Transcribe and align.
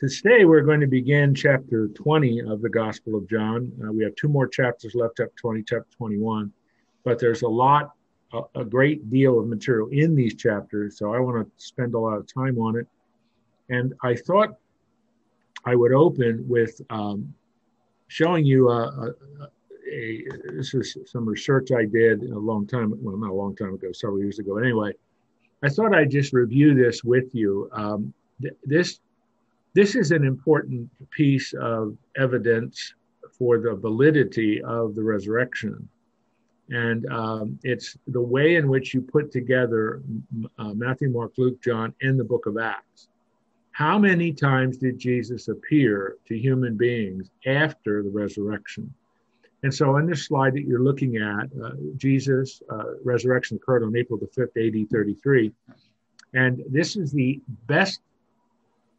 Today 0.00 0.46
we're 0.46 0.62
going 0.62 0.80
to 0.80 0.86
begin 0.86 1.34
chapter 1.34 1.88
20 1.88 2.40
of 2.48 2.62
the 2.62 2.70
Gospel 2.70 3.16
of 3.16 3.28
John. 3.28 3.70
Uh, 3.84 3.92
we 3.92 4.02
have 4.02 4.14
two 4.16 4.28
more 4.28 4.48
chapters 4.48 4.94
left, 4.94 5.18
chapter 5.18 5.34
20, 5.36 5.62
chapter 5.62 5.86
21, 5.94 6.50
but 7.04 7.18
there's 7.18 7.42
a 7.42 7.48
lot, 7.48 7.92
a, 8.32 8.40
a 8.54 8.64
great 8.64 9.10
deal 9.10 9.38
of 9.38 9.46
material 9.46 9.88
in 9.88 10.14
these 10.14 10.34
chapters, 10.36 10.96
so 10.96 11.12
I 11.12 11.18
want 11.18 11.46
to 11.46 11.52
spend 11.62 11.92
a 11.92 11.98
lot 11.98 12.16
of 12.16 12.26
time 12.26 12.56
on 12.56 12.78
it. 12.78 12.86
And 13.68 13.92
I 14.02 14.14
thought 14.14 14.56
I 15.66 15.74
would 15.74 15.92
open 15.92 16.46
with 16.48 16.80
um, 16.88 17.34
showing 18.08 18.46
you 18.46 18.70
a, 18.70 18.86
a, 18.86 19.12
a, 19.92 20.24
this 20.54 20.72
is 20.72 20.96
some 21.04 21.28
research 21.28 21.72
I 21.72 21.84
did 21.84 22.22
a 22.22 22.38
long 22.38 22.66
time, 22.66 22.94
well, 23.02 23.18
not 23.18 23.28
a 23.28 23.34
long 23.34 23.54
time 23.54 23.74
ago, 23.74 23.92
several 23.92 24.20
years 24.20 24.38
ago. 24.38 24.56
Anyway, 24.56 24.94
I 25.62 25.68
thought 25.68 25.94
I'd 25.94 26.10
just 26.10 26.32
review 26.32 26.72
this 26.72 27.04
with 27.04 27.34
you. 27.34 27.68
Um, 27.74 28.14
th- 28.40 28.54
this 28.64 29.00
this 29.74 29.94
is 29.94 30.10
an 30.10 30.24
important 30.24 30.90
piece 31.10 31.52
of 31.54 31.96
evidence 32.16 32.94
for 33.38 33.58
the 33.58 33.74
validity 33.74 34.62
of 34.62 34.94
the 34.94 35.02
resurrection. 35.02 35.88
And 36.70 37.10
um, 37.12 37.58
it's 37.62 37.96
the 38.06 38.20
way 38.20 38.56
in 38.56 38.68
which 38.68 38.94
you 38.94 39.00
put 39.00 39.32
together 39.32 40.02
uh, 40.58 40.74
Matthew, 40.74 41.10
Mark, 41.10 41.32
Luke, 41.36 41.60
John, 41.62 41.94
and 42.02 42.18
the 42.18 42.24
book 42.24 42.46
of 42.46 42.58
Acts. 42.58 43.08
How 43.72 43.98
many 43.98 44.32
times 44.32 44.76
did 44.76 44.98
Jesus 44.98 45.48
appear 45.48 46.16
to 46.26 46.38
human 46.38 46.76
beings 46.76 47.30
after 47.46 48.02
the 48.02 48.10
resurrection? 48.10 48.92
And 49.62 49.74
so, 49.74 49.96
in 49.96 50.06
this 50.06 50.26
slide 50.26 50.54
that 50.54 50.62
you're 50.62 50.82
looking 50.82 51.16
at, 51.16 51.48
uh, 51.62 51.72
Jesus' 51.96 52.62
uh, 52.70 52.94
resurrection 53.04 53.56
occurred 53.56 53.82
on 53.82 53.96
April 53.96 54.18
the 54.18 54.26
5th, 54.26 54.56
AD 54.56 54.90
33. 54.90 55.52
And 56.34 56.62
this 56.68 56.96
is 56.96 57.12
the 57.12 57.40
best 57.66 58.00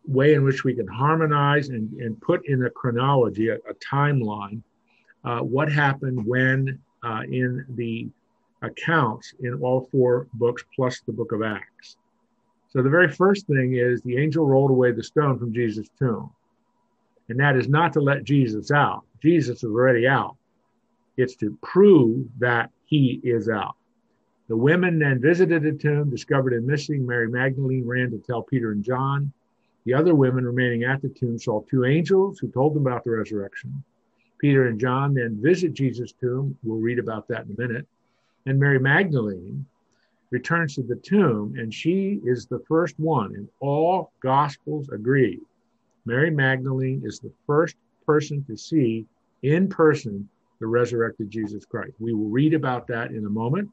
way 0.08 0.34
in 0.34 0.44
which 0.44 0.64
we 0.64 0.74
can 0.74 0.88
harmonize 0.88 1.70
and, 1.70 1.92
and 2.02 2.20
put 2.22 2.48
in 2.48 2.66
a 2.66 2.70
chronology, 2.70 3.50
a, 3.50 3.56
a 3.56 3.74
timeline, 3.94 4.62
uh, 5.24 5.40
what 5.40 5.72
happened 5.72 6.26
when 6.26 6.80
uh, 7.04 7.22
in 7.30 7.66
the 7.76 8.08
accounts 8.62 9.34
in 9.42 9.54
all 9.56 9.88
four 9.92 10.28
books 10.34 10.64
plus 10.76 11.02
the 11.02 11.12
book 11.12 11.32
of 11.32 11.42
Acts. 11.42 11.98
So 12.70 12.82
the 12.82 12.90
very 12.90 13.10
first 13.10 13.48
thing 13.48 13.76
is 13.76 14.02
the 14.02 14.18
angel 14.18 14.46
rolled 14.46 14.72
away 14.72 14.92
the 14.92 15.04
stone 15.04 15.38
from 15.38 15.54
Jesus' 15.54 15.90
tomb. 16.00 16.32
And 17.30 17.40
that 17.40 17.56
is 17.56 17.68
not 17.68 17.94
to 17.94 18.02
let 18.02 18.24
Jesus 18.24 18.72
out. 18.72 19.04
Jesus 19.22 19.58
is 19.58 19.70
already 19.70 20.08
out. 20.08 20.36
It's 21.18 21.36
to 21.38 21.58
prove 21.62 22.28
that 22.40 22.72
he 22.86 23.20
is 23.24 23.50
out. 23.50 23.76
The 24.48 24.58
women 24.58 25.00
then 25.00 25.22
visited 25.22 25.64
the 25.64 25.72
tomb, 25.74 26.10
discovered 26.10 26.54
him 26.54 26.66
missing. 26.66 27.06
Mary 27.06 27.30
Magdalene 27.30 27.86
ran 27.86 28.12
to 28.12 28.18
tell 28.18 28.42
Peter 28.42 28.72
and 28.72 28.84
John. 28.84 29.32
The 29.86 29.94
other 29.94 30.14
women 30.14 30.46
remaining 30.46 30.84
at 30.84 31.02
the 31.02 31.10
tomb 31.10 31.40
saw 31.40 31.62
two 31.62 31.86
angels 31.86 32.40
who 32.40 32.52
told 32.52 32.76
them 32.76 32.86
about 32.86 33.04
the 33.04 33.12
resurrection. 33.12 33.84
Peter 34.40 34.68
and 34.68 34.80
John 34.80 35.14
then 35.14 35.40
visit 35.42 35.74
Jesus' 35.74 36.14
tomb. 36.14 36.58
We'll 36.64 36.80
read 36.80 37.00
about 37.00 37.28
that 37.28 37.46
in 37.46 37.56
a 37.58 37.62
minute. 37.62 37.88
And 38.46 38.60
Mary 38.60 38.80
Magdalene 38.80 39.66
returns 40.32 40.76
to 40.76 40.84
the 40.84 40.96
tomb, 40.96 41.56
and 41.58 41.74
she 41.74 42.20
is 42.24 42.46
the 42.46 42.64
first 42.68 43.00
one, 43.00 43.36
and 43.36 43.48
all 43.60 44.12
gospels 44.22 44.90
agree. 44.90 45.40
Mary 46.06 46.32
Magdalene 46.32 47.04
is 47.06 47.20
the 47.20 47.34
first 47.46 47.76
person 48.06 48.44
to 48.46 48.58
see 48.58 49.06
in 49.44 49.68
person 49.68 50.28
the 50.60 50.68
resurrected 50.68 51.30
Jesus 51.30 51.66
Christ. 51.66 51.94
We 52.00 52.14
will 52.14 52.30
read 52.30 52.54
about 52.54 52.88
that 52.88 53.12
in 53.12 53.26
a 53.26 53.30
moment. 53.30 53.70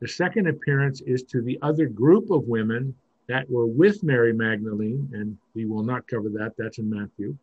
The 0.00 0.08
second 0.08 0.48
appearance 0.48 1.00
is 1.00 1.22
to 1.24 1.40
the 1.40 1.58
other 1.62 1.86
group 1.86 2.30
of 2.30 2.44
women 2.44 2.94
that 3.28 3.50
were 3.50 3.66
with 3.66 4.02
Mary 4.02 4.32
Magdalene, 4.32 5.08
and 5.12 5.36
we 5.54 5.64
will 5.64 5.82
not 5.82 6.06
cover 6.06 6.28
that, 6.30 6.52
that's 6.56 6.78
in 6.78 6.88
Matthew. 6.88 7.36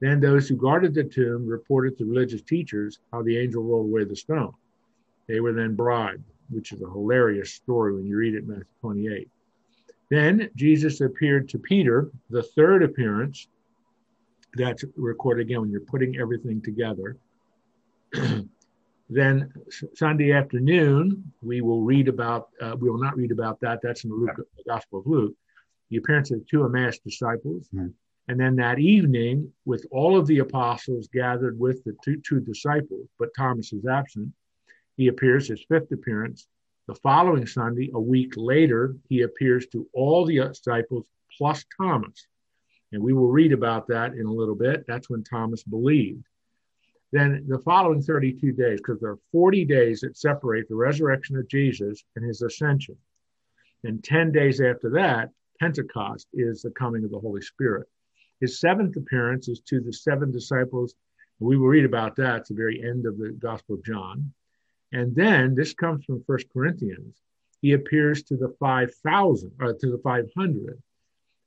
Then 0.00 0.20
those 0.20 0.48
who 0.48 0.56
guarded 0.56 0.94
the 0.94 1.04
tomb 1.04 1.46
reported 1.46 1.98
to 1.98 2.04
religious 2.04 2.42
teachers 2.42 3.00
how 3.12 3.22
the 3.22 3.36
angel 3.36 3.62
rolled 3.62 3.86
away 3.86 4.04
the 4.04 4.16
stone. 4.16 4.52
They 5.28 5.40
were 5.40 5.52
then 5.52 5.74
bribed, 5.74 6.24
which 6.48 6.72
is 6.72 6.82
a 6.82 6.90
hilarious 6.90 7.52
story 7.52 7.94
when 7.94 8.06
you 8.06 8.16
read 8.16 8.34
it 8.34 8.44
in 8.44 8.48
Matthew 8.48 8.64
28. 8.80 9.28
Then 10.10 10.50
Jesus 10.56 11.00
appeared 11.00 11.48
to 11.50 11.58
Peter, 11.58 12.10
the 12.30 12.42
third 12.42 12.82
appearance. 12.82 13.46
That's 14.54 14.84
recorded 14.96 15.46
again 15.46 15.60
when 15.60 15.70
you're 15.70 15.80
putting 15.82 16.16
everything 16.18 16.60
together. 16.62 17.16
Then 19.12 19.52
Sunday 19.94 20.32
afternoon, 20.32 21.32
we 21.42 21.62
will 21.62 21.82
read 21.82 22.06
about, 22.06 22.50
uh, 22.60 22.76
we 22.78 22.88
will 22.88 23.02
not 23.02 23.16
read 23.16 23.32
about 23.32 23.58
that. 23.60 23.80
That's 23.82 24.04
in 24.04 24.10
the, 24.10 24.16
Luke, 24.16 24.36
the 24.56 24.62
Gospel 24.68 25.00
of 25.00 25.06
Luke, 25.06 25.34
the 25.90 25.96
appearance 25.96 26.30
of 26.30 26.46
two 26.46 26.64
Emmaus 26.64 27.00
disciples. 27.00 27.68
Mm-hmm. 27.74 27.88
And 28.28 28.38
then 28.38 28.54
that 28.56 28.78
evening, 28.78 29.52
with 29.64 29.84
all 29.90 30.16
of 30.16 30.28
the 30.28 30.38
apostles 30.38 31.08
gathered 31.12 31.58
with 31.58 31.82
the 31.82 31.96
two, 32.04 32.20
two 32.24 32.38
disciples, 32.38 33.08
but 33.18 33.30
Thomas 33.36 33.72
is 33.72 33.84
absent, 33.84 34.32
he 34.96 35.08
appears 35.08 35.48
his 35.48 35.64
fifth 35.68 35.90
appearance. 35.90 36.46
The 36.86 36.94
following 36.94 37.46
Sunday, 37.46 37.90
a 37.92 38.00
week 38.00 38.34
later, 38.36 38.94
he 39.08 39.22
appears 39.22 39.66
to 39.72 39.88
all 39.92 40.24
the 40.24 40.38
disciples 40.38 41.06
plus 41.36 41.64
Thomas. 41.76 42.28
And 42.92 43.02
we 43.02 43.12
will 43.12 43.28
read 43.28 43.52
about 43.52 43.88
that 43.88 44.12
in 44.12 44.26
a 44.26 44.32
little 44.32 44.54
bit. 44.54 44.84
That's 44.86 45.10
when 45.10 45.24
Thomas 45.24 45.64
believed. 45.64 46.24
Then 47.12 47.44
the 47.48 47.58
following 47.58 48.02
32 48.02 48.52
days, 48.52 48.80
because 48.80 49.00
there 49.00 49.10
are 49.10 49.18
40 49.32 49.64
days 49.64 50.00
that 50.00 50.16
separate 50.16 50.68
the 50.68 50.76
resurrection 50.76 51.36
of 51.36 51.48
Jesus 51.48 52.04
and 52.14 52.24
his 52.24 52.42
ascension. 52.42 52.96
And 53.82 54.04
10 54.04 54.30
days 54.30 54.60
after 54.60 54.90
that, 54.90 55.30
Pentecost 55.58 56.28
is 56.32 56.62
the 56.62 56.70
coming 56.70 57.04
of 57.04 57.10
the 57.10 57.18
Holy 57.18 57.42
Spirit. 57.42 57.88
His 58.40 58.60
seventh 58.60 58.96
appearance 58.96 59.48
is 59.48 59.60
to 59.62 59.80
the 59.80 59.92
seven 59.92 60.30
disciples. 60.30 60.94
We 61.40 61.56
will 61.56 61.68
read 61.68 61.84
about 61.84 62.16
that 62.16 62.36
at 62.36 62.46
the 62.46 62.54
very 62.54 62.82
end 62.82 63.06
of 63.06 63.18
the 63.18 63.30
Gospel 63.30 63.76
of 63.76 63.84
John. 63.84 64.32
And 64.92 65.14
then 65.14 65.54
this 65.54 65.74
comes 65.74 66.04
from 66.04 66.24
First 66.24 66.46
Corinthians. 66.52 67.20
He 67.60 67.72
appears 67.72 68.22
to 68.24 68.36
the 68.36 68.54
5,000, 68.58 69.52
or 69.60 69.70
uh, 69.70 69.72
to 69.80 69.90
the 69.90 69.98
500. 69.98 70.82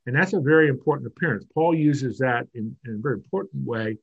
And 0.06 0.14
that's 0.14 0.32
a 0.32 0.40
very 0.40 0.68
important 0.68 1.06
appearance. 1.08 1.44
Paul 1.52 1.74
uses 1.74 2.18
that 2.18 2.46
in, 2.54 2.76
in 2.84 2.94
a 2.94 2.98
very 2.98 3.16
important 3.16 3.66
way 3.66 3.98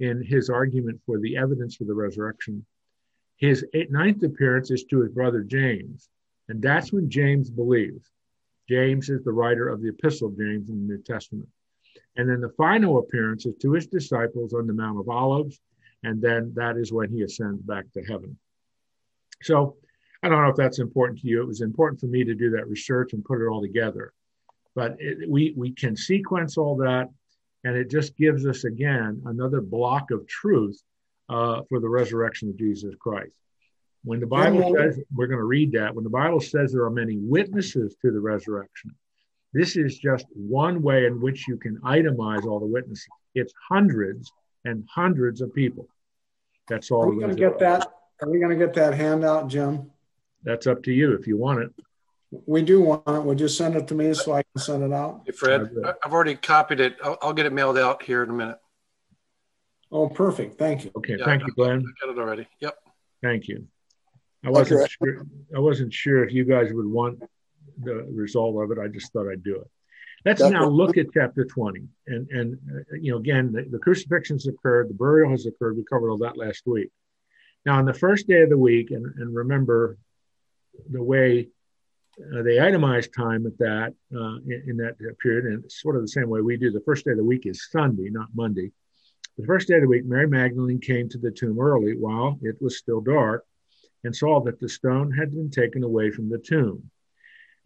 in 0.00 0.22
his 0.22 0.50
argument 0.50 1.00
for 1.06 1.18
the 1.18 1.36
evidence 1.36 1.76
for 1.76 1.84
the 1.84 1.94
resurrection. 1.94 2.64
His 3.36 3.64
ninth 3.88 4.22
appearance 4.22 4.70
is 4.70 4.84
to 4.84 5.00
his 5.00 5.10
brother 5.10 5.42
James, 5.42 6.08
and 6.48 6.60
that's 6.60 6.92
when 6.92 7.08
James 7.08 7.50
believes. 7.50 8.10
James 8.68 9.08
is 9.08 9.22
the 9.24 9.32
writer 9.32 9.68
of 9.68 9.80
the 9.80 9.88
Epistle 9.88 10.28
of 10.28 10.38
James 10.38 10.68
in 10.68 10.86
the 10.86 10.94
New 10.94 11.02
Testament. 11.02 11.48
And 12.16 12.28
then 12.28 12.40
the 12.40 12.54
final 12.56 12.98
appearance 12.98 13.46
is 13.46 13.54
to 13.62 13.72
his 13.72 13.86
disciples 13.86 14.52
on 14.52 14.66
the 14.66 14.72
Mount 14.72 14.98
of 14.98 15.08
Olives, 15.08 15.60
and 16.02 16.20
then 16.20 16.52
that 16.54 16.76
is 16.76 16.92
when 16.92 17.10
he 17.10 17.22
ascends 17.22 17.62
back 17.62 17.84
to 17.92 18.02
heaven. 18.02 18.36
So 19.42 19.76
I 20.22 20.28
don't 20.28 20.42
know 20.42 20.50
if 20.50 20.56
that's 20.56 20.78
important 20.78 21.20
to 21.20 21.28
you. 21.28 21.40
It 21.40 21.46
was 21.46 21.62
important 21.62 22.00
for 22.00 22.06
me 22.06 22.24
to 22.24 22.34
do 22.34 22.50
that 22.50 22.68
research 22.68 23.12
and 23.12 23.24
put 23.24 23.40
it 23.40 23.48
all 23.48 23.62
together. 23.62 24.12
But 24.74 24.96
it, 24.98 25.28
we, 25.28 25.54
we 25.56 25.72
can 25.72 25.96
sequence 25.96 26.56
all 26.56 26.76
that 26.76 27.08
and 27.64 27.76
it 27.76 27.90
just 27.90 28.16
gives 28.16 28.46
us, 28.46 28.64
again, 28.64 29.22
another 29.26 29.60
block 29.60 30.10
of 30.10 30.26
truth 30.26 30.80
uh, 31.28 31.62
for 31.68 31.80
the 31.80 31.88
resurrection 31.88 32.48
of 32.48 32.58
Jesus 32.58 32.94
Christ. 32.98 33.36
When 34.02 34.18
the 34.18 34.26
Bible 34.26 34.74
says, 34.74 34.98
we're 35.14 35.26
going 35.26 35.38
to 35.38 35.44
read 35.44 35.72
that, 35.72 35.94
when 35.94 36.04
the 36.04 36.10
Bible 36.10 36.40
says 36.40 36.72
there 36.72 36.84
are 36.84 36.90
many 36.90 37.18
witnesses 37.18 37.96
to 38.00 38.10
the 38.10 38.20
resurrection, 38.20 38.94
this 39.52 39.76
is 39.76 39.98
just 39.98 40.26
one 40.32 40.80
way 40.80 41.06
in 41.06 41.20
which 41.20 41.46
you 41.46 41.56
can 41.56 41.76
itemize 41.80 42.46
all 42.46 42.60
the 42.60 42.66
witnesses. 42.66 43.08
It's 43.34 43.52
hundreds 43.68 44.32
and 44.64 44.86
hundreds 44.92 45.40
of 45.40 45.54
people. 45.54 45.86
That's 46.68 46.90
all. 46.90 47.06
we're 47.06 47.14
we 47.14 47.20
going 47.20 47.36
to 47.36 47.40
get 47.40 47.58
that? 47.58 47.92
Are 48.22 48.30
we 48.30 48.38
going 48.38 48.56
to 48.58 48.64
get 48.64 48.74
that 48.74 48.94
handout, 48.94 49.48
Jim? 49.48 49.90
That's 50.44 50.66
up 50.66 50.82
to 50.84 50.92
you 50.92 51.14
if 51.14 51.26
you 51.26 51.36
want 51.36 51.60
it. 51.60 51.70
We 52.30 52.62
do 52.62 52.80
want 52.80 53.02
it. 53.08 53.22
Would 53.22 53.40
you 53.40 53.48
send 53.48 53.74
it 53.74 53.88
to 53.88 53.94
me 53.94 54.14
so 54.14 54.32
I 54.32 54.42
can 54.42 54.62
send 54.62 54.84
it 54.84 54.92
out? 54.92 55.22
Hey, 55.26 55.32
Fred, 55.32 55.70
I've 56.04 56.12
already 56.12 56.36
copied 56.36 56.80
it. 56.80 56.96
I'll, 57.02 57.18
I'll, 57.22 57.32
get 57.32 57.46
it 57.46 57.52
mailed 57.52 57.76
out 57.76 58.02
here 58.02 58.22
in 58.22 58.30
a 58.30 58.32
minute. 58.32 58.58
Oh, 59.90 60.08
perfect. 60.08 60.56
Thank 60.56 60.84
you. 60.84 60.92
Okay. 60.96 61.16
Yeah, 61.18 61.24
Thank 61.24 61.42
you, 61.44 61.52
Glenn. 61.52 61.84
I 61.84 62.06
got 62.06 62.16
it 62.16 62.20
already. 62.20 62.46
Yep. 62.60 62.74
Thank 63.22 63.48
you. 63.48 63.66
I 64.44 64.50
wasn't 64.50 64.82
okay. 64.82 64.92
sure. 65.02 65.26
I 65.54 65.58
wasn't 65.58 65.92
sure 65.92 66.24
if 66.24 66.32
you 66.32 66.44
guys 66.44 66.72
would 66.72 66.86
want 66.86 67.20
the 67.82 68.06
result 68.10 68.62
of 68.62 68.70
it. 68.70 68.80
I 68.80 68.86
just 68.86 69.12
thought 69.12 69.28
I'd 69.28 69.42
do 69.42 69.56
it. 69.56 69.70
Let's 70.24 70.40
Definitely. 70.40 70.66
now 70.66 70.72
look 70.72 70.96
at 70.98 71.06
chapter 71.12 71.44
20. 71.44 71.80
And, 72.06 72.28
and 72.30 72.58
uh, 72.70 72.96
you 73.00 73.12
know, 73.12 73.18
again, 73.18 73.52
the, 73.52 73.66
the 73.70 73.78
crucifixion 73.78 74.36
has 74.36 74.46
occurred, 74.46 74.90
the 74.90 74.94
burial 74.94 75.30
has 75.30 75.46
occurred. 75.46 75.76
We 75.76 75.84
covered 75.84 76.10
all 76.10 76.18
that 76.18 76.36
last 76.36 76.62
week. 76.66 76.90
Now, 77.66 77.78
on 77.78 77.86
the 77.86 77.94
first 77.94 78.28
day 78.28 78.42
of 78.42 78.50
the 78.50 78.58
week, 78.58 78.90
and, 78.90 79.04
and 79.16 79.34
remember 79.34 79.98
the 80.90 81.02
way 81.02 81.48
uh, 82.34 82.42
they 82.42 82.56
itemize 82.56 83.12
time 83.12 83.46
at 83.46 83.58
that 83.58 83.94
uh, 84.14 84.36
in, 84.46 84.64
in, 84.68 84.76
that 84.76 84.96
period, 85.22 85.46
and 85.46 85.64
it's 85.64 85.80
sort 85.80 85.96
of 85.96 86.02
the 86.02 86.08
same 86.08 86.28
way 86.28 86.40
we 86.40 86.56
do. 86.56 86.70
The 86.70 86.80
first 86.80 87.04
day 87.04 87.12
of 87.12 87.16
the 87.16 87.24
week 87.24 87.46
is 87.46 87.68
Sunday, 87.70 88.10
not 88.10 88.28
Monday. 88.34 88.72
The 89.38 89.46
first 89.46 89.68
day 89.68 89.76
of 89.76 89.82
the 89.82 89.88
week, 89.88 90.04
Mary 90.04 90.28
Magdalene 90.28 90.80
came 90.80 91.08
to 91.08 91.18
the 91.18 91.30
tomb 91.30 91.58
early 91.58 91.96
while 91.96 92.38
it 92.42 92.56
was 92.60 92.78
still 92.78 93.00
dark 93.00 93.44
and 94.04 94.14
saw 94.14 94.40
that 94.42 94.60
the 94.60 94.68
stone 94.68 95.10
had 95.12 95.32
been 95.32 95.50
taken 95.50 95.82
away 95.82 96.10
from 96.10 96.28
the 96.28 96.38
tomb. 96.38 96.90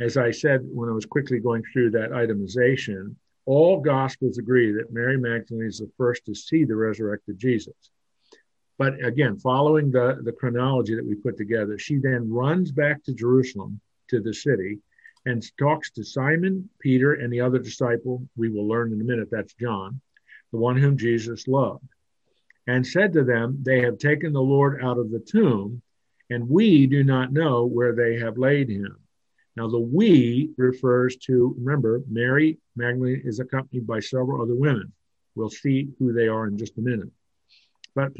As 0.00 0.16
I 0.16 0.30
said 0.30 0.60
when 0.64 0.88
I 0.88 0.92
was 0.92 1.06
quickly 1.06 1.38
going 1.38 1.62
through 1.72 1.90
that 1.90 2.10
itemization, 2.10 3.14
all 3.46 3.80
gospels 3.80 4.38
agree 4.38 4.72
that 4.72 4.92
Mary 4.92 5.18
Magdalene 5.18 5.66
is 5.66 5.78
the 5.78 5.90
first 5.96 6.24
to 6.26 6.34
see 6.34 6.64
the 6.64 6.76
resurrected 6.76 7.38
Jesus. 7.38 7.74
But 8.78 9.04
again, 9.04 9.38
following 9.38 9.92
the, 9.92 10.18
the 10.22 10.32
chronology 10.32 10.96
that 10.96 11.06
we 11.06 11.14
put 11.14 11.36
together, 11.36 11.78
she 11.78 11.98
then 11.98 12.32
runs 12.32 12.72
back 12.72 13.04
to 13.04 13.14
Jerusalem, 13.14 13.80
to 14.08 14.20
the 14.20 14.34
city, 14.34 14.78
and 15.26 15.44
talks 15.58 15.90
to 15.92 16.04
Simon, 16.04 16.68
Peter, 16.80 17.14
and 17.14 17.32
the 17.32 17.40
other 17.40 17.58
disciple. 17.58 18.26
We 18.36 18.50
will 18.50 18.68
learn 18.68 18.92
in 18.92 19.00
a 19.00 19.04
minute 19.04 19.28
that's 19.30 19.54
John, 19.54 20.00
the 20.52 20.58
one 20.58 20.76
whom 20.76 20.98
Jesus 20.98 21.48
loved, 21.48 21.88
and 22.66 22.86
said 22.86 23.12
to 23.14 23.24
them, 23.24 23.58
They 23.62 23.80
have 23.82 23.98
taken 23.98 24.32
the 24.32 24.42
Lord 24.42 24.82
out 24.82 24.98
of 24.98 25.10
the 25.10 25.20
tomb, 25.20 25.82
and 26.30 26.48
we 26.48 26.86
do 26.86 27.04
not 27.04 27.32
know 27.32 27.64
where 27.64 27.94
they 27.94 28.18
have 28.18 28.38
laid 28.38 28.68
him. 28.68 28.98
Now, 29.56 29.68
the 29.68 29.78
we 29.78 30.50
refers 30.56 31.16
to, 31.18 31.54
remember, 31.58 32.02
Mary 32.10 32.58
Magdalene 32.76 33.22
is 33.24 33.38
accompanied 33.38 33.86
by 33.86 34.00
several 34.00 34.42
other 34.42 34.56
women. 34.56 34.92
We'll 35.36 35.50
see 35.50 35.88
who 35.98 36.12
they 36.12 36.28
are 36.28 36.46
in 36.46 36.58
just 36.58 36.78
a 36.78 36.80
minute. 36.80 37.10
But 37.94 38.12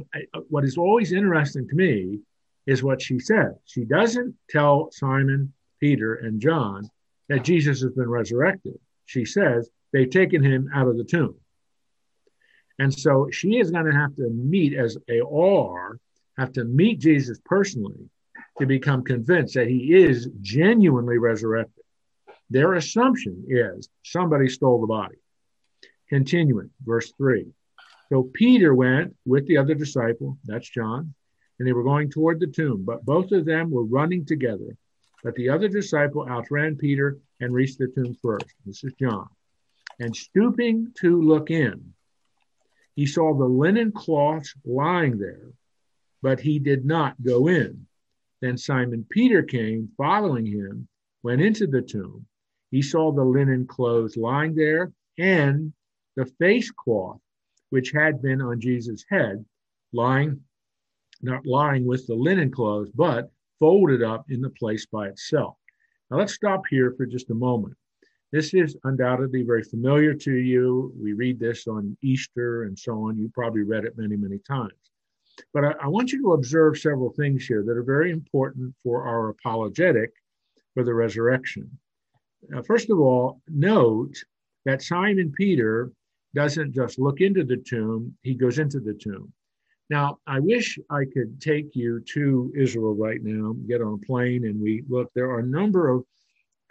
what 0.49 0.65
is 0.65 0.79
always 0.79 1.13
interesting 1.13 1.67
to 1.69 1.75
me 1.75 2.21
is 2.67 2.83
what 2.83 3.03
she 3.03 3.19
said. 3.19 3.57
She 3.65 3.85
doesn't 3.85 4.35
tell 4.49 4.91
Simon, 4.93 5.53
Peter, 5.85 6.15
and 6.15 6.41
John 6.41 6.89
that 7.29 7.45
Jesus 7.45 7.83
has 7.83 7.93
been 7.93 8.09
resurrected. 8.09 8.73
She 9.05 9.27
says 9.27 9.69
they've 9.93 10.09
taken 10.09 10.43
him 10.43 10.71
out 10.75 10.89
of 10.89 10.97
the 10.97 11.05
tomb. 11.05 11.35
And 12.79 12.93
so 12.93 13.29
she 13.31 13.59
is 13.59 13.71
going 13.71 13.85
to 13.85 13.93
have 13.93 14.17
to 14.17 14.31
meet, 14.31 14.73
as 14.73 14.97
they 15.07 15.21
are, 15.21 15.99
have 16.39 16.53
to 16.53 16.65
meet 16.65 17.01
Jesus 17.01 17.39
personally 17.45 18.09
to 18.59 18.65
become 18.65 19.05
convinced 19.05 19.57
that 19.57 19.69
he 19.69 19.93
is 19.93 20.31
genuinely 20.41 21.19
resurrected. 21.19 21.85
Their 22.49 22.73
assumption 22.73 23.45
is 23.47 23.91
somebody 24.03 24.49
stole 24.49 24.81
the 24.81 24.87
body. 24.87 25.17
Continuing, 26.09 26.71
verse 26.83 27.13
3. 27.19 27.45
So 28.11 28.31
Peter 28.33 28.75
went 28.75 29.15
with 29.27 29.47
the 29.47 29.59
other 29.59 29.75
disciple, 29.75 30.39
that's 30.47 30.71
John, 30.71 31.13
and 31.59 31.69
they 31.69 31.75
were 31.75 31.85
going 31.85 32.09
toward 32.09 32.41
the 32.41 32.47
tomb, 32.47 32.85
but 32.87 33.05
both 33.05 33.33
of 33.33 33.45
them 33.45 33.71
were 33.71 33.85
running 33.85 34.25
together. 34.25 34.79
But 35.25 35.35
the 35.35 35.49
other 35.49 35.69
disciple 35.69 36.29
outran 36.29 36.77
Peter 36.77 37.19
and 37.41 37.53
reached 37.53 37.79
the 37.79 37.89
tomb 37.89 38.15
first. 38.23 38.55
This 38.67 38.85
is 38.85 38.93
John. 39.01 39.29
And 39.99 40.15
stooping 40.15 40.93
to 41.01 41.21
look 41.21 41.51
in, 41.51 41.95
he 42.95 43.07
saw 43.07 43.35
the 43.35 43.47
linen 43.47 43.91
cloths 43.91 44.55
lying 44.65 45.19
there, 45.19 45.51
but 46.23 46.41
he 46.41 46.59
did 46.59 46.85
not 46.85 47.21
go 47.23 47.49
in. 47.49 47.87
Then 48.43 48.59
Simon 48.59 49.07
Peter 49.09 49.43
came, 49.43 49.89
following 49.97 50.45
him, 50.45 50.87
went 51.23 51.41
into 51.41 51.67
the 51.67 51.81
tomb. 51.81 52.27
He 52.71 52.83
saw 52.83 53.11
the 53.11 53.25
linen 53.25 53.67
clothes 53.67 54.19
lying 54.19 54.55
there 54.55 54.93
and 55.19 55.73
the 56.17 56.27
face 56.39 56.71
cloth 56.71 57.21
which 57.71 57.93
had 57.93 58.21
been 58.21 58.43
on 58.43 58.61
Jesus' 58.61 59.05
head, 59.09 59.45
lying, 59.93 60.43
not 61.23 61.47
lying 61.47 61.87
with 61.87 62.07
the 62.07 62.15
linen 62.15 62.51
clothes, 62.51 62.91
but 62.95 63.33
folded 63.59 64.03
up 64.03 64.27
in 64.31 64.41
the 64.41 64.51
place 64.51 64.87
by 64.87 65.09
itself. 65.09 65.57
Now 66.11 66.19
let's 66.19 66.35
stop 66.35 66.63
here 66.69 66.95
for 66.97 67.07
just 67.07 67.31
a 67.31 67.35
moment. 67.35 67.77
This 68.33 68.53
is 68.53 68.77
undoubtedly 68.85 69.43
very 69.43 69.63
familiar 69.63 70.13
to 70.15 70.33
you. 70.33 70.93
We 71.01 71.13
read 71.13 71.39
this 71.39 71.69
on 71.69 71.97
Easter 72.03 72.65
and 72.65 72.77
so 72.77 73.05
on. 73.05 73.17
You 73.17 73.31
probably 73.33 73.63
read 73.63 73.85
it 73.85 73.97
many, 73.97 74.17
many 74.17 74.39
times. 74.41 74.73
But 75.53 75.65
I, 75.65 75.75
I 75.83 75.87
want 75.87 76.13
you 76.13 76.21
to 76.23 76.33
observe 76.33 76.79
several 76.79 77.11
things 77.11 77.47
here 77.47 77.63
that 77.63 77.77
are 77.77 77.85
very 77.85 78.11
important 78.11 78.75
for 78.83 79.07
our 79.07 79.29
apologetic 79.29 80.11
for 80.75 80.83
the 80.83 80.95
resurrection. 80.95 81.71
Uh, 82.55 82.63
first 82.63 82.91
of 82.91 82.99
all, 82.99 83.41
note 83.49 84.17
that 84.65 84.83
Simon 84.83 85.33
Peter 85.37 85.93
doesn't 86.35 86.73
just 86.73 86.99
look 86.99 87.21
into 87.21 87.45
the 87.45 87.57
tomb, 87.57 88.17
he 88.23 88.35
goes 88.35 88.59
into 88.59 88.81
the 88.81 88.95
tomb. 88.95 89.33
Now, 89.91 90.19
I 90.27 90.41
wish 90.41 90.79
I 90.91 91.05
could 91.05 91.41
take 91.41 91.77
you 91.77 92.01
to 92.15 92.53
Israel 92.57 92.95
right 92.95 93.23
now, 93.23 93.55
get 93.69 93.83
on 93.83 94.01
a 94.03 94.07
plane, 94.07 94.47
and 94.47 94.61
we 94.61 94.83
look. 94.89 95.11
There 95.15 95.31
are 95.31 95.41
a 95.41 95.47
number 95.47 95.89
of 95.89 96.05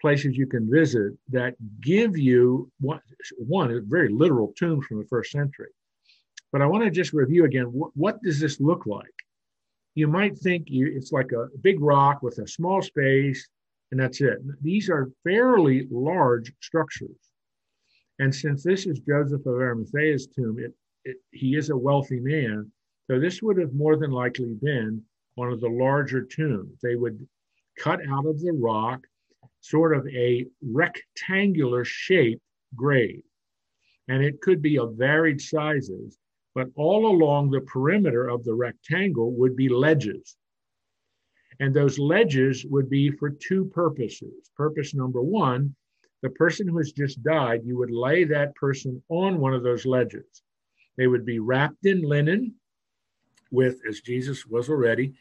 places 0.02 0.36
you 0.36 0.48
can 0.48 0.70
visit 0.70 1.14
that 1.30 1.56
give 1.80 2.18
you 2.18 2.70
one, 2.82 3.00
one 3.38 3.84
very 3.88 4.10
literal 4.10 4.54
tomb 4.58 4.82
from 4.82 4.98
the 5.00 5.08
first 5.08 5.32
century. 5.32 5.70
But 6.52 6.62
I 6.62 6.66
want 6.66 6.84
to 6.84 6.92
just 6.92 7.14
review 7.14 7.46
again 7.46 7.66
what, 7.66 7.92
what 7.96 8.22
does 8.22 8.40
this 8.40 8.60
look 8.60 8.86
like? 8.86 9.14
You 9.96 10.08
might 10.08 10.38
think 10.38 10.70
you, 10.70 10.92
it's 10.94 11.12
like 11.12 11.32
a 11.32 11.48
big 11.62 11.80
rock 11.80 12.22
with 12.22 12.40
a 12.40 12.48
small 12.48 12.82
space, 12.82 13.48
and 13.92 14.00
that's 14.00 14.22
it. 14.22 14.40
These 14.62 14.90
are 14.90 15.12
fairly 15.24 15.88
large 15.90 16.52
structures. 16.62 17.16
And 18.20 18.34
since 18.34 18.64
this 18.64 18.86
is 18.88 19.00
Joseph 19.00 19.46
of 19.46 19.54
Arimathea's 19.54 20.28
tomb, 20.28 20.58
it, 20.60 20.74
it, 21.06 21.18
he 21.32 21.56
is 21.56 21.70
a 21.70 21.78
wealthy 21.78 22.20
man. 22.20 22.72
So 23.10 23.20
this 23.20 23.42
would 23.42 23.58
have 23.58 23.74
more 23.74 23.98
than 23.98 24.12
likely 24.12 24.54
been 24.54 25.04
one 25.36 25.52
of 25.52 25.60
the 25.60 25.70
larger 25.70 26.24
tombs. 26.24 26.80
They 26.82 26.96
would 26.96 27.28
cut 27.78 28.00
out 28.08 28.26
of 28.26 28.40
the 28.40 28.54
rock 28.54 29.06
sort 29.62 29.96
of 29.96 30.08
a 30.08 30.46
rectangular 30.62 31.86
shaped 31.86 32.42
grave. 32.76 33.22
And 34.08 34.24
it 34.24 34.42
could 34.42 34.62
be 34.62 34.78
of 34.78 34.96
varied 34.96 35.42
sizes, 35.42 36.18
but 36.54 36.68
all 36.76 37.08
along 37.08 37.50
the 37.50 37.62
perimeter 37.62 38.28
of 38.28 38.44
the 38.44 38.54
rectangle 38.54 39.32
would 39.34 39.56
be 39.56 39.70
ledges. 39.70 40.36
And 41.60 41.74
those 41.74 42.00
ledges 42.00 42.66
would 42.66 42.90
be 42.90 43.12
for 43.12 43.30
two 43.30 43.66
purposes. 43.66 44.50
Purpose 44.56 44.94
number 44.94 45.22
one 45.22 45.76
the 46.22 46.30
person 46.30 46.70
who 46.70 46.78
has 46.78 46.94
just 46.94 47.22
died, 47.22 47.64
you 47.66 47.78
would 47.78 47.92
lay 47.92 48.24
that 48.24 48.56
person 48.56 49.04
on 49.10 49.42
one 49.42 49.54
of 49.54 49.62
those 49.62 49.86
ledges. 49.86 50.42
They 50.96 51.08
would 51.08 51.26
be 51.26 51.40
wrapped 51.40 51.86
in 51.86 52.02
linen 52.02 52.56
with, 53.54 53.80
as 53.88 54.02
Jesus 54.02 54.46
was 54.46 54.70
already, 54.70 55.14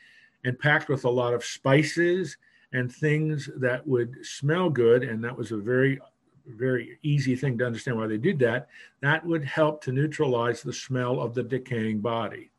and 0.44 0.58
packed 0.58 0.88
with 0.88 1.04
a 1.04 1.10
lot 1.10 1.34
of 1.34 1.44
spices 1.44 2.36
and 2.72 2.92
things 2.92 3.48
that 3.56 3.86
would 3.86 4.26
smell 4.26 4.68
good. 4.70 5.04
And 5.04 5.22
that 5.22 5.36
was 5.36 5.52
a 5.52 5.56
very, 5.58 6.00
very 6.46 6.98
easy 7.02 7.36
thing 7.36 7.56
to 7.58 7.66
understand 7.66 7.96
why 7.96 8.08
they 8.08 8.18
did 8.18 8.38
that. 8.40 8.68
That 9.00 9.24
would 9.24 9.44
help 9.44 9.84
to 9.84 9.92
neutralize 9.92 10.62
the 10.62 10.72
smell 10.72 11.20
of 11.20 11.34
the 11.34 11.44
decaying 11.44 12.00
body. 12.00 12.50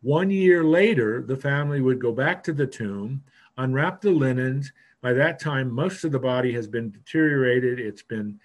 One 0.00 0.30
year 0.30 0.64
later, 0.64 1.22
the 1.22 1.36
family 1.36 1.80
would 1.80 2.00
go 2.00 2.10
back 2.10 2.42
to 2.44 2.52
the 2.52 2.66
tomb, 2.66 3.22
unwrap 3.56 4.00
the 4.00 4.10
linens, 4.10 4.72
by 5.02 5.12
that 5.14 5.40
time, 5.40 5.70
most 5.70 6.04
of 6.04 6.12
the 6.12 6.18
body 6.18 6.52
has 6.52 6.68
been 6.68 6.90
deteriorated. 6.92 7.80
It's 7.80 8.02
been, 8.02 8.38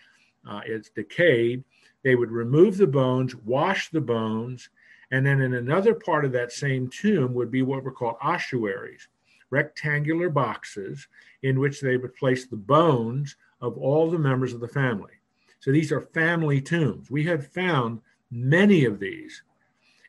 uh, 0.49 0.61
it's 0.65 0.89
decayed. 0.89 1.63
They 2.03 2.15
would 2.15 2.31
remove 2.31 2.77
the 2.77 2.87
bones, 2.87 3.35
wash 3.35 3.91
the 3.91 4.01
bones, 4.01 4.69
and 5.11 5.25
then 5.25 5.41
in 5.41 5.53
another 5.53 5.93
part 5.93 6.25
of 6.25 6.31
that 6.33 6.51
same 6.51 6.89
tomb 6.89 7.33
would 7.33 7.51
be 7.51 7.61
what 7.61 7.83
were 7.83 7.91
called 7.91 8.17
ossuaries, 8.21 9.07
rectangular 9.49 10.29
boxes 10.29 11.07
in 11.43 11.59
which 11.59 11.81
they 11.81 11.97
would 11.97 12.15
place 12.15 12.45
the 12.45 12.57
bones 12.57 13.35
of 13.61 13.77
all 13.77 14.09
the 14.09 14.19
members 14.19 14.53
of 14.53 14.59
the 14.59 14.67
family. 14.67 15.13
So 15.59 15.71
these 15.71 15.91
are 15.91 16.01
family 16.01 16.61
tombs. 16.61 17.09
We 17.09 17.23
have 17.25 17.47
found 17.47 18.01
many 18.29 18.85
of 18.85 18.99
these 18.99 19.41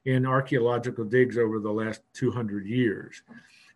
in 0.05 0.27
archaeological 0.27 1.05
digs 1.05 1.39
over 1.39 1.59
the 1.59 1.73
last 1.73 2.03
200 2.15 2.67
years. 2.67 3.23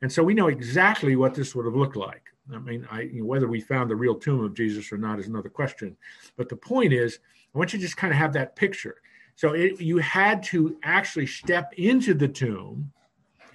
And 0.01 0.13
so 0.13 0.23
we 0.23 0.35
know 0.35 0.49
exactly 0.49 1.15
what 1.15 1.35
this 1.35 1.55
would 1.55 1.67
have 1.67 1.77
looked 1.77 1.97
like. 1.97 2.33
I 2.53 2.59
mean, 2.59 2.87
I, 2.91 3.03
you 3.03 3.21
know, 3.21 3.27
whether 3.27 3.47
we 3.47 3.61
found 3.61 3.89
the 3.89 3.97
real 3.97 4.17
tomb 4.17 4.45
of 4.45 4.55
Jesus 4.55 4.91
or 4.93 4.99
not 4.99 5.21
is 5.21 5.29
another 5.29 5.49
question. 5.49 5.97
But 6.37 6.49
the 6.49 6.57
point 6.57 6.93
is, 6.93 7.21
I 7.55 7.59
want 7.59 7.73
you 7.73 7.79
to 7.79 7.85
just 7.85 7.97
kind 7.97 8.13
of 8.13 8.19
have 8.19 8.33
that 8.33 8.57
picture. 8.57 8.97
So 9.43 9.55
it, 9.55 9.81
you 9.81 9.99
had 9.99 10.41
to 10.45 10.77
actually 10.85 11.27
step 11.27 11.73
into 11.77 12.15
the 12.15 12.29
tomb 12.29 12.93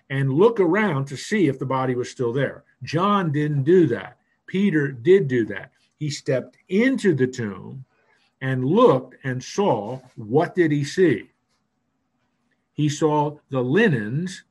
and 0.10 0.34
look 0.34 0.60
around 0.60 1.06
to 1.06 1.16
see 1.16 1.48
if 1.48 1.60
the 1.60 1.66
body 1.66 1.96
was 1.96 2.12
still 2.12 2.34
there. 2.34 2.66
John 2.84 3.32
didn't 3.32 3.64
do 3.64 3.88
that. 3.88 4.18
Peter 4.48 4.90
did 4.90 5.30
do 5.30 5.46
that. 5.46 5.72
He 5.96 6.10
stepped 6.10 6.58
into 6.68 7.16
the 7.16 7.26
tomb 7.26 7.86
and 8.42 8.66
looked 8.66 9.16
and 9.24 9.42
saw 9.42 10.02
what 10.18 10.56
did 10.56 10.74
he 10.74 10.84
see? 10.84 11.32
He 12.74 12.90
saw 12.90 13.38
the 13.50 13.64
linens 13.64 14.44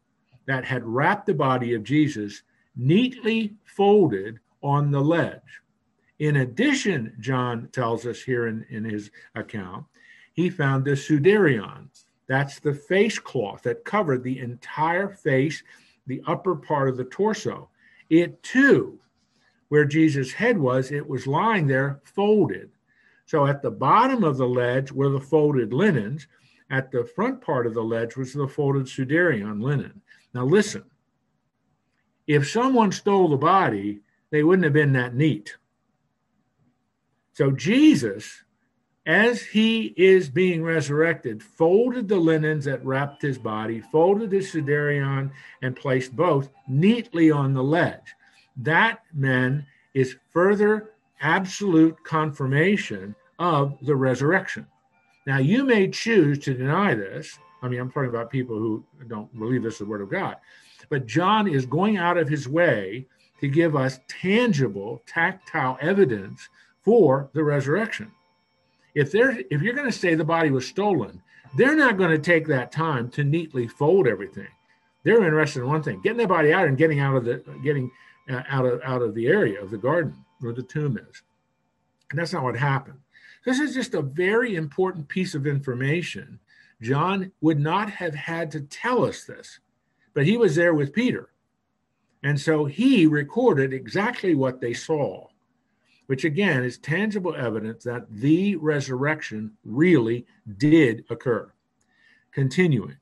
that 0.46 0.64
had 0.64 0.86
wrapped 0.86 1.26
the 1.26 1.34
body 1.34 1.74
of 1.74 1.84
Jesus 1.84 2.44
neatly 2.74 3.56
folded 3.66 4.40
on 4.62 4.90
the 4.90 5.02
ledge. 5.02 5.60
In 6.18 6.36
addition, 6.36 7.14
John 7.20 7.68
tells 7.72 8.06
us 8.06 8.22
here 8.22 8.46
in, 8.46 8.64
in 8.70 8.84
his 8.84 9.10
account, 9.34 9.84
he 10.36 10.50
found 10.50 10.84
the 10.84 10.92
sudarion. 10.92 11.88
That's 12.28 12.60
the 12.60 12.74
face 12.74 13.18
cloth 13.18 13.62
that 13.62 13.84
covered 13.84 14.22
the 14.22 14.38
entire 14.38 15.08
face, 15.08 15.62
the 16.06 16.22
upper 16.26 16.54
part 16.54 16.88
of 16.88 16.96
the 16.96 17.04
torso. 17.04 17.70
It 18.10 18.42
too, 18.42 19.00
where 19.68 19.86
Jesus' 19.86 20.32
head 20.32 20.58
was, 20.58 20.92
it 20.92 21.08
was 21.08 21.26
lying 21.26 21.66
there 21.66 22.00
folded. 22.04 22.70
So 23.24 23.46
at 23.46 23.62
the 23.62 23.70
bottom 23.70 24.22
of 24.22 24.36
the 24.36 24.46
ledge 24.46 24.92
were 24.92 25.08
the 25.08 25.20
folded 25.20 25.72
linens. 25.72 26.28
At 26.70 26.90
the 26.90 27.04
front 27.04 27.40
part 27.40 27.66
of 27.66 27.74
the 27.74 27.82
ledge 27.82 28.16
was 28.16 28.32
the 28.32 28.46
folded 28.46 28.86
sudarion 28.86 29.62
linen. 29.62 30.02
Now 30.34 30.44
listen, 30.44 30.84
if 32.26 32.48
someone 32.50 32.92
stole 32.92 33.28
the 33.28 33.36
body, 33.36 34.00
they 34.30 34.42
wouldn't 34.42 34.64
have 34.64 34.72
been 34.72 34.92
that 34.92 35.14
neat. 35.14 35.56
So 37.32 37.50
Jesus 37.52 38.44
as 39.06 39.40
he 39.40 39.94
is 39.96 40.28
being 40.28 40.64
resurrected, 40.64 41.40
folded 41.40 42.08
the 42.08 42.16
linens 42.16 42.64
that 42.64 42.84
wrapped 42.84 43.22
his 43.22 43.38
body, 43.38 43.80
folded 43.80 44.32
his 44.32 44.52
sudarion, 44.52 45.30
and 45.62 45.76
placed 45.76 46.14
both 46.16 46.50
neatly 46.68 47.30
on 47.30 47.54
the 47.54 47.62
ledge. 47.62 48.16
That, 48.56 49.02
men, 49.14 49.64
is 49.94 50.16
further 50.32 50.90
absolute 51.20 51.96
confirmation 52.02 53.14
of 53.38 53.78
the 53.82 53.94
resurrection. 53.94 54.66
Now, 55.24 55.38
you 55.38 55.64
may 55.64 55.88
choose 55.88 56.40
to 56.40 56.54
deny 56.54 56.94
this. 56.94 57.38
I 57.62 57.68
mean, 57.68 57.80
I'm 57.80 57.90
talking 57.90 58.10
about 58.10 58.30
people 58.30 58.58
who 58.58 58.84
don't 59.06 59.32
believe 59.38 59.62
this 59.62 59.74
is 59.74 59.78
the 59.80 59.84
word 59.86 60.00
of 60.00 60.10
God. 60.10 60.36
But 60.88 61.06
John 61.06 61.48
is 61.48 61.64
going 61.64 61.96
out 61.96 62.18
of 62.18 62.28
his 62.28 62.48
way 62.48 63.06
to 63.40 63.48
give 63.48 63.76
us 63.76 64.00
tangible, 64.08 65.02
tactile 65.06 65.78
evidence 65.80 66.48
for 66.82 67.30
the 67.34 67.44
resurrection 67.44 68.10
if 68.96 69.12
they're 69.12 69.38
if 69.50 69.62
you're 69.62 69.74
going 69.74 69.90
to 69.90 69.96
say 69.96 70.16
the 70.16 70.24
body 70.24 70.50
was 70.50 70.66
stolen 70.66 71.22
they're 71.56 71.76
not 71.76 71.96
going 71.96 72.10
to 72.10 72.18
take 72.18 72.46
that 72.48 72.72
time 72.72 73.08
to 73.10 73.24
neatly 73.24 73.66
fold 73.66 74.06
everything. 74.06 74.48
They're 75.04 75.24
interested 75.24 75.60
in 75.60 75.68
one 75.68 75.82
thing 75.82 76.00
getting 76.02 76.18
the 76.18 76.26
body 76.26 76.52
out 76.52 76.66
and 76.66 76.76
getting 76.76 76.98
out 76.98 77.16
of 77.16 77.24
the 77.24 77.42
getting 77.62 77.90
uh, 78.28 78.42
out 78.48 78.66
of 78.66 78.80
out 78.82 79.02
of 79.02 79.14
the 79.14 79.28
area 79.28 79.62
of 79.62 79.70
the 79.70 79.78
garden 79.78 80.24
where 80.40 80.52
the 80.52 80.62
tomb 80.62 80.98
is. 80.98 81.22
And 82.10 82.18
that's 82.18 82.32
not 82.32 82.42
what 82.42 82.56
happened. 82.56 82.98
This 83.44 83.60
is 83.60 83.74
just 83.74 83.94
a 83.94 84.02
very 84.02 84.56
important 84.56 85.08
piece 85.08 85.34
of 85.34 85.46
information. 85.46 86.40
John 86.82 87.30
would 87.40 87.60
not 87.60 87.88
have 87.90 88.14
had 88.14 88.50
to 88.50 88.60
tell 88.62 89.04
us 89.04 89.24
this 89.24 89.60
but 90.12 90.24
he 90.24 90.38
was 90.38 90.56
there 90.56 90.72
with 90.72 90.94
peter. 90.94 91.28
And 92.22 92.40
so 92.40 92.64
he 92.64 93.06
recorded 93.06 93.74
exactly 93.74 94.34
what 94.34 94.62
they 94.62 94.72
saw 94.72 95.28
which 96.06 96.24
again 96.24 96.64
is 96.64 96.78
tangible 96.78 97.34
evidence 97.34 97.84
that 97.84 98.06
the 98.10 98.56
resurrection 98.56 99.52
really 99.64 100.26
did 100.58 101.04
occur. 101.10 101.52
Continuing. 102.32 102.96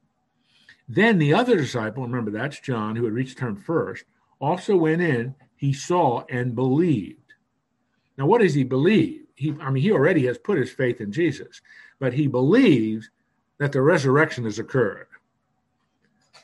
Then 0.88 1.18
the 1.18 1.34
other 1.34 1.56
disciple, 1.56 2.02
remember 2.02 2.30
that's 2.30 2.60
John 2.60 2.96
who 2.96 3.04
had 3.04 3.14
reached 3.14 3.38
term 3.38 3.56
first, 3.56 4.04
also 4.40 4.76
went 4.76 5.02
in, 5.02 5.34
he 5.56 5.72
saw 5.72 6.24
and 6.28 6.54
believed. 6.54 7.34
Now, 8.18 8.26
what 8.26 8.40
does 8.40 8.54
he 8.54 8.64
believe? 8.64 9.22
He, 9.34 9.54
I 9.60 9.70
mean, 9.70 9.82
he 9.82 9.92
already 9.92 10.26
has 10.26 10.38
put 10.38 10.58
his 10.58 10.70
faith 10.70 11.00
in 11.00 11.10
Jesus, 11.10 11.60
but 11.98 12.12
he 12.12 12.26
believes 12.26 13.10
that 13.58 13.72
the 13.72 13.82
resurrection 13.82 14.44
has 14.44 14.58
occurred. 14.58 15.06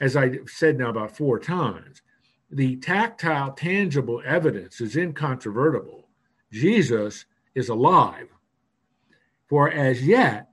As 0.01 0.17
I 0.17 0.39
said 0.47 0.79
now 0.79 0.89
about 0.89 1.17
four 1.17 1.39
times, 1.39 2.03
the 2.51 2.77
tactile, 2.77 3.53
tangible 3.53 4.23
evidence 4.25 4.81
is 4.81 4.97
incontrovertible 4.97 6.00
Jesus 6.53 7.27
is 7.55 7.69
alive. 7.69 8.29
For 9.49 9.71
as 9.71 10.07
yet 10.07 10.51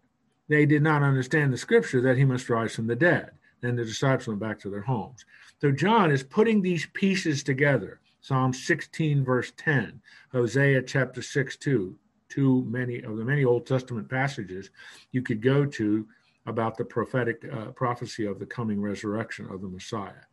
they 0.48 0.66
did 0.66 0.82
not 0.82 1.04
understand 1.04 1.52
the 1.52 1.58
scripture 1.58 2.02
that 2.02 2.18
he 2.18 2.26
must 2.26 2.50
rise 2.50 2.76
from 2.76 2.88
the 2.88 2.96
dead. 2.96 3.32
Then 3.62 3.76
the 3.76 3.86
disciples 3.86 4.28
went 4.28 4.40
back 4.40 4.60
to 4.60 4.70
their 4.70 4.82
homes. 4.82 5.26
So 5.60 5.72
John 5.72 6.12
is 6.12 6.24
putting 6.24 6.62
these 6.62 6.88
pieces 6.94 7.44
together. 7.44 8.00
Psalm 8.22 8.54
16, 8.54 9.24
verse 9.24 9.52
10, 9.58 10.02
Hosea 10.32 10.82
chapter 10.84 11.22
6, 11.22 11.58
2, 11.58 11.96
too 12.30 12.66
many 12.68 13.02
of 13.02 13.18
the 13.18 13.24
many 13.24 13.46
Old 13.46 13.66
Testament 13.66 14.10
passages 14.10 14.70
you 15.12 15.22
could 15.22 15.42
go 15.42 15.66
to 15.66 16.08
about 16.46 16.78
the 16.78 16.86
prophetic 16.86 17.46
uh, 17.52 17.68
prophecy 17.68 18.26
of 18.26 18.40
the 18.40 18.46
coming 18.46 18.82
resurrection 18.82 19.48
of 19.50 19.62
the 19.62 19.68
Messiah. 19.68 20.26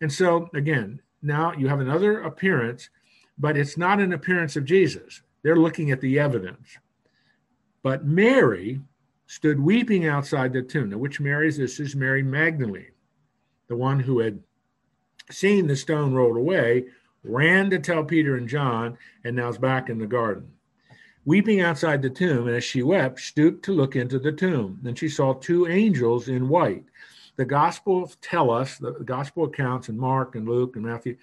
And 0.00 0.12
so, 0.12 0.48
again, 0.54 1.00
now 1.22 1.52
you 1.52 1.68
have 1.68 1.80
another 1.80 2.22
appearance 2.22 2.90
but 3.40 3.56
it's 3.56 3.78
not 3.78 4.00
an 4.00 4.12
appearance 4.12 4.54
of 4.54 4.66
Jesus. 4.66 5.22
They're 5.42 5.56
looking 5.56 5.90
at 5.90 6.00
the 6.02 6.18
evidence. 6.18 6.76
But 7.82 8.04
Mary 8.04 8.80
stood 9.26 9.58
weeping 9.58 10.06
outside 10.06 10.52
the 10.52 10.62
tomb. 10.62 10.90
Now, 10.90 10.98
which 10.98 11.20
Mary 11.20 11.48
is 11.48 11.56
this? 11.56 11.80
Is 11.80 11.96
Mary 11.96 12.22
Magdalene, 12.22 12.92
the 13.68 13.76
one 13.76 13.98
who 13.98 14.18
had 14.18 14.42
seen 15.30 15.66
the 15.66 15.76
stone 15.76 16.12
rolled 16.12 16.36
away, 16.36 16.84
ran 17.22 17.70
to 17.70 17.78
tell 17.78 18.04
Peter 18.04 18.36
and 18.36 18.48
John, 18.48 18.98
and 19.24 19.36
now 19.36 19.48
is 19.48 19.58
back 19.58 19.88
in 19.88 19.98
the 19.98 20.06
garden. 20.06 20.50
Weeping 21.24 21.60
outside 21.60 22.02
the 22.02 22.10
tomb, 22.10 22.46
and 22.46 22.56
as 22.56 22.64
she 22.64 22.82
wept, 22.82 23.20
stooped 23.20 23.64
to 23.64 23.72
look 23.72 23.96
into 23.96 24.18
the 24.18 24.32
tomb. 24.32 24.78
Then 24.82 24.94
she 24.94 25.08
saw 25.08 25.34
two 25.34 25.66
angels 25.66 26.28
in 26.28 26.48
white. 26.48 26.84
The 27.36 27.44
Gospels 27.44 28.18
tell 28.20 28.50
us, 28.50 28.76
the 28.76 28.92
Gospel 29.04 29.44
accounts 29.44 29.88
in 29.88 29.98
Mark 29.98 30.34
and 30.34 30.46
Luke 30.48 30.76
and 30.76 30.84
Matthew, 30.84 31.16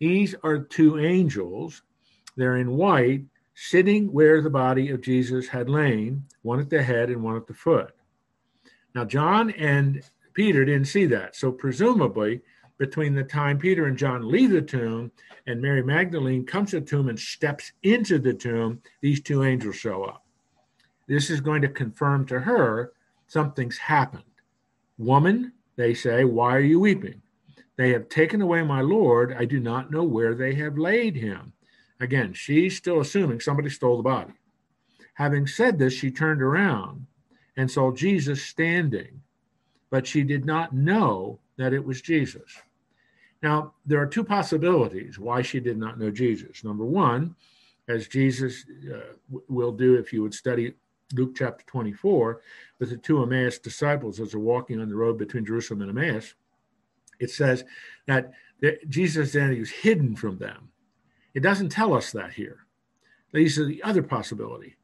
these 0.00 0.34
are 0.42 0.58
two 0.58 0.98
angels. 0.98 1.82
They're 2.36 2.56
in 2.56 2.76
white, 2.76 3.24
sitting 3.54 4.12
where 4.12 4.40
the 4.40 4.50
body 4.50 4.90
of 4.90 5.02
Jesus 5.02 5.46
had 5.46 5.68
lain, 5.68 6.24
one 6.42 6.58
at 6.58 6.70
the 6.70 6.82
head 6.82 7.10
and 7.10 7.22
one 7.22 7.36
at 7.36 7.46
the 7.46 7.54
foot. 7.54 7.94
Now, 8.94 9.04
John 9.04 9.50
and 9.50 10.02
Peter 10.32 10.64
didn't 10.64 10.86
see 10.86 11.04
that. 11.06 11.36
So, 11.36 11.52
presumably, 11.52 12.40
between 12.78 13.14
the 13.14 13.22
time 13.22 13.58
Peter 13.58 13.86
and 13.86 13.98
John 13.98 14.26
leave 14.26 14.50
the 14.50 14.62
tomb 14.62 15.12
and 15.46 15.60
Mary 15.60 15.82
Magdalene 15.82 16.46
comes 16.46 16.70
to 16.70 16.80
the 16.80 16.86
tomb 16.86 17.10
and 17.10 17.20
steps 17.20 17.72
into 17.82 18.18
the 18.18 18.32
tomb, 18.32 18.80
these 19.02 19.20
two 19.20 19.44
angels 19.44 19.76
show 19.76 20.04
up. 20.04 20.24
This 21.06 21.28
is 21.28 21.42
going 21.42 21.60
to 21.60 21.68
confirm 21.68 22.24
to 22.26 22.40
her 22.40 22.92
something's 23.26 23.76
happened. 23.76 24.22
Woman, 24.96 25.52
they 25.76 25.92
say, 25.92 26.24
why 26.24 26.56
are 26.56 26.60
you 26.60 26.80
weeping? 26.80 27.20
They 27.80 27.92
have 27.92 28.10
taken 28.10 28.42
away 28.42 28.62
my 28.62 28.82
Lord. 28.82 29.32
I 29.32 29.46
do 29.46 29.58
not 29.58 29.90
know 29.90 30.04
where 30.04 30.34
they 30.34 30.54
have 30.56 30.76
laid 30.76 31.16
him. 31.16 31.54
Again, 31.98 32.34
she's 32.34 32.76
still 32.76 33.00
assuming 33.00 33.40
somebody 33.40 33.70
stole 33.70 33.96
the 33.96 34.02
body. 34.02 34.34
Having 35.14 35.46
said 35.46 35.78
this, 35.78 35.94
she 35.94 36.10
turned 36.10 36.42
around 36.42 37.06
and 37.56 37.70
saw 37.70 37.90
Jesus 37.90 38.42
standing, 38.42 39.22
but 39.88 40.06
she 40.06 40.24
did 40.24 40.44
not 40.44 40.74
know 40.74 41.38
that 41.56 41.72
it 41.72 41.82
was 41.82 42.02
Jesus. 42.02 42.52
Now, 43.42 43.72
there 43.86 44.02
are 44.02 44.06
two 44.06 44.24
possibilities 44.24 45.18
why 45.18 45.40
she 45.40 45.58
did 45.58 45.78
not 45.78 45.98
know 45.98 46.10
Jesus. 46.10 46.62
Number 46.62 46.84
one, 46.84 47.34
as 47.88 48.08
Jesus 48.08 48.66
uh, 48.92 49.14
will 49.48 49.72
do 49.72 49.94
if 49.94 50.12
you 50.12 50.20
would 50.20 50.34
study 50.34 50.74
Luke 51.14 51.34
chapter 51.34 51.64
24, 51.64 52.42
with 52.78 52.90
the 52.90 52.98
two 52.98 53.22
Emmaus 53.22 53.58
disciples 53.58 54.20
as 54.20 54.32
they're 54.32 54.38
walking 54.38 54.82
on 54.82 54.90
the 54.90 54.94
road 54.94 55.16
between 55.16 55.46
Jerusalem 55.46 55.80
and 55.80 55.98
Emmaus, 55.98 56.34
it 57.20 57.30
says 57.30 57.64
that 58.06 58.32
Jesus' 58.88 59.34
identity 59.36 59.60
was 59.60 59.70
hidden 59.70 60.16
from 60.16 60.38
them. 60.38 60.70
It 61.34 61.40
doesn't 61.40 61.68
tell 61.68 61.94
us 61.94 62.10
that 62.12 62.32
here. 62.32 62.66
These 63.32 63.58
are 63.58 63.66
the 63.66 63.82
other 63.82 64.02
possibility. 64.02 64.76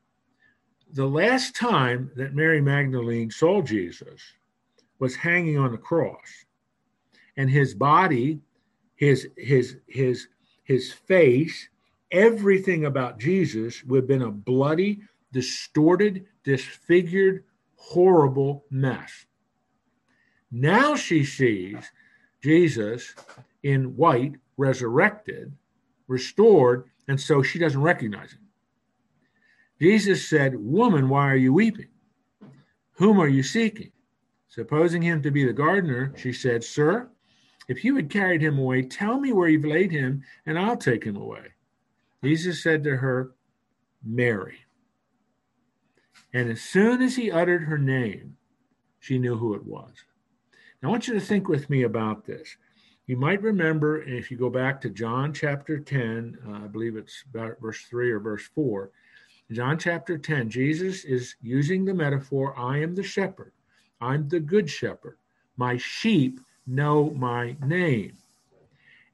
The 0.92 1.06
last 1.06 1.56
time 1.56 2.12
that 2.14 2.34
Mary 2.34 2.60
Magdalene 2.60 3.30
saw 3.30 3.60
Jesus 3.60 4.20
was 5.00 5.16
hanging 5.16 5.58
on 5.58 5.72
the 5.72 5.78
cross, 5.78 6.44
and 7.36 7.50
his 7.50 7.74
body, 7.74 8.40
his 8.94 9.28
his 9.36 9.76
his 9.88 10.28
his 10.62 10.92
face, 10.92 11.68
everything 12.12 12.84
about 12.84 13.18
Jesus 13.18 13.82
would 13.84 14.02
have 14.02 14.08
been 14.08 14.22
a 14.22 14.30
bloody, 14.30 15.00
distorted, 15.32 16.26
disfigured, 16.44 17.44
horrible 17.74 18.64
mess. 18.70 19.26
Now 20.50 20.94
she 20.94 21.24
sees 21.24 21.90
Jesus 22.46 23.12
in 23.64 23.96
white, 23.96 24.36
resurrected, 24.56 25.52
restored, 26.06 26.84
and 27.08 27.20
so 27.20 27.42
she 27.42 27.58
doesn't 27.58 27.82
recognize 27.82 28.34
him. 28.34 28.46
Jesus 29.80 30.28
said, 30.28 30.54
Woman, 30.54 31.08
why 31.08 31.28
are 31.28 31.36
you 31.36 31.52
weeping? 31.52 31.88
Whom 32.92 33.20
are 33.20 33.26
you 33.26 33.42
seeking? 33.42 33.90
Supposing 34.46 35.02
him 35.02 35.22
to 35.22 35.32
be 35.32 35.44
the 35.44 35.52
gardener, 35.52 36.14
she 36.16 36.32
said, 36.32 36.62
Sir, 36.62 37.08
if 37.66 37.82
you 37.84 37.96
had 37.96 38.10
carried 38.10 38.42
him 38.42 38.60
away, 38.60 38.82
tell 38.82 39.18
me 39.18 39.32
where 39.32 39.48
you've 39.48 39.64
laid 39.64 39.90
him, 39.90 40.22
and 40.46 40.56
I'll 40.56 40.76
take 40.76 41.02
him 41.02 41.16
away. 41.16 41.48
Jesus 42.22 42.62
said 42.62 42.84
to 42.84 42.98
her, 42.98 43.32
Mary. 44.04 44.58
And 46.32 46.48
as 46.48 46.60
soon 46.60 47.02
as 47.02 47.16
he 47.16 47.28
uttered 47.28 47.64
her 47.64 47.76
name, 47.76 48.36
she 49.00 49.18
knew 49.18 49.36
who 49.36 49.54
it 49.54 49.66
was. 49.66 50.04
I 50.82 50.88
want 50.88 51.08
you 51.08 51.14
to 51.14 51.20
think 51.20 51.48
with 51.48 51.70
me 51.70 51.82
about 51.82 52.24
this. 52.24 52.56
You 53.06 53.16
might 53.16 53.42
remember, 53.42 54.02
if 54.02 54.30
you 54.30 54.36
go 54.36 54.50
back 54.50 54.80
to 54.80 54.90
John 54.90 55.32
chapter 55.32 55.78
10, 55.78 56.38
uh, 56.46 56.64
I 56.64 56.66
believe 56.66 56.96
it's 56.96 57.24
about 57.32 57.60
verse 57.60 57.80
3 57.82 58.10
or 58.10 58.18
verse 58.18 58.48
4. 58.54 58.90
John 59.52 59.78
chapter 59.78 60.18
10, 60.18 60.50
Jesus 60.50 61.04
is 61.04 61.36
using 61.40 61.84
the 61.84 61.94
metaphor 61.94 62.58
I 62.58 62.82
am 62.82 62.94
the 62.94 63.04
shepherd, 63.04 63.52
I'm 64.00 64.28
the 64.28 64.40
good 64.40 64.68
shepherd. 64.68 65.18
My 65.56 65.76
sheep 65.76 66.40
know 66.66 67.10
my 67.10 67.56
name. 67.64 68.18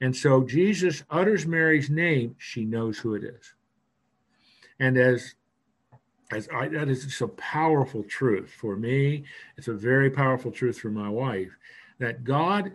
And 0.00 0.16
so 0.16 0.42
Jesus 0.42 1.04
utters 1.10 1.46
Mary's 1.46 1.88
name, 1.88 2.34
she 2.38 2.64
knows 2.64 2.98
who 2.98 3.14
it 3.14 3.22
is. 3.22 3.54
And 4.80 4.96
as 4.96 5.34
I, 6.32 6.68
that 6.68 6.88
is 6.88 7.04
just 7.04 7.20
a 7.20 7.28
powerful 7.28 8.02
truth 8.04 8.50
for 8.50 8.76
me. 8.76 9.24
It's 9.56 9.68
a 9.68 9.74
very 9.74 10.10
powerful 10.10 10.50
truth 10.50 10.78
for 10.78 10.90
my 10.90 11.08
wife 11.08 11.50
that 11.98 12.24
God 12.24 12.72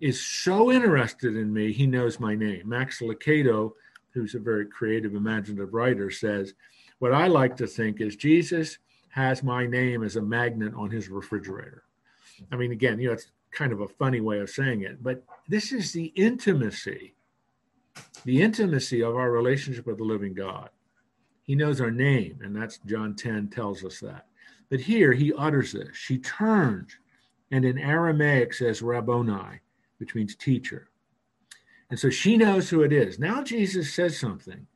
is 0.00 0.24
so 0.24 0.70
interested 0.70 1.36
in 1.36 1.52
me, 1.52 1.72
he 1.72 1.86
knows 1.86 2.20
my 2.20 2.34
name. 2.34 2.68
Max 2.68 3.00
Lucado, 3.00 3.72
who's 4.10 4.34
a 4.34 4.38
very 4.38 4.66
creative, 4.66 5.14
imaginative 5.14 5.74
writer, 5.74 6.10
says, 6.10 6.54
What 6.98 7.12
I 7.12 7.26
like 7.26 7.56
to 7.56 7.66
think 7.66 8.00
is 8.00 8.14
Jesus 8.14 8.78
has 9.10 9.42
my 9.42 9.66
name 9.66 10.04
as 10.04 10.16
a 10.16 10.22
magnet 10.22 10.74
on 10.76 10.90
his 10.90 11.08
refrigerator. 11.08 11.84
I 12.52 12.56
mean, 12.56 12.70
again, 12.70 13.00
you 13.00 13.08
know, 13.08 13.14
it's 13.14 13.32
kind 13.50 13.72
of 13.72 13.80
a 13.80 13.88
funny 13.88 14.20
way 14.20 14.38
of 14.38 14.50
saying 14.50 14.82
it, 14.82 15.02
but 15.02 15.24
this 15.48 15.72
is 15.72 15.92
the 15.92 16.06
intimacy, 16.14 17.14
the 18.24 18.40
intimacy 18.40 19.02
of 19.02 19.16
our 19.16 19.32
relationship 19.32 19.86
with 19.86 19.98
the 19.98 20.04
living 20.04 20.34
God. 20.34 20.70
He 21.48 21.54
knows 21.54 21.80
our 21.80 21.90
name, 21.90 22.40
and 22.42 22.54
that's 22.54 22.76
John 22.84 23.14
10 23.14 23.48
tells 23.48 23.82
us 23.82 24.00
that. 24.00 24.26
But 24.68 24.80
here 24.80 25.14
he 25.14 25.32
utters 25.32 25.72
this. 25.72 25.96
She 25.96 26.18
turns 26.18 26.94
and 27.50 27.64
in 27.64 27.78
Aramaic 27.78 28.52
says 28.52 28.82
Rabboni, 28.82 29.60
which 29.96 30.14
means 30.14 30.36
teacher. 30.36 30.90
And 31.88 31.98
so 31.98 32.10
she 32.10 32.36
knows 32.36 32.68
who 32.68 32.82
it 32.82 32.92
is. 32.92 33.18
Now 33.18 33.42
Jesus 33.42 33.94
says 33.94 34.20
something 34.20 34.66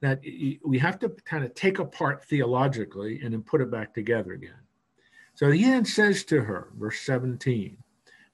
that 0.00 0.22
we 0.64 0.78
have 0.78 0.98
to 1.00 1.10
kind 1.10 1.44
of 1.44 1.54
take 1.54 1.80
apart 1.80 2.24
theologically 2.24 3.20
and 3.22 3.34
then 3.34 3.42
put 3.42 3.60
it 3.60 3.70
back 3.70 3.92
together 3.92 4.32
again. 4.32 4.64
So 5.34 5.50
he 5.50 5.64
then 5.64 5.84
says 5.84 6.24
to 6.24 6.40
her, 6.40 6.68
verse 6.78 7.00
17, 7.00 7.76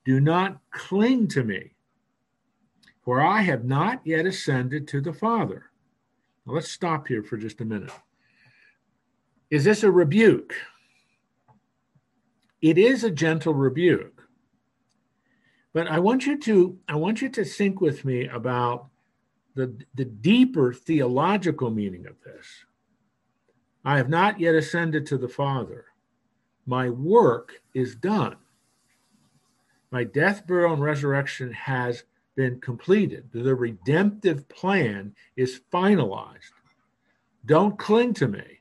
Do 0.05 0.21
not 0.21 0.61
cling 0.71 1.27
to 1.29 1.43
me, 1.43 1.73
for 3.05 3.21
I 3.21 3.41
have 3.41 3.65
not 3.65 4.03
yet 4.05 4.25
ascended 4.25 4.87
to 4.87 5.01
the 5.01 5.13
Father. 5.13 5.72
Now 6.47 6.55
let's 6.55 6.71
stop 6.71 7.09
here 7.09 7.23
for 7.23 7.37
just 7.37 7.61
a 7.61 7.65
minute. 7.65 7.93
Is 9.51 9.65
this 9.65 9.83
a 9.83 9.91
rebuke? 9.91 10.55
It 12.61 12.79
is 12.79 13.05
a 13.05 13.11
gentle 13.11 13.55
rebuke. 13.55 14.23
But 15.73 15.89
I 15.89 15.99
want 15.99 16.27
you 16.27 16.39
to 16.39 16.79
I 16.89 16.97
want 16.97 17.23
you 17.23 17.29
to 17.31 17.45
think 17.45 17.81
with 17.81 18.05
me 18.05 18.29
about 18.29 18.89
the, 19.55 19.77
the 19.95 20.05
deeper 20.05 20.73
theological 20.73 21.71
meaning 21.71 22.07
of 22.07 22.17
this. 22.25 22.47
I 23.85 23.97
have 23.97 24.09
not 24.09 24.41
yet 24.41 24.55
ascended 24.55 25.07
to 25.07 25.19
the 25.19 25.29
Father. 25.29 25.87
My 26.67 26.89
work 26.89 27.61
is 27.75 27.95
done. 27.95 28.37
My 29.91 30.05
death, 30.05 30.47
burial, 30.47 30.75
and 30.75 30.83
resurrection 30.83 31.53
has 31.53 32.05
been 32.37 32.61
completed. 32.61 33.31
The 33.33 33.55
redemptive 33.55 34.49
plan 34.49 35.15
is 35.37 35.61
finalized. 35.73 36.53
Don't 37.45 37.79
cling 37.79 38.15
to 38.15 38.29
me. 38.29 38.61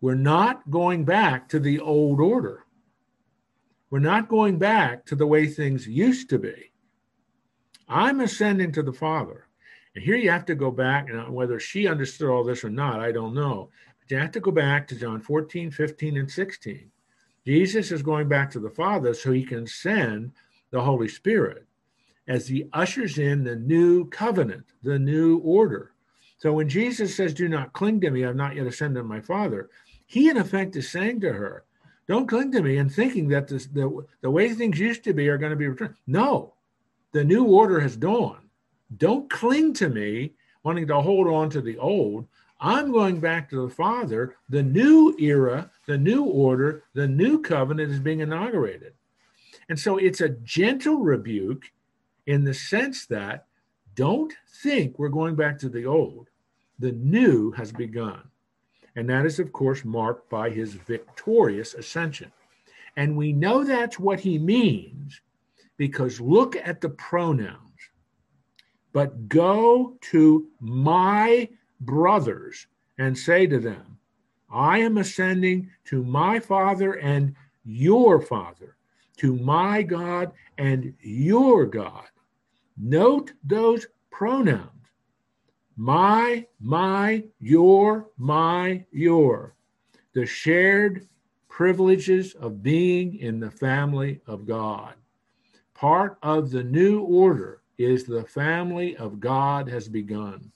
We're 0.00 0.14
not 0.14 0.70
going 0.70 1.04
back 1.04 1.48
to 1.50 1.60
the 1.60 1.80
old 1.80 2.20
order. 2.20 2.64
We're 3.90 3.98
not 3.98 4.28
going 4.28 4.58
back 4.58 5.04
to 5.06 5.16
the 5.16 5.26
way 5.26 5.46
things 5.46 5.86
used 5.86 6.30
to 6.30 6.38
be. 6.38 6.70
I'm 7.88 8.20
ascending 8.20 8.72
to 8.72 8.82
the 8.82 8.92
Father. 8.92 9.48
And 9.94 10.04
here 10.04 10.16
you 10.16 10.30
have 10.30 10.46
to 10.46 10.54
go 10.54 10.70
back, 10.70 11.10
and 11.10 11.34
whether 11.34 11.58
she 11.58 11.88
understood 11.88 12.30
all 12.30 12.44
this 12.44 12.62
or 12.62 12.70
not, 12.70 13.00
I 13.00 13.10
don't 13.10 13.34
know. 13.34 13.70
But 13.98 14.10
you 14.10 14.16
have 14.18 14.30
to 14.32 14.40
go 14.40 14.52
back 14.52 14.86
to 14.88 14.94
John 14.94 15.20
14, 15.20 15.72
15, 15.72 16.16
and 16.16 16.30
16. 16.30 16.90
Jesus 17.44 17.90
is 17.90 18.02
going 18.02 18.28
back 18.28 18.50
to 18.52 18.60
the 18.60 18.70
Father 18.70 19.12
so 19.12 19.32
he 19.32 19.44
can 19.44 19.66
send 19.66 20.32
the 20.70 20.80
Holy 20.80 21.08
Spirit 21.08 21.66
as 22.28 22.48
he 22.48 22.68
ushers 22.72 23.18
in 23.18 23.44
the 23.44 23.56
new 23.56 24.06
covenant, 24.06 24.66
the 24.82 24.98
new 24.98 25.38
order. 25.38 25.92
So 26.38 26.52
when 26.52 26.68
Jesus 26.68 27.14
says, 27.16 27.34
Do 27.34 27.48
not 27.48 27.72
cling 27.72 28.00
to 28.00 28.10
me, 28.10 28.24
I've 28.24 28.36
not 28.36 28.56
yet 28.56 28.66
ascended 28.66 29.00
to 29.00 29.04
my 29.04 29.20
Father, 29.20 29.68
he 30.06 30.28
in 30.28 30.36
effect 30.36 30.76
is 30.76 30.90
saying 30.90 31.20
to 31.20 31.32
her, 31.32 31.64
don't 32.10 32.26
cling 32.26 32.50
to 32.50 32.62
me 32.62 32.76
and 32.78 32.92
thinking 32.92 33.28
that 33.28 33.46
this, 33.46 33.66
the, 33.66 34.04
the 34.20 34.32
way 34.32 34.52
things 34.52 34.80
used 34.80 35.04
to 35.04 35.12
be 35.12 35.28
are 35.28 35.38
going 35.38 35.50
to 35.50 35.56
be 35.56 35.68
returned. 35.68 35.94
No, 36.08 36.54
the 37.12 37.22
new 37.22 37.44
order 37.44 37.78
has 37.78 37.96
dawned. 37.96 38.48
Don't 38.96 39.30
cling 39.30 39.74
to 39.74 39.88
me, 39.88 40.32
wanting 40.64 40.88
to 40.88 41.00
hold 41.00 41.28
on 41.28 41.50
to 41.50 41.60
the 41.60 41.78
old. 41.78 42.26
I'm 42.60 42.90
going 42.90 43.20
back 43.20 43.48
to 43.50 43.64
the 43.64 43.72
Father. 43.72 44.34
The 44.48 44.64
new 44.64 45.14
era, 45.20 45.70
the 45.86 45.98
new 45.98 46.24
order, 46.24 46.82
the 46.94 47.06
new 47.06 47.40
covenant 47.40 47.92
is 47.92 48.00
being 48.00 48.18
inaugurated. 48.18 48.94
And 49.68 49.78
so 49.78 49.96
it's 49.96 50.20
a 50.20 50.30
gentle 50.30 50.96
rebuke 50.96 51.70
in 52.30 52.44
the 52.44 52.54
sense 52.54 53.06
that 53.06 53.46
don't 53.96 54.32
think 54.62 54.96
we're 55.00 55.08
going 55.08 55.34
back 55.34 55.58
to 55.58 55.68
the 55.68 55.84
old. 55.84 56.28
The 56.78 56.92
new 56.92 57.50
has 57.50 57.72
begun. 57.72 58.22
And 58.94 59.10
that 59.10 59.26
is, 59.26 59.40
of 59.40 59.52
course, 59.52 59.84
marked 59.84 60.30
by 60.30 60.50
his 60.50 60.74
victorious 60.74 61.74
ascension. 61.74 62.30
And 62.96 63.16
we 63.16 63.32
know 63.32 63.64
that's 63.64 63.98
what 63.98 64.20
he 64.20 64.38
means 64.38 65.20
because 65.76 66.20
look 66.20 66.54
at 66.54 66.80
the 66.80 66.90
pronouns. 66.90 67.58
But 68.92 69.28
go 69.28 69.96
to 70.12 70.46
my 70.60 71.48
brothers 71.80 72.68
and 72.98 73.18
say 73.18 73.48
to 73.48 73.58
them, 73.58 73.98
I 74.48 74.78
am 74.78 74.98
ascending 74.98 75.68
to 75.86 76.04
my 76.04 76.38
Father 76.38 76.92
and 76.92 77.34
your 77.64 78.20
Father, 78.20 78.76
to 79.16 79.34
my 79.34 79.82
God 79.82 80.30
and 80.58 80.94
your 81.00 81.66
God. 81.66 82.04
Note 82.82 83.32
those 83.44 83.86
pronouns 84.10 84.70
my, 85.76 86.46
my, 86.60 87.24
your, 87.38 88.10
my, 88.18 88.84
your. 88.90 89.54
The 90.12 90.26
shared 90.26 91.08
privileges 91.48 92.34
of 92.34 92.62
being 92.62 93.16
in 93.16 93.40
the 93.40 93.50
family 93.50 94.20
of 94.26 94.46
God. 94.46 94.94
Part 95.74 96.18
of 96.22 96.50
the 96.50 96.64
new 96.64 97.00
order 97.00 97.62
is 97.78 98.04
the 98.04 98.24
family 98.24 98.96
of 98.96 99.20
God 99.20 99.68
has 99.68 99.88
begun, 99.88 100.52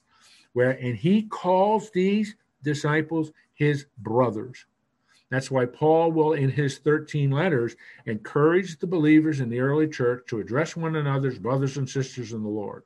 where 0.53 0.71
and 0.71 0.95
he 0.95 1.23
calls 1.23 1.89
these 1.89 2.35
disciples 2.63 3.31
his 3.55 3.85
brothers. 3.99 4.65
That's 5.29 5.49
why 5.49 5.65
Paul 5.65 6.11
will, 6.11 6.33
in 6.33 6.49
his 6.49 6.77
13 6.77 7.31
letters, 7.31 7.75
encourage 8.05 8.77
the 8.77 8.87
believers 8.87 9.39
in 9.39 9.49
the 9.49 9.59
early 9.59 9.87
church 9.87 10.23
to 10.27 10.39
address 10.39 10.75
one 10.75 10.95
another 10.95 11.29
as 11.29 11.39
brothers 11.39 11.77
and 11.77 11.89
sisters 11.89 12.31
in 12.31 12.43
the 12.43 12.49
Lord 12.49 12.83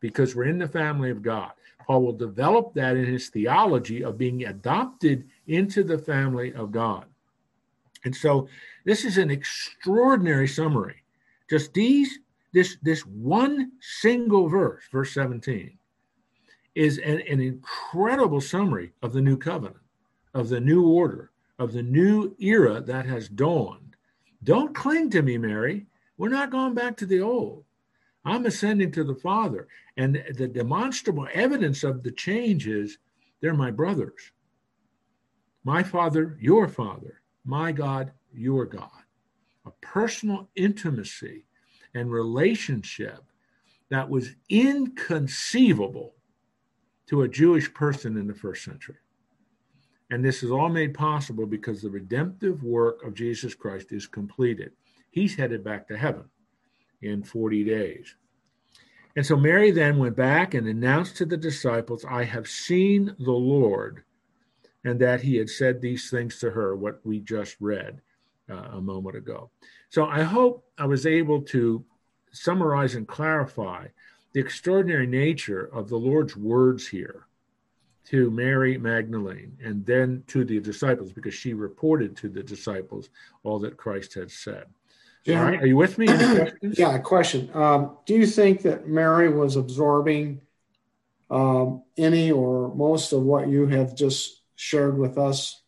because 0.00 0.34
we're 0.34 0.44
in 0.44 0.58
the 0.58 0.68
family 0.68 1.10
of 1.10 1.22
God. 1.22 1.52
Paul 1.86 2.02
will 2.02 2.12
develop 2.12 2.74
that 2.74 2.96
in 2.96 3.06
his 3.06 3.28
theology 3.28 4.02
of 4.02 4.18
being 4.18 4.44
adopted 4.44 5.28
into 5.46 5.82
the 5.82 5.98
family 5.98 6.52
of 6.54 6.72
God. 6.72 7.06
And 8.04 8.14
so 8.14 8.48
this 8.84 9.04
is 9.04 9.18
an 9.18 9.30
extraordinary 9.30 10.48
summary. 10.48 11.02
Just 11.48 11.72
these, 11.74 12.18
this, 12.52 12.76
this 12.82 13.06
one 13.06 13.72
single 13.80 14.48
verse, 14.48 14.82
verse 14.92 15.12
17, 15.12 15.78
is 16.74 16.98
an, 16.98 17.22
an 17.28 17.40
incredible 17.40 18.40
summary 18.40 18.92
of 19.02 19.12
the 19.12 19.20
new 19.20 19.36
covenant, 19.36 19.76
of 20.34 20.48
the 20.48 20.60
new 20.60 20.86
order, 20.86 21.30
of 21.58 21.72
the 21.72 21.82
new 21.82 22.34
era 22.38 22.80
that 22.80 23.06
has 23.06 23.28
dawned. 23.28 23.96
Don't 24.44 24.74
cling 24.74 25.10
to 25.10 25.22
me, 25.22 25.38
Mary. 25.38 25.86
We're 26.18 26.28
not 26.28 26.50
going 26.50 26.74
back 26.74 26.96
to 26.98 27.06
the 27.06 27.20
old. 27.20 27.64
I'm 28.24 28.46
ascending 28.46 28.92
to 28.92 29.04
the 29.04 29.14
Father. 29.14 29.68
And 29.96 30.22
the 30.34 30.48
demonstrable 30.48 31.28
evidence 31.32 31.84
of 31.84 32.02
the 32.02 32.12
change 32.12 32.66
is 32.66 32.98
they're 33.40 33.54
my 33.54 33.70
brothers. 33.70 34.32
My 35.64 35.82
Father, 35.82 36.36
your 36.40 36.68
Father. 36.68 37.22
My 37.44 37.72
God, 37.72 38.12
your 38.32 38.66
God. 38.66 38.90
A 39.64 39.70
personal 39.80 40.48
intimacy 40.56 41.44
and 41.94 42.10
relationship 42.10 43.22
that 43.88 44.08
was 44.08 44.34
inconceivable 44.48 46.14
to 47.06 47.22
a 47.22 47.28
Jewish 47.28 47.72
person 47.72 48.16
in 48.16 48.26
the 48.26 48.34
first 48.34 48.64
century. 48.64 48.96
And 50.10 50.24
this 50.24 50.42
is 50.42 50.50
all 50.50 50.68
made 50.68 50.94
possible 50.94 51.46
because 51.46 51.82
the 51.82 51.90
redemptive 51.90 52.62
work 52.62 53.02
of 53.04 53.14
Jesus 53.14 53.54
Christ 53.54 53.92
is 53.92 54.06
completed. 54.06 54.72
He's 55.10 55.34
headed 55.34 55.64
back 55.64 55.88
to 55.88 55.96
heaven 55.96 56.24
in 57.02 57.22
40 57.22 57.64
days. 57.64 58.14
And 59.16 59.24
so 59.24 59.36
Mary 59.36 59.70
then 59.70 59.98
went 59.98 60.14
back 60.14 60.54
and 60.54 60.68
announced 60.68 61.16
to 61.16 61.24
the 61.24 61.38
disciples, 61.38 62.04
I 62.04 62.24
have 62.24 62.46
seen 62.46 63.16
the 63.18 63.32
Lord, 63.32 64.04
and 64.84 65.00
that 65.00 65.22
he 65.22 65.36
had 65.36 65.48
said 65.48 65.80
these 65.80 66.10
things 66.10 66.38
to 66.40 66.50
her, 66.50 66.76
what 66.76 67.00
we 67.04 67.20
just 67.20 67.56
read 67.58 68.00
uh, 68.50 68.68
a 68.72 68.80
moment 68.80 69.16
ago. 69.16 69.50
So 69.88 70.06
I 70.06 70.22
hope 70.22 70.64
I 70.78 70.86
was 70.86 71.06
able 71.06 71.42
to 71.42 71.84
summarize 72.30 72.94
and 72.94 73.08
clarify 73.08 73.86
the 74.34 74.40
extraordinary 74.40 75.06
nature 75.06 75.70
of 75.72 75.88
the 75.88 75.96
Lord's 75.96 76.36
words 76.36 76.86
here 76.86 77.26
to 78.06 78.30
Mary 78.30 78.78
Magdalene 78.78 79.56
and 79.62 79.84
then 79.84 80.22
to 80.28 80.44
the 80.44 80.60
disciples 80.60 81.12
because 81.12 81.34
she 81.34 81.54
reported 81.54 82.16
to 82.18 82.28
the 82.28 82.42
disciples 82.42 83.08
all 83.42 83.58
that 83.60 83.76
Christ 83.76 84.14
had 84.14 84.30
said. 84.30 84.66
All 85.28 85.34
right, 85.34 85.60
are 85.60 85.66
you 85.66 85.76
with 85.76 85.98
me? 85.98 86.06
Yeah, 86.62 86.98
question. 86.98 87.50
Um, 87.52 87.96
do 88.06 88.14
you 88.14 88.26
think 88.26 88.62
that 88.62 88.86
Mary 88.86 89.28
was 89.28 89.56
absorbing 89.56 90.40
um, 91.30 91.82
any 91.96 92.30
or 92.30 92.72
most 92.74 93.12
of 93.12 93.22
what 93.22 93.48
you 93.48 93.66
have 93.66 93.96
just 93.96 94.42
shared 94.54 94.96
with 94.96 95.18
us? 95.18 95.62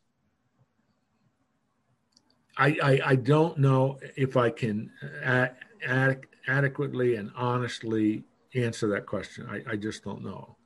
I, 2.57 2.77
I, 2.83 3.01
I 3.05 3.15
don't 3.17 3.59
know 3.59 3.99
if 4.17 4.37
I 4.37 4.51
can 4.51 4.93
ad, 5.25 5.57
ad, 5.85 6.21
adequately 6.47 7.17
and 7.17 7.33
honestly 7.37 8.23
answer 8.55 8.89
that 8.89 9.07
question. 9.07 9.49
I, 9.51 9.73
I 9.73 9.77
just 9.77 10.05
don't 10.05 10.23
know. 10.23 10.58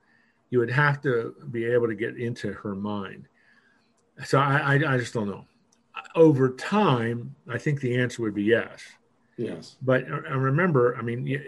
You 0.53 0.59
would 0.59 0.71
have 0.71 1.01
to 1.01 1.35
be 1.51 1.65
able 1.65 1.89
to 1.89 1.95
get 1.95 2.19
into 2.19 2.53
her 2.53 2.75
mind. 2.75 3.27
So 4.23 4.39
I, 4.39 4.75
I, 4.75 4.95
I 4.95 4.99
just 4.99 5.15
don't 5.15 5.27
know. 5.27 5.47
over 6.15 6.51
time, 6.51 7.35
I 7.49 7.57
think 7.57 7.81
the 7.81 7.97
answer 7.97 8.21
would 8.21 8.35
be 8.35 8.43
yes. 8.43 8.83
Yes. 9.39 9.77
But 9.81 10.05
I 10.07 10.35
remember, 10.35 10.95
I 10.99 11.01
mean, 11.01 11.39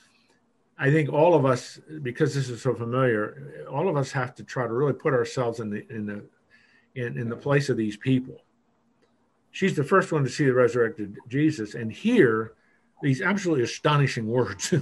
I 0.78 0.90
think 0.90 1.10
all 1.10 1.34
of 1.34 1.46
us, 1.46 1.80
because 2.02 2.34
this 2.34 2.50
is 2.50 2.60
so 2.60 2.74
familiar, 2.74 3.64
all 3.70 3.88
of 3.88 3.96
us 3.96 4.12
have 4.12 4.34
to 4.34 4.44
try 4.44 4.66
to 4.66 4.72
really 4.72 4.92
put 4.92 5.14
ourselves 5.14 5.60
in 5.60 5.70
the 5.70 5.90
in 5.90 6.04
the 6.04 6.22
in, 6.94 7.18
in 7.18 7.30
the 7.30 7.36
place 7.36 7.70
of 7.70 7.78
these 7.78 7.96
people. 7.96 8.42
She's 9.50 9.74
the 9.74 9.84
first 9.84 10.12
one 10.12 10.24
to 10.24 10.28
see 10.28 10.44
the 10.44 10.52
resurrected 10.52 11.16
Jesus 11.26 11.72
and 11.72 11.90
hear 11.90 12.52
these 13.00 13.22
absolutely 13.22 13.64
astonishing 13.64 14.26
words. 14.26 14.74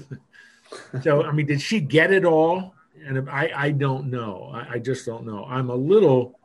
so, 1.03 1.23
I 1.23 1.31
mean, 1.31 1.47
did 1.47 1.61
she 1.61 1.79
get 1.79 2.13
it 2.13 2.25
all? 2.25 2.75
And 3.07 3.29
I, 3.29 3.51
I 3.55 3.71
don't 3.71 4.11
know. 4.11 4.51
I, 4.55 4.75
I 4.75 4.79
just 4.79 5.05
don't 5.07 5.27
know. 5.27 5.45
I'm 5.45 5.71
a 5.71 5.75
little 5.75 6.39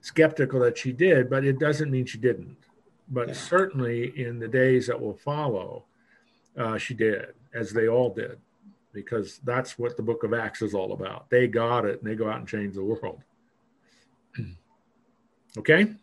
skeptical 0.00 0.60
that 0.60 0.78
she 0.78 0.92
did, 0.92 1.28
but 1.28 1.44
it 1.44 1.58
doesn't 1.58 1.90
mean 1.90 2.06
she 2.06 2.18
didn't. 2.18 2.56
But 3.08 3.28
yeah. 3.28 3.34
certainly 3.34 4.12
in 4.20 4.38
the 4.38 4.48
days 4.48 4.86
that 4.86 5.00
will 5.00 5.14
follow, 5.14 5.84
uh, 6.56 6.78
she 6.78 6.94
did, 6.94 7.34
as 7.54 7.72
they 7.72 7.88
all 7.88 8.12
did 8.12 8.38
because 8.92 9.38
that's 9.44 9.78
what 9.78 9.96
the 9.96 10.02
book 10.02 10.24
of 10.24 10.34
Acts 10.34 10.62
is 10.62 10.74
all 10.74 10.92
about. 10.92 11.30
They 11.30 11.46
got 11.46 11.84
it 11.84 12.02
and 12.02 12.10
they 12.10 12.16
go 12.16 12.28
out 12.28 12.38
and 12.38 12.48
change 12.48 12.74
the 12.74 12.82
world. 12.82 13.20
okay? 15.58 15.94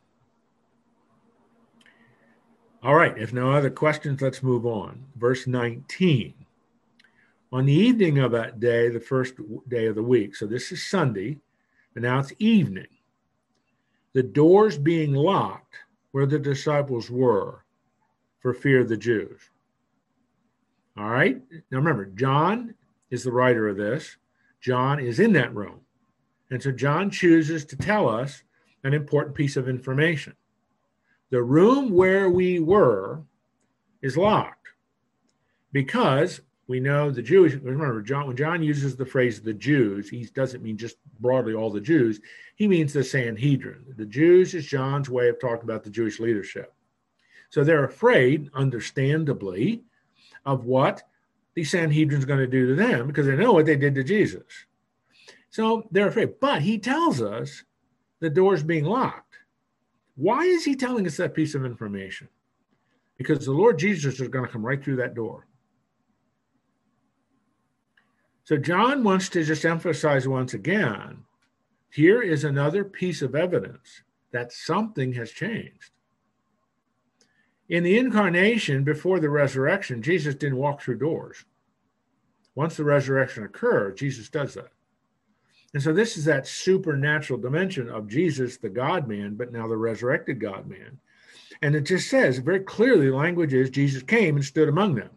All 2.82 2.95
right, 2.95 3.17
if 3.17 3.34
no 3.34 3.51
other 3.51 3.69
questions, 3.69 4.21
let's 4.21 4.43
move 4.43 4.65
on. 4.65 5.06
Verse 5.15 5.47
19. 5.47 6.34
On 7.51 7.65
the 7.65 7.73
evening 7.73 8.19
of 8.19 8.31
that 8.31 8.60
day, 8.60 8.89
the 8.89 8.99
first 8.99 9.36
day 9.67 9.86
of 9.86 9.95
the 9.95 10.03
week, 10.03 10.36
so 10.36 10.45
this 10.45 10.71
is 10.71 10.86
Sunday, 10.86 11.38
but 11.93 12.03
now 12.03 12.19
it's 12.19 12.34
evening, 12.39 12.88
the 14.13 14.23
doors 14.23 14.77
being 14.77 15.13
locked 15.13 15.75
where 16.12 16.25
the 16.25 16.39
disciples 16.39 17.10
were 17.10 17.63
for 18.39 18.53
fear 18.53 18.81
of 18.81 18.89
the 18.89 18.97
Jews. 18.97 19.41
All 20.97 21.10
right. 21.10 21.41
Now 21.71 21.77
remember, 21.77 22.05
John 22.05 22.73
is 23.10 23.23
the 23.23 23.31
writer 23.31 23.67
of 23.67 23.77
this. 23.77 24.17
John 24.62 24.99
is 24.99 25.19
in 25.19 25.34
that 25.34 25.53
room. 25.53 25.81
And 26.51 26.62
so 26.62 26.71
John 26.71 27.10
chooses 27.10 27.65
to 27.65 27.75
tell 27.75 28.08
us 28.08 28.43
an 28.84 28.93
important 28.93 29.36
piece 29.36 29.58
of 29.58 29.67
information. 29.67 30.34
The 31.31 31.43
room 31.43 31.91
where 31.91 32.29
we 32.29 32.60
were 32.60 33.23
is 34.01 34.15
locked 34.15 34.69
because 35.71 36.41
we 36.67 36.80
know 36.80 37.12
the 37.12 37.21
Jewish, 37.21 37.54
remember, 37.54 38.01
John, 38.01 38.28
when 38.28 38.36
John 38.36 38.63
uses 38.63 38.95
the 38.95 39.06
phrase 39.06 39.39
the 39.39 39.54
Jews, 39.54 40.10
he 40.10 40.25
doesn't 40.25 40.63
mean 40.63 40.78
just 40.78 40.97
broadly 41.19 41.54
all 41.54 41.69
the 41.69 41.82
Jews, 41.82 42.19
he 42.56 42.67
means 42.67 42.91
the 42.91 43.04
Sanhedrin. 43.04 43.86
The 43.97 44.06
Jews 44.06 44.56
is 44.56 44.65
John's 44.65 45.10
way 45.10 45.30
of 45.30 45.39
talking 45.39 45.63
about 45.63 45.84
the 45.84 45.89
Jewish 45.91 46.19
leadership. 46.19 46.73
So 47.49 47.63
they're 47.63 47.86
afraid, 47.86 48.49
understandably, 48.54 49.84
of 50.45 50.65
what 50.65 51.04
the 51.54 51.63
Sanhedrin's 51.63 52.25
going 52.25 52.39
to 52.39 52.47
do 52.47 52.67
to 52.67 52.75
them 52.75 53.08
because 53.08 53.28
they 53.28 53.36
know 53.36 53.54
what 53.54 53.65
they 53.65 53.78
did 53.78 53.95
to 53.95 54.04
Jesus. 54.04 54.43
So 55.51 55.88
they're 55.91 56.08
afraid. 56.08 56.39
But 56.39 56.63
he 56.63 56.80
tells 56.80 57.21
us 57.21 57.63
the 58.19 58.30
door's 58.30 58.63
being 58.63 58.86
locked. 58.86 59.38
Why 60.15 60.43
is 60.43 60.65
he 60.65 60.75
telling 60.75 61.06
us 61.06 61.17
that 61.17 61.34
piece 61.34 61.56
of 61.56 61.65
information? 61.65 62.28
Because 63.17 63.45
the 63.45 63.51
Lord 63.51 63.78
Jesus 63.78 64.19
is 64.19 64.28
going 64.28 64.45
to 64.45 64.51
come 64.51 64.65
right 64.65 64.84
through 64.84 64.97
that 64.97 65.15
door. 65.15 65.47
So 68.45 68.58
John 68.58 69.03
wants 69.03 69.27
to 69.29 69.43
just 69.43 69.65
emphasize 69.65 70.27
once 70.27 70.53
again 70.53 71.25
here 71.89 72.21
is 72.21 72.43
another 72.43 72.84
piece 72.84 73.21
of 73.21 73.36
evidence 73.36 74.01
that 74.31 74.51
something 74.51 75.13
has 75.13 75.31
changed. 75.31 75.91
In 77.69 77.84
the 77.84 77.97
incarnation, 77.97 78.84
before 78.84 79.19
the 79.19 79.29
resurrection, 79.29 80.01
Jesus 80.01 80.36
didn't 80.36 80.58
walk 80.58 80.81
through 80.81 80.97
doors. 80.97 81.45
Once 82.53 82.75
the 82.75 82.84
resurrection 82.84 83.43
occurred, 83.43 83.97
Jesus 83.97 84.29
does 84.29 84.55
that. 84.55 84.71
And 85.73 85.81
so 85.81 85.93
this 85.93 86.17
is 86.17 86.25
that 86.25 86.47
supernatural 86.47 87.39
dimension 87.39 87.89
of 87.89 88.10
Jesus, 88.10 88.58
the 88.58 88.69
God 88.69 89.08
man, 89.08 89.36
but 89.36 89.51
now 89.51 89.67
the 89.67 89.77
resurrected 89.77 90.39
God 90.39 90.67
man. 90.67 90.99
And 91.62 91.75
it 91.75 91.81
just 91.81 92.10
says 92.10 92.38
very 92.39 92.60
clearly 92.60 93.10
the 93.10 93.15
language 93.15 93.53
is 93.53 93.69
Jesus 93.69 94.03
came 94.03 94.36
and 94.36 94.45
stood 94.45 94.69
among 94.69 94.95
them. 94.95 95.12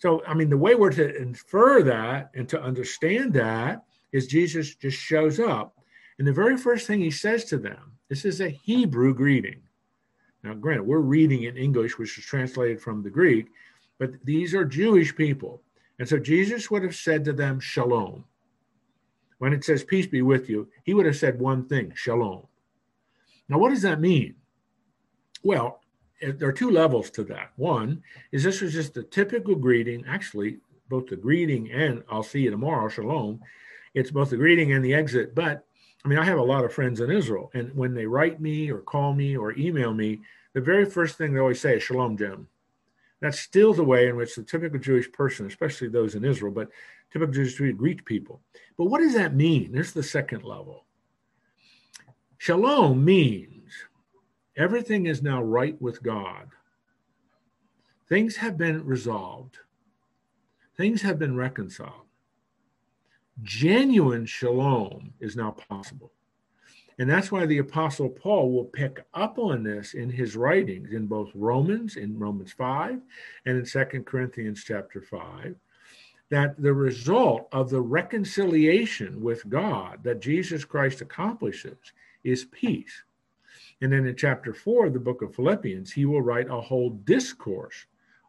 So, 0.00 0.22
I 0.26 0.32
mean, 0.32 0.48
the 0.48 0.56
way 0.56 0.74
we're 0.74 0.90
to 0.92 1.16
infer 1.16 1.82
that 1.82 2.30
and 2.34 2.48
to 2.48 2.60
understand 2.60 3.34
that 3.34 3.84
is 4.12 4.26
Jesus 4.26 4.74
just 4.74 4.98
shows 4.98 5.38
up. 5.38 5.76
And 6.18 6.26
the 6.26 6.32
very 6.32 6.56
first 6.56 6.86
thing 6.86 7.00
he 7.00 7.10
says 7.10 7.44
to 7.46 7.58
them, 7.58 7.92
this 8.08 8.24
is 8.24 8.40
a 8.40 8.48
Hebrew 8.48 9.14
greeting. 9.14 9.60
Now, 10.42 10.54
granted, 10.54 10.84
we're 10.84 10.98
reading 11.00 11.42
in 11.42 11.58
English, 11.58 11.98
which 11.98 12.16
is 12.16 12.24
translated 12.24 12.80
from 12.80 13.02
the 13.02 13.10
Greek, 13.10 13.48
but 13.98 14.12
these 14.24 14.54
are 14.54 14.64
Jewish 14.64 15.14
people. 15.14 15.62
And 15.98 16.08
so 16.08 16.18
Jesus 16.18 16.70
would 16.70 16.82
have 16.82 16.96
said 16.96 17.22
to 17.26 17.34
them, 17.34 17.60
Shalom. 17.60 18.24
When 19.36 19.52
it 19.52 19.64
says, 19.64 19.84
Peace 19.84 20.06
be 20.06 20.22
with 20.22 20.48
you, 20.48 20.68
he 20.84 20.94
would 20.94 21.04
have 21.04 21.16
said 21.16 21.38
one 21.38 21.66
thing, 21.66 21.92
Shalom. 21.94 22.46
Now, 23.50 23.58
what 23.58 23.68
does 23.68 23.82
that 23.82 24.00
mean? 24.00 24.36
Well, 25.42 25.80
there 26.20 26.48
are 26.48 26.52
two 26.52 26.70
levels 26.70 27.10
to 27.10 27.24
that. 27.24 27.52
One 27.56 28.02
is 28.32 28.42
this 28.42 28.60
was 28.60 28.72
just 28.72 28.96
a 28.96 29.02
typical 29.02 29.54
greeting, 29.54 30.04
actually, 30.06 30.58
both 30.88 31.06
the 31.06 31.16
greeting 31.16 31.70
and 31.72 32.02
I'll 32.10 32.22
see 32.22 32.40
you 32.40 32.50
tomorrow, 32.50 32.88
Shalom. 32.88 33.40
It's 33.94 34.10
both 34.10 34.30
the 34.30 34.36
greeting 34.36 34.72
and 34.72 34.84
the 34.84 34.94
exit, 34.94 35.34
but 35.34 35.66
I 36.04 36.08
mean, 36.08 36.18
I 36.18 36.24
have 36.24 36.38
a 36.38 36.42
lot 36.42 36.64
of 36.64 36.72
friends 36.72 37.00
in 37.00 37.10
Israel, 37.10 37.50
and 37.54 37.74
when 37.74 37.94
they 37.94 38.06
write 38.06 38.40
me 38.40 38.70
or 38.70 38.78
call 38.78 39.12
me 39.12 39.36
or 39.36 39.56
email 39.58 39.92
me, 39.92 40.20
the 40.54 40.60
very 40.60 40.84
first 40.84 41.16
thing 41.16 41.32
they 41.32 41.40
always 41.40 41.60
say 41.60 41.76
is 41.76 41.82
Shalom, 41.82 42.16
Jim. 42.16 42.48
That's 43.20 43.38
still 43.38 43.74
the 43.74 43.84
way 43.84 44.08
in 44.08 44.16
which 44.16 44.34
the 44.34 44.42
typical 44.42 44.78
Jewish 44.78 45.10
person, 45.12 45.46
especially 45.46 45.88
those 45.88 46.14
in 46.14 46.24
Israel, 46.24 46.52
but 46.52 46.70
typical 47.12 47.34
Jewish 47.34 47.56
greet 47.76 48.04
people. 48.04 48.40
But 48.78 48.86
what 48.86 49.00
does 49.00 49.14
that 49.14 49.34
mean? 49.34 49.72
There's 49.72 49.92
the 49.92 50.02
second 50.02 50.42
level. 50.42 50.84
Shalom 52.38 53.04
means 53.04 53.59
everything 54.60 55.06
is 55.06 55.22
now 55.22 55.42
right 55.42 55.80
with 55.80 56.02
God. 56.02 56.48
Things 58.08 58.36
have 58.36 58.58
been 58.58 58.84
resolved, 58.84 59.58
things 60.76 61.02
have 61.02 61.18
been 61.18 61.36
reconciled 61.36 62.06
genuine 63.42 64.26
shalom 64.26 65.12
is 65.20 65.36
now 65.36 65.50
possible. 65.52 66.12
And 66.98 67.08
that's 67.08 67.32
why 67.32 67.46
the 67.46 67.58
Apostle 67.58 68.10
Paul 68.10 68.52
will 68.52 68.66
pick 68.66 69.04
up 69.14 69.38
on 69.38 69.62
this 69.62 69.94
in 69.94 70.10
his 70.10 70.36
writings 70.36 70.92
in 70.92 71.06
both 71.06 71.30
Romans, 71.34 71.96
in 71.96 72.18
Romans 72.18 72.52
5, 72.52 73.00
and 73.46 73.56
in 73.56 73.64
Second 73.64 74.04
Corinthians 74.04 74.62
chapter 74.64 75.00
5, 75.00 75.54
that 76.28 76.60
the 76.60 76.72
result 76.72 77.48
of 77.52 77.70
the 77.70 77.80
reconciliation 77.80 79.22
with 79.22 79.48
God 79.48 80.00
that 80.02 80.20
Jesus 80.20 80.64
Christ 80.64 81.00
accomplishes 81.00 81.78
is 82.22 82.44
peace. 82.44 83.02
And 83.80 83.92
then 83.92 84.06
in 84.06 84.16
chapter 84.16 84.52
4 84.52 84.86
of 84.86 84.92
the 84.92 85.00
book 85.00 85.22
of 85.22 85.34
Philippians, 85.34 85.92
he 85.92 86.04
will 86.04 86.22
write 86.22 86.50
a 86.50 86.60
whole 86.60 86.90
discourse 86.90 87.86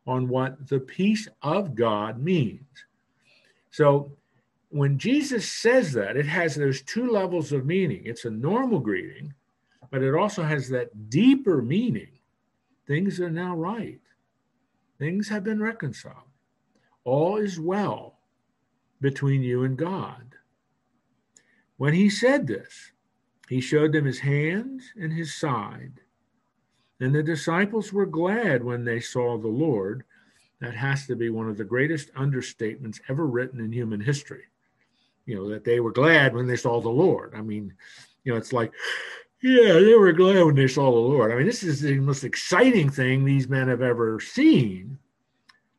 on 0.07 0.27
what 0.27 0.67
the 0.67 0.79
peace 0.79 1.27
of 1.41 1.75
God 1.75 2.19
means. 2.19 2.85
So 3.69 4.13
when 4.69 4.97
Jesus 4.97 5.51
says 5.51 5.91
that, 5.93 6.15
it 6.15 6.25
has 6.25 6.55
those 6.55 6.81
two 6.81 7.09
levels 7.09 7.51
of 7.51 7.65
meaning. 7.65 8.03
It's 8.05 8.25
a 8.25 8.31
normal 8.31 8.79
greeting, 8.79 9.33
but 9.89 10.01
it 10.01 10.15
also 10.15 10.43
has 10.43 10.69
that 10.69 11.09
deeper 11.09 11.61
meaning. 11.61 12.19
Things 12.87 13.19
are 13.19 13.29
now 13.29 13.55
right, 13.55 14.01
things 14.97 15.29
have 15.29 15.43
been 15.43 15.61
reconciled. 15.61 16.15
All 17.03 17.37
is 17.37 17.59
well 17.59 18.19
between 19.01 19.41
you 19.41 19.63
and 19.63 19.77
God. 19.77 20.35
When 21.77 21.93
he 21.93 22.09
said 22.09 22.47
this, 22.47 22.91
he 23.51 23.61
showed 23.61 23.93
them 23.93 24.05
his 24.05 24.19
hands 24.19 24.91
and 24.99 25.13
his 25.13 25.35
side. 25.35 25.93
And 26.99 27.13
the 27.13 27.23
disciples 27.23 27.91
were 27.91 28.05
glad 28.05 28.63
when 28.63 28.85
they 28.85 28.99
saw 28.99 29.37
the 29.37 29.47
Lord. 29.47 30.03
That 30.59 30.75
has 30.75 31.07
to 31.07 31.15
be 31.15 31.29
one 31.29 31.49
of 31.49 31.57
the 31.57 31.63
greatest 31.63 32.13
understatements 32.13 33.01
ever 33.09 33.25
written 33.25 33.59
in 33.59 33.71
human 33.71 33.99
history 33.99 34.43
you 35.25 35.35
know, 35.35 35.49
that 35.49 35.63
they 35.63 35.79
were 35.79 35.91
glad 35.91 36.35
when 36.35 36.47
they 36.47 36.55
saw 36.55 36.81
the 36.81 36.89
Lord. 36.89 37.33
I 37.35 37.41
mean, 37.41 37.73
you 38.23 38.31
know, 38.31 38.37
it's 38.37 38.53
like, 38.53 38.73
yeah, 39.41 39.73
they 39.73 39.95
were 39.95 40.11
glad 40.11 40.43
when 40.43 40.55
they 40.55 40.67
saw 40.67 40.91
the 40.91 40.97
Lord. 40.97 41.31
I 41.31 41.35
mean, 41.35 41.45
this 41.45 41.63
is 41.63 41.81
the 41.81 41.99
most 41.99 42.23
exciting 42.23 42.89
thing 42.89 43.23
these 43.23 43.47
men 43.47 43.67
have 43.67 43.81
ever 43.81 44.19
seen. 44.19 44.97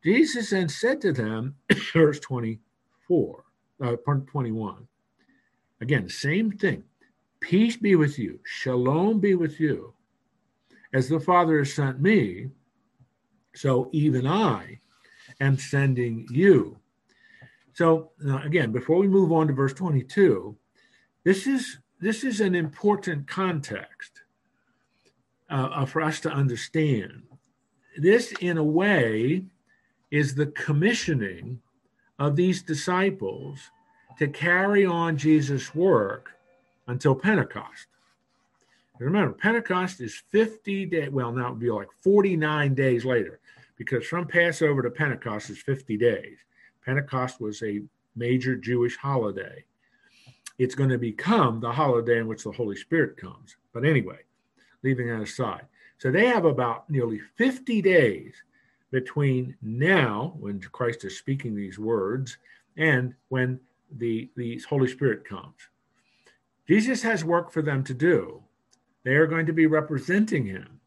Jesus 0.03 0.49
then 0.49 0.67
said 0.67 0.99
to 1.01 1.13
them, 1.13 1.55
verse 1.93 2.19
24, 2.19 3.43
uh, 3.81 3.95
21, 3.95 4.87
again, 5.81 6.09
same 6.09 6.51
thing. 6.51 6.83
Peace 7.43 7.75
be 7.75 7.97
with 7.97 8.17
you, 8.17 8.39
shalom 8.45 9.19
be 9.19 9.35
with 9.35 9.59
you. 9.59 9.93
As 10.93 11.09
the 11.09 11.19
Father 11.19 11.57
has 11.57 11.73
sent 11.73 11.99
me, 11.99 12.47
so 13.53 13.89
even 13.91 14.25
I 14.25 14.79
am 15.41 15.57
sending 15.57 16.25
you. 16.31 16.77
So 17.73 18.11
again, 18.43 18.71
before 18.71 18.97
we 18.97 19.09
move 19.09 19.33
on 19.33 19.47
to 19.47 19.53
verse 19.53 19.73
22, 19.73 20.55
this 21.25 21.45
is 21.45 21.79
this 21.99 22.23
is 22.23 22.39
an 22.39 22.55
important 22.55 23.27
context 23.27 24.21
uh, 25.49 25.69
uh, 25.73 25.85
for 25.85 26.01
us 26.01 26.21
to 26.21 26.31
understand. 26.31 27.23
This, 27.97 28.31
in 28.39 28.57
a 28.57 28.63
way, 28.63 29.43
is 30.11 30.33
the 30.33 30.47
commissioning 30.47 31.59
of 32.19 32.37
these 32.37 32.61
disciples 32.61 33.59
to 34.17 34.27
carry 34.29 34.85
on 34.85 35.17
Jesus' 35.17 35.75
work 35.75 36.29
until 36.87 37.15
Pentecost. 37.15 37.87
Remember, 38.99 39.33
Pentecost 39.33 40.01
is 40.01 40.21
50 40.29 40.85
days, 40.85 41.09
well, 41.09 41.31
now 41.31 41.47
it 41.47 41.51
would 41.51 41.59
be 41.59 41.69
like 41.69 41.89
49 42.01 42.73
days 42.73 43.03
later, 43.03 43.39
because 43.75 44.05
from 44.05 44.27
Passover 44.27 44.81
to 44.81 44.89
Pentecost 44.89 45.49
is 45.49 45.57
50 45.59 45.97
days. 45.97 46.37
Pentecost 46.85 47.41
was 47.41 47.61
a 47.63 47.81
major 48.15 48.55
Jewish 48.55 48.95
holiday. 48.95 49.63
It's 50.59 50.75
going 50.75 50.91
to 50.91 50.97
become 50.97 51.59
the 51.59 51.71
holiday 51.71 52.19
in 52.19 52.27
which 52.27 52.43
the 52.43 52.51
Holy 52.51 52.75
Spirit 52.75 53.17
comes. 53.17 53.57
But 53.73 53.85
anyway, 53.85 54.19
leaving 54.83 55.07
that 55.07 55.21
aside. 55.21 55.65
So 55.97 56.11
they 56.11 56.27
have 56.27 56.45
about 56.45 56.89
nearly 56.89 57.19
50 57.37 57.81
days 57.81 58.33
between 58.91 59.55
now, 59.61 60.35
when 60.39 60.59
Christ 60.59 61.03
is 61.03 61.17
speaking 61.17 61.55
these 61.55 61.79
words, 61.79 62.37
and 62.77 63.15
when 63.29 63.59
the, 63.97 64.29
the 64.35 64.61
Holy 64.69 64.87
Spirit 64.87 65.25
comes. 65.25 65.55
Jesus 66.67 67.01
has 67.03 67.23
work 67.23 67.51
for 67.51 67.61
them 67.61 67.83
to 67.83 67.93
do. 67.93 68.43
They 69.03 69.15
are 69.15 69.27
going 69.27 69.45
to 69.47 69.53
be 69.53 69.67
representing 69.67 70.45
him. 70.45 70.79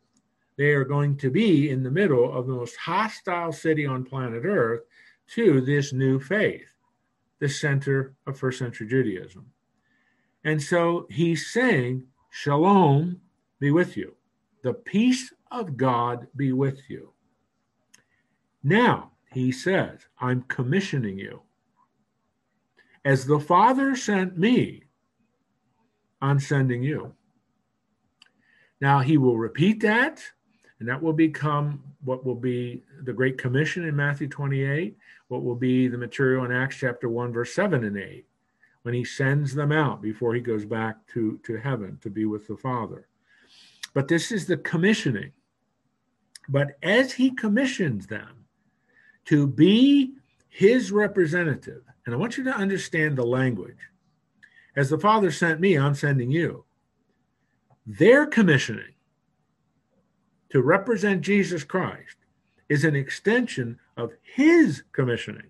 They 0.57 0.73
are 0.73 0.85
going 0.85 1.19
to 1.19 1.31
be 1.31 1.69
in 1.69 1.83
the 1.83 1.91
middle 1.91 2.33
of 2.33 2.47
the 2.47 2.55
most 2.55 2.77
hostile 2.77 3.53
city 3.53 3.85
on 3.85 4.05
planet 4.05 4.45
Earth 4.45 4.83
to 5.35 5.61
this 5.61 5.93
new 5.93 6.19
faith, 6.19 6.67
the 7.41 7.49
center 7.49 8.15
of 8.27 8.39
first 8.39 8.59
century 8.59 8.89
Judaism. 8.89 9.47
And 10.45 10.63
so 10.63 11.07
he's 11.11 11.53
saying, 11.53 12.05
Shalom 12.31 13.21
be 13.61 13.71
with 13.71 13.97
you. 13.97 14.15
The 14.63 14.75
peace 14.75 15.33
of 15.51 15.77
God 15.77 16.27
be 16.37 16.53
with 16.53 16.81
you. 16.89 17.13
Now, 18.63 19.13
he 19.33 19.53
says, 19.53 20.01
I'm 20.19 20.43
commissioning 20.43 21.19
you. 21.19 21.43
As 23.05 23.27
the 23.27 23.39
Father 23.39 23.95
sent 23.95 24.39
me, 24.39 24.86
I'm 26.21 26.41
sending 26.41 26.83
you. 26.83 27.15
Now, 28.81 29.01
he 29.01 29.17
will 29.19 29.39
repeat 29.39 29.81
that, 29.83 30.23
and 30.81 30.89
that 30.89 31.03
will 31.03 31.13
become 31.13 31.83
what 32.05 32.25
will 32.25 32.35
be 32.35 32.83
the 33.05 33.13
Great 33.13 33.39
Commission 33.39 33.85
in 33.85 33.97
Matthew 33.97 34.29
28, 34.29 34.97
what 35.29 35.43
will 35.43 35.55
be 35.55 35.89
the 35.89 35.99
material 35.99 36.45
in 36.45 36.53
Acts 36.53 36.77
chapter 36.77 37.09
1, 37.09 37.33
verse 37.33 37.55
7 37.55 37.85
and 37.85 37.97
8, 37.97 38.27
when 38.83 38.95
he 38.95 39.05
sends 39.05 39.55
them 39.55 39.73
out 39.73 40.03
before 40.03 40.35
he 40.35 40.41
goes 40.41 40.65
back 40.65 41.07
to, 41.09 41.41
to 41.45 41.57
heaven 41.57 41.99
to 42.03 42.11
be 42.11 42.27
with 42.27 42.47
the 42.47 42.57
Father. 42.57 43.09
But 43.95 44.09
this 44.09 44.31
is 44.31 44.47
the 44.47 44.59
commissioning. 44.59 45.33
But 46.49 46.77
as 46.83 47.13
he 47.13 47.31
commissions 47.31 48.07
them 48.07 48.45
to 49.25 49.47
be 49.47 50.15
his 50.49 50.93
representative, 50.93 51.83
and 52.05 52.15
I 52.15 52.19
want 52.19 52.37
you 52.39 52.45
to 52.45 52.55
understand 52.55 53.17
the 53.17 53.27
language. 53.27 53.79
As 54.77 54.91
the 54.91 54.99
Father 54.99 55.31
sent 55.31 55.59
me, 55.59 55.77
I'm 55.77 55.95
sending 55.95 56.31
you. 56.31 56.65
Their 57.87 58.27
commissioning 58.27 58.95
to 60.51 60.61
represent 60.61 61.23
Jesus 61.23 61.65
Christ 61.65 62.17
is 62.69 62.85
an 62.85 62.95
extension 62.95 63.79
of 63.97 64.13
his 64.23 64.83
commissioning 64.93 65.49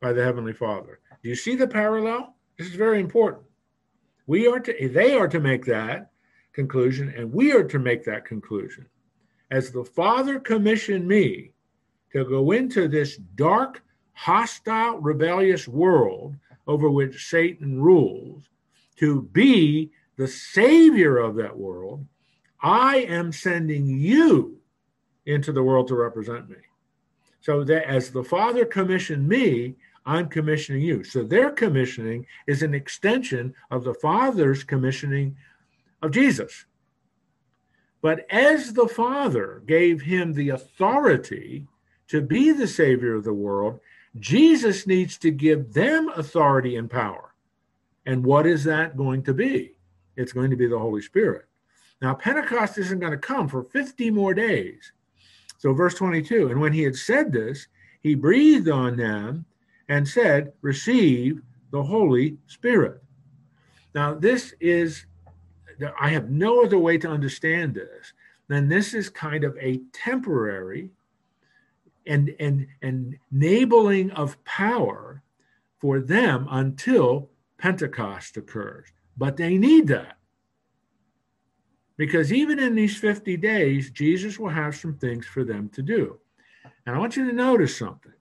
by 0.00 0.12
the 0.12 0.24
Heavenly 0.24 0.54
Father. 0.54 1.00
Do 1.22 1.28
you 1.28 1.34
see 1.34 1.54
the 1.54 1.66
parallel? 1.66 2.34
This 2.58 2.68
is 2.68 2.74
very 2.74 2.98
important. 2.98 3.44
We 4.26 4.46
are 4.46 4.60
to, 4.60 4.88
they 4.88 5.14
are 5.14 5.28
to 5.28 5.40
make 5.40 5.66
that 5.66 6.10
conclusion, 6.52 7.12
and 7.16 7.32
we 7.32 7.52
are 7.52 7.64
to 7.64 7.78
make 7.78 8.04
that 8.04 8.24
conclusion. 8.24 8.86
As 9.50 9.70
the 9.70 9.84
Father 9.84 10.40
commissioned 10.40 11.06
me 11.06 11.52
to 12.12 12.24
go 12.24 12.52
into 12.52 12.88
this 12.88 13.16
dark, 13.34 13.82
hostile, 14.12 14.98
rebellious 14.98 15.68
world 15.68 16.36
over 16.66 16.88
which 16.88 17.28
Satan 17.28 17.80
rules, 17.82 18.48
to 18.98 19.22
be 19.32 19.90
the 20.16 20.28
Savior 20.28 21.18
of 21.18 21.36
that 21.36 21.56
world, 21.56 22.06
I 22.62 22.98
am 22.98 23.32
sending 23.32 23.86
you 23.86 24.58
into 25.26 25.52
the 25.52 25.62
world 25.62 25.88
to 25.88 25.94
represent 25.94 26.48
me. 26.48 26.56
So 27.40 27.64
that 27.64 27.88
as 27.88 28.10
the 28.10 28.22
Father 28.22 28.64
commissioned 28.64 29.28
me, 29.28 29.74
I'm 30.04 30.28
commissioning 30.28 30.82
you. 30.82 31.04
So 31.04 31.22
their 31.22 31.50
commissioning 31.50 32.26
is 32.46 32.62
an 32.62 32.74
extension 32.74 33.54
of 33.70 33.84
the 33.84 33.94
Father's 33.94 34.64
commissioning 34.64 35.36
of 36.02 36.10
Jesus. 36.10 36.66
But 38.00 38.26
as 38.30 38.72
the 38.72 38.88
Father 38.88 39.62
gave 39.66 40.02
him 40.02 40.32
the 40.32 40.50
authority 40.50 41.68
to 42.08 42.20
be 42.20 42.50
the 42.50 42.66
Savior 42.66 43.14
of 43.14 43.24
the 43.24 43.32
world, 43.32 43.80
Jesus 44.18 44.86
needs 44.86 45.16
to 45.18 45.30
give 45.30 45.72
them 45.72 46.08
authority 46.10 46.76
and 46.76 46.90
power. 46.90 47.31
And 48.06 48.24
what 48.24 48.46
is 48.46 48.64
that 48.64 48.96
going 48.96 49.22
to 49.24 49.34
be? 49.34 49.72
It's 50.16 50.32
going 50.32 50.50
to 50.50 50.56
be 50.56 50.66
the 50.66 50.78
Holy 50.78 51.02
Spirit. 51.02 51.46
Now, 52.00 52.14
Pentecost 52.14 52.78
isn't 52.78 52.98
going 52.98 53.12
to 53.12 53.18
come 53.18 53.48
for 53.48 53.62
50 53.62 54.10
more 54.10 54.34
days. 54.34 54.92
So, 55.58 55.72
verse 55.72 55.94
22 55.94 56.48
and 56.48 56.60
when 56.60 56.72
he 56.72 56.82
had 56.82 56.96
said 56.96 57.32
this, 57.32 57.68
he 58.00 58.16
breathed 58.16 58.68
on 58.68 58.96
them 58.96 59.44
and 59.88 60.06
said, 60.06 60.52
Receive 60.60 61.40
the 61.70 61.82
Holy 61.82 62.36
Spirit. 62.48 63.02
Now, 63.94 64.14
this 64.14 64.54
is 64.60 65.06
I 65.98 66.10
have 66.10 66.30
no 66.30 66.64
other 66.64 66.78
way 66.78 66.98
to 66.98 67.08
understand 67.08 67.74
this 67.74 68.12
than 68.48 68.68
this 68.68 68.94
is 68.94 69.08
kind 69.08 69.44
of 69.44 69.56
a 69.58 69.80
temporary 69.92 70.90
and, 72.06 72.34
and, 72.38 72.66
and 72.82 73.16
enabling 73.32 74.10
of 74.12 74.42
power 74.44 75.22
for 75.80 76.00
them 76.00 76.46
until 76.50 77.30
Pentecost 77.62 78.36
occurs. 78.36 78.88
But 79.16 79.36
they 79.36 79.56
need 79.56 79.86
that. 79.86 80.18
Because 81.96 82.32
even 82.32 82.58
in 82.58 82.74
these 82.74 82.98
50 82.98 83.36
days, 83.36 83.92
Jesus 83.92 84.36
will 84.36 84.48
have 84.48 84.74
some 84.74 84.94
things 84.94 85.26
for 85.26 85.44
them 85.44 85.68
to 85.74 85.82
do. 85.82 86.18
And 86.84 86.96
I 86.96 86.98
want 86.98 87.16
you 87.16 87.24
to 87.24 87.32
notice 87.32 87.76
something. 87.76 88.12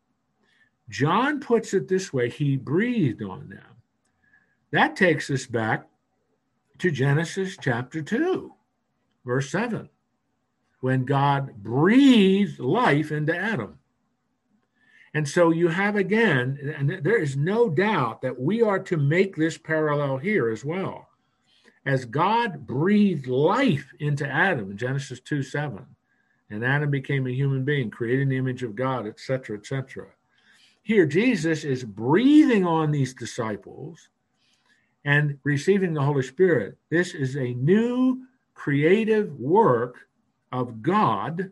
John 0.89 1.39
puts 1.39 1.73
it 1.73 1.87
this 1.87 2.13
way 2.13 2.29
he 2.29 2.55
breathed 2.55 3.23
on 3.23 3.49
them. 3.49 3.81
That 4.71 4.95
takes 4.95 5.31
us 5.31 5.47
back 5.47 5.87
to 6.77 6.91
Genesis 6.91 7.57
chapter 7.59 8.03
2, 8.03 8.53
verse 9.25 9.49
7, 9.49 9.89
when 10.81 11.05
God 11.05 11.55
breathed 11.63 12.59
life 12.59 13.11
into 13.11 13.35
Adam. 13.35 13.79
And 15.13 15.27
so 15.27 15.51
you 15.51 15.67
have 15.67 15.97
again, 15.97 16.73
and 16.77 16.89
there 17.03 17.21
is 17.21 17.35
no 17.35 17.69
doubt 17.69 18.21
that 18.21 18.39
we 18.39 18.61
are 18.61 18.79
to 18.79 18.97
make 18.97 19.35
this 19.35 19.57
parallel 19.57 20.17
here 20.17 20.49
as 20.49 20.63
well. 20.63 21.09
As 21.85 22.05
God 22.05 22.65
breathed 22.65 23.27
life 23.27 23.91
into 23.99 24.25
Adam 24.25 24.71
in 24.71 24.77
Genesis 24.77 25.19
2 25.19 25.43
7, 25.43 25.85
and 26.49 26.65
Adam 26.65 26.91
became 26.91 27.27
a 27.27 27.31
human 27.31 27.65
being, 27.65 27.89
created 27.89 28.23
in 28.23 28.29
the 28.29 28.37
image 28.37 28.63
of 28.63 28.75
God, 28.75 29.07
etc., 29.07 29.57
etc. 29.57 30.07
Here, 30.83 31.05
Jesus 31.05 31.63
is 31.63 31.83
breathing 31.83 32.65
on 32.65 32.91
these 32.91 33.13
disciples 33.13 34.09
and 35.05 35.37
receiving 35.43 35.93
the 35.93 36.01
Holy 36.01 36.23
Spirit. 36.23 36.77
This 36.89 37.13
is 37.13 37.35
a 37.35 37.53
new 37.53 38.25
creative 38.53 39.33
work 39.39 40.07
of 40.51 40.81
God 40.81 41.51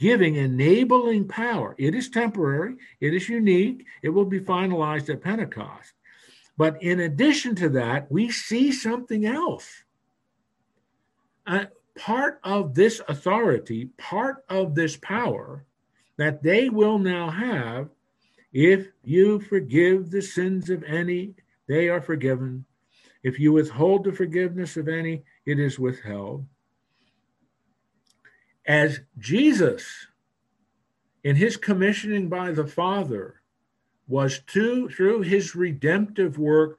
giving 0.00 0.36
enabling 0.36 1.28
power. 1.28 1.74
It 1.78 1.94
is 1.94 2.08
temporary, 2.08 2.76
it 3.00 3.12
is 3.12 3.28
unique, 3.28 3.84
it 4.02 4.08
will 4.08 4.24
be 4.24 4.40
finalized 4.40 5.10
at 5.10 5.22
Pentecost. 5.22 5.92
But 6.56 6.82
in 6.82 7.00
addition 7.00 7.54
to 7.56 7.68
that, 7.70 8.10
we 8.10 8.30
see 8.30 8.72
something 8.72 9.26
else. 9.26 9.84
Uh, 11.46 11.66
part 11.98 12.40
of 12.42 12.74
this 12.74 13.02
authority, 13.08 13.90
part 13.98 14.42
of 14.48 14.74
this 14.74 14.96
power 14.96 15.66
that 16.16 16.42
they 16.42 16.70
will 16.70 16.98
now 16.98 17.30
have 17.30 17.90
if 18.52 18.88
you 19.04 19.38
forgive 19.38 20.10
the 20.10 20.22
sins 20.22 20.70
of 20.70 20.82
any 20.84 21.34
they 21.68 21.88
are 21.88 22.00
forgiven. 22.00 22.64
If 23.22 23.38
you 23.38 23.52
withhold 23.52 24.04
the 24.04 24.12
forgiveness 24.12 24.76
of 24.76 24.88
any, 24.88 25.22
it 25.46 25.58
is 25.58 25.78
withheld. 25.78 26.46
As 28.70 29.00
Jesus, 29.18 30.06
in 31.24 31.34
his 31.34 31.56
commissioning 31.56 32.28
by 32.28 32.52
the 32.52 32.68
Father, 32.68 33.40
was 34.06 34.42
to, 34.46 34.88
through 34.90 35.22
his 35.22 35.56
redemptive 35.56 36.38
work, 36.38 36.78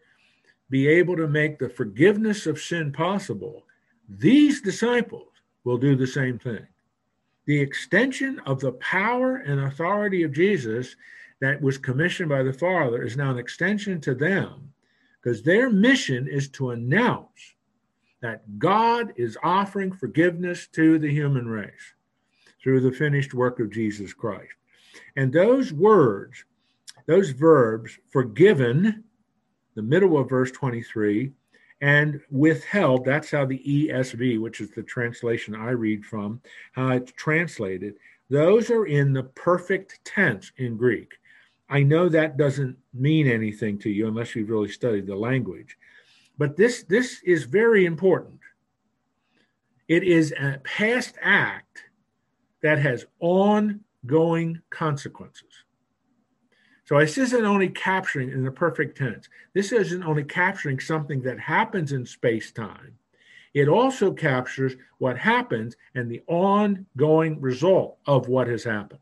be 0.69 0.87
able 0.87 1.17
to 1.17 1.27
make 1.27 1.59
the 1.59 1.67
forgiveness 1.67 2.47
of 2.47 2.61
sin 2.61 2.93
possible, 2.93 3.63
these 4.07 4.61
disciples 4.61 5.33
will 5.65 5.77
do 5.77 5.97
the 5.97 6.07
same 6.07 6.39
thing. 6.39 6.65
The 7.43 7.59
extension 7.59 8.39
of 8.45 8.61
the 8.61 8.71
power 8.71 9.35
and 9.35 9.59
authority 9.59 10.23
of 10.23 10.31
Jesus 10.31 10.95
that 11.41 11.61
was 11.61 11.77
commissioned 11.77 12.29
by 12.29 12.41
the 12.41 12.53
Father 12.53 13.03
is 13.03 13.17
now 13.17 13.31
an 13.31 13.37
extension 13.37 13.99
to 13.99 14.15
them 14.15 14.71
because 15.21 15.43
their 15.43 15.69
mission 15.69 16.29
is 16.29 16.47
to 16.51 16.69
announce 16.69 17.55
that 18.21 18.59
God 18.59 19.13
is 19.15 19.37
offering 19.43 19.91
forgiveness 19.91 20.67
to 20.73 20.99
the 20.99 21.11
human 21.11 21.47
race 21.47 21.93
through 22.61 22.81
the 22.81 22.91
finished 22.91 23.33
work 23.33 23.59
of 23.59 23.71
Jesus 23.71 24.13
Christ. 24.13 24.53
And 25.15 25.33
those 25.33 25.73
words, 25.73 26.45
those 27.07 27.31
verbs, 27.31 27.97
forgiven, 28.09 29.03
the 29.75 29.81
middle 29.81 30.17
of 30.17 30.29
verse 30.29 30.51
23, 30.51 31.31
and 31.81 32.21
withheld, 32.29 33.05
that's 33.05 33.31
how 33.31 33.45
the 33.45 33.59
ESV, 33.59 34.39
which 34.39 34.61
is 34.61 34.69
the 34.71 34.83
translation 34.83 35.55
I 35.55 35.71
read 35.71 36.05
from, 36.05 36.41
how 36.73 36.89
it's 36.89 37.11
translated, 37.13 37.95
those 38.29 38.69
are 38.69 38.85
in 38.85 39.13
the 39.13 39.23
perfect 39.23 39.99
tense 40.05 40.51
in 40.57 40.77
Greek. 40.77 41.13
I 41.69 41.83
know 41.83 42.07
that 42.09 42.37
doesn't 42.37 42.77
mean 42.93 43.27
anything 43.27 43.79
to 43.79 43.89
you 43.89 44.07
unless 44.07 44.35
you've 44.35 44.49
really 44.49 44.69
studied 44.69 45.07
the 45.07 45.15
language. 45.15 45.77
But 46.41 46.57
this, 46.57 46.81
this 46.81 47.21
is 47.21 47.43
very 47.43 47.85
important. 47.85 48.39
It 49.87 50.01
is 50.01 50.31
a 50.31 50.59
past 50.63 51.13
act 51.21 51.83
that 52.63 52.79
has 52.79 53.05
ongoing 53.19 54.59
consequences. 54.71 55.53
So 56.85 56.97
this 56.97 57.19
isn't 57.19 57.45
only 57.45 57.69
capturing 57.69 58.31
in 58.31 58.43
the 58.43 58.49
perfect 58.49 58.97
tense. 58.97 59.29
This 59.53 59.71
isn't 59.71 60.01
only 60.01 60.23
capturing 60.23 60.79
something 60.79 61.21
that 61.21 61.39
happens 61.39 61.91
in 61.91 62.07
space 62.07 62.51
time. 62.51 62.97
It 63.53 63.67
also 63.67 64.11
captures 64.11 64.75
what 64.97 65.19
happens 65.19 65.77
and 65.93 66.09
the 66.09 66.23
ongoing 66.25 67.39
result 67.39 67.99
of 68.07 68.27
what 68.27 68.47
has 68.47 68.63
happened. 68.63 69.01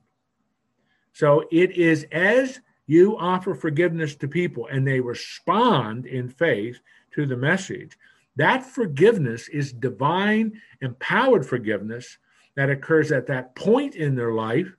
So 1.13 1.45
it 1.53 1.71
is 1.71 2.05
as 2.11 2.59
you 2.85 3.17
offer 3.17 3.55
forgiveness 3.55 4.15
to 4.15 4.27
people 4.27 4.67
and 4.67 4.85
they 4.85 4.99
respond 4.99 6.05
in 6.05 6.27
faith 6.27 6.81
the 7.25 7.37
message, 7.37 7.97
that 8.35 8.65
forgiveness 8.65 9.47
is 9.49 9.73
divine, 9.73 10.61
empowered 10.81 11.45
forgiveness 11.45 12.17
that 12.55 12.69
occurs 12.69 13.11
at 13.11 13.27
that 13.27 13.55
point 13.55 13.95
in 13.95 14.15
their 14.15 14.33
life. 14.33 14.75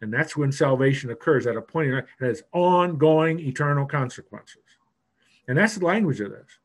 And 0.00 0.12
that's 0.12 0.36
when 0.36 0.50
salvation 0.52 1.10
occurs 1.10 1.46
at 1.46 1.56
a 1.56 1.62
point 1.62 1.88
in 1.88 1.94
life 1.94 2.06
that 2.18 2.26
has 2.26 2.42
ongoing 2.52 3.38
eternal 3.40 3.86
consequences. 3.86 4.62
And 5.48 5.58
that's 5.58 5.76
the 5.76 5.84
language 5.84 6.20
of 6.20 6.30
this. 6.30 6.58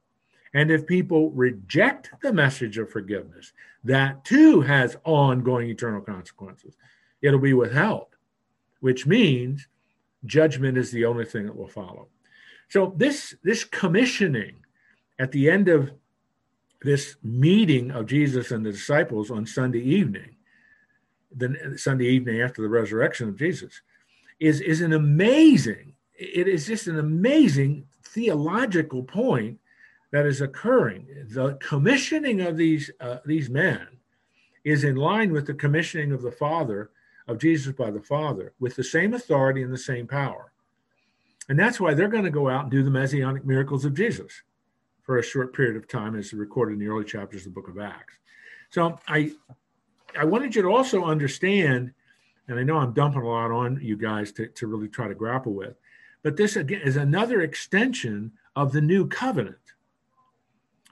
And 0.54 0.72
if 0.72 0.88
people 0.88 1.32
reject 1.32 2.12
the 2.22 2.34
message 2.34 2.78
of 2.78 2.90
forgiveness, 2.90 3.54
that 3.84 4.24
too 4.24 4.62
has 4.62 4.98
ongoing 5.04 5.70
eternal 5.70 6.02
consequences. 6.02 6.76
It'll 7.22 7.40
be 7.40 7.54
withheld, 7.54 8.08
which 8.80 9.06
means 9.06 9.68
judgment 10.26 10.78
is 10.78 10.92
the 10.92 11.06
only 11.06 11.26
thing 11.26 11.46
that 11.46 11.56
will 11.56 11.68
follow. 11.68 12.08
So 12.70 12.94
this 12.98 13.36
this 13.44 13.64
commissioning 13.64 14.64
at 15.20 15.32
the 15.32 15.50
end 15.50 15.68
of 15.68 15.92
this 16.82 17.16
meeting 17.24 17.92
of 17.92 18.06
Jesus 18.06 18.52
and 18.52 18.66
the 18.66 18.72
disciples 18.72 19.32
on 19.32 19.46
Sunday 19.46 19.82
evening, 19.82 20.36
the 21.36 21.76
Sunday 21.78 22.06
evening 22.06 22.42
after 22.42 22.62
the 22.62 22.70
resurrection 22.70 23.28
of 23.28 23.38
Jesus, 23.38 23.82
is, 24.40 24.62
is 24.62 24.82
an 24.82 24.94
amazing, 24.94 25.94
it 26.14 26.48
is 26.48 26.68
just 26.68 26.88
an 26.88 27.00
amazing 27.00 27.86
theological 28.04 29.04
point 29.04 29.60
that 30.12 30.26
is 30.26 30.42
occurring. 30.42 31.08
The 31.30 31.56
commissioning 31.56 32.42
of 32.42 32.58
these, 32.58 32.92
uh, 33.00 33.18
these 33.26 33.50
men 33.50 33.88
is 34.64 34.84
in 34.84 34.96
line 34.96 35.32
with 35.32 35.48
the 35.48 35.54
commissioning 35.54 36.12
of 36.12 36.22
the 36.22 36.32
Father, 36.32 36.92
of 37.28 37.40
Jesus 37.40 37.74
by 37.74 37.92
the 37.92 38.02
Father, 38.02 38.54
with 38.60 38.76
the 38.76 38.84
same 38.84 39.14
authority 39.14 39.62
and 39.62 39.74
the 39.74 39.78
same 39.78 40.08
power. 40.08 40.52
And 41.50 41.60
that's 41.60 41.80
why 41.80 41.94
they're 41.94 42.08
going 42.08 42.24
to 42.24 42.30
go 42.30 42.50
out 42.50 42.64
and 42.64 42.72
do 42.72 42.84
the 42.84 42.92
messianic 42.92 43.46
miracles 43.46 43.84
of 43.84 43.94
Jesus 43.94 44.44
for 45.08 45.18
a 45.18 45.24
short 45.24 45.54
period 45.54 45.78
of 45.78 45.88
time, 45.88 46.18
as 46.18 46.34
recorded 46.34 46.74
in 46.74 46.80
the 46.80 46.88
early 46.88 47.06
chapters 47.06 47.46
of 47.46 47.54
the 47.54 47.62
book 47.62 47.70
of 47.70 47.80
Acts. 47.80 48.16
So 48.70 49.00
I, 49.08 49.32
I 50.20 50.26
wanted 50.26 50.54
you 50.54 50.62
to 50.64 50.68
also 50.68 51.06
understand, 51.06 51.94
and 52.50 52.60
I 52.60 52.64
know 52.64 52.76
I'm 52.76 52.92
dumping 52.92 53.22
a 53.22 53.28
lot 53.28 53.50
on 53.50 53.80
you 53.82 53.96
guys 53.96 54.34
to, 54.34 54.48
to 54.48 54.68
really 54.68 54.90
try 54.90 55.08
to 55.08 55.16
grapple 55.16 55.54
with, 55.54 55.78
but 56.24 56.36
this 56.36 56.58
again 56.58 56.82
is 56.82 56.98
another 56.98 57.42
extension 57.42 58.34
of 58.54 58.74
the 58.74 58.82
new 58.82 59.08
covenant. 59.08 59.56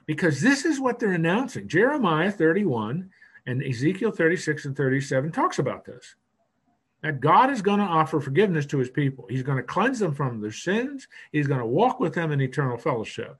Because 0.06 0.40
this 0.40 0.64
is 0.64 0.80
what 0.80 0.98
they're 0.98 1.12
announcing. 1.12 1.68
Jeremiah 1.68 2.30
31 2.30 3.10
and 3.46 3.62
Ezekiel 3.62 4.12
36 4.12 4.64
and 4.64 4.74
37 4.74 5.30
talks 5.30 5.58
about 5.58 5.84
this. 5.84 6.14
That 7.02 7.20
God 7.20 7.50
is 7.50 7.60
going 7.60 7.80
to 7.80 7.84
offer 7.84 8.18
forgiveness 8.18 8.64
to 8.66 8.78
his 8.78 8.88
people. 8.88 9.26
He's 9.28 9.42
going 9.42 9.58
to 9.58 9.62
cleanse 9.62 9.98
them 9.98 10.14
from 10.14 10.40
their 10.40 10.52
sins. 10.52 11.06
He's 11.32 11.46
going 11.48 11.60
to 11.60 11.66
walk 11.66 12.00
with 12.00 12.14
them 12.14 12.32
in 12.32 12.40
eternal 12.40 12.78
fellowship. 12.78 13.36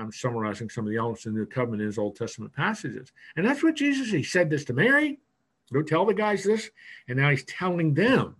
I'm 0.00 0.12
summarizing 0.12 0.68
some 0.68 0.84
of 0.86 0.90
the 0.90 0.98
elements 0.98 1.26
in 1.26 1.32
the 1.32 1.40
New 1.40 1.46
Covenant 1.46 1.82
in 1.82 1.86
his 1.86 1.98
Old 1.98 2.16
Testament 2.16 2.54
passages. 2.54 3.12
And 3.36 3.46
that's 3.46 3.62
what 3.62 3.74
Jesus, 3.74 4.10
he 4.10 4.22
said 4.22 4.50
this 4.50 4.64
to 4.66 4.72
Mary. 4.72 5.18
Go 5.72 5.82
tell 5.82 6.06
the 6.06 6.14
guys 6.14 6.44
this. 6.44 6.70
And 7.08 7.18
now 7.18 7.30
he's 7.30 7.44
telling 7.44 7.94
them. 7.94 8.36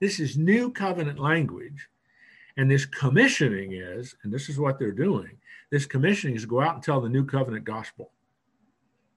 This 0.00 0.20
is 0.20 0.36
new 0.36 0.70
covenant 0.70 1.18
language. 1.18 1.88
And 2.56 2.70
this 2.70 2.86
commissioning 2.86 3.72
is, 3.72 4.14
and 4.22 4.32
this 4.32 4.48
is 4.48 4.58
what 4.58 4.78
they're 4.78 4.92
doing, 4.92 5.38
this 5.70 5.86
commissioning 5.86 6.36
is 6.36 6.42
to 6.42 6.48
go 6.48 6.60
out 6.60 6.74
and 6.74 6.82
tell 6.82 7.00
the 7.00 7.08
new 7.08 7.24
covenant 7.24 7.64
gospel. 7.64 8.12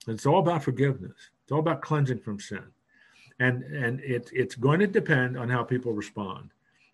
It's 0.07 0.25
all 0.25 0.39
about 0.39 0.63
forgiveness. 0.63 1.29
It's 1.43 1.51
all 1.51 1.59
about 1.59 1.81
cleansing 1.81 2.19
from 2.19 2.39
sin. 2.39 2.63
And 3.39 3.63
and 3.63 3.99
it, 3.99 4.29
it's 4.33 4.55
going 4.55 4.79
to 4.79 4.87
depend 4.87 5.37
on 5.37 5.49
how 5.49 5.63
people 5.63 5.93
respond. 5.93 6.49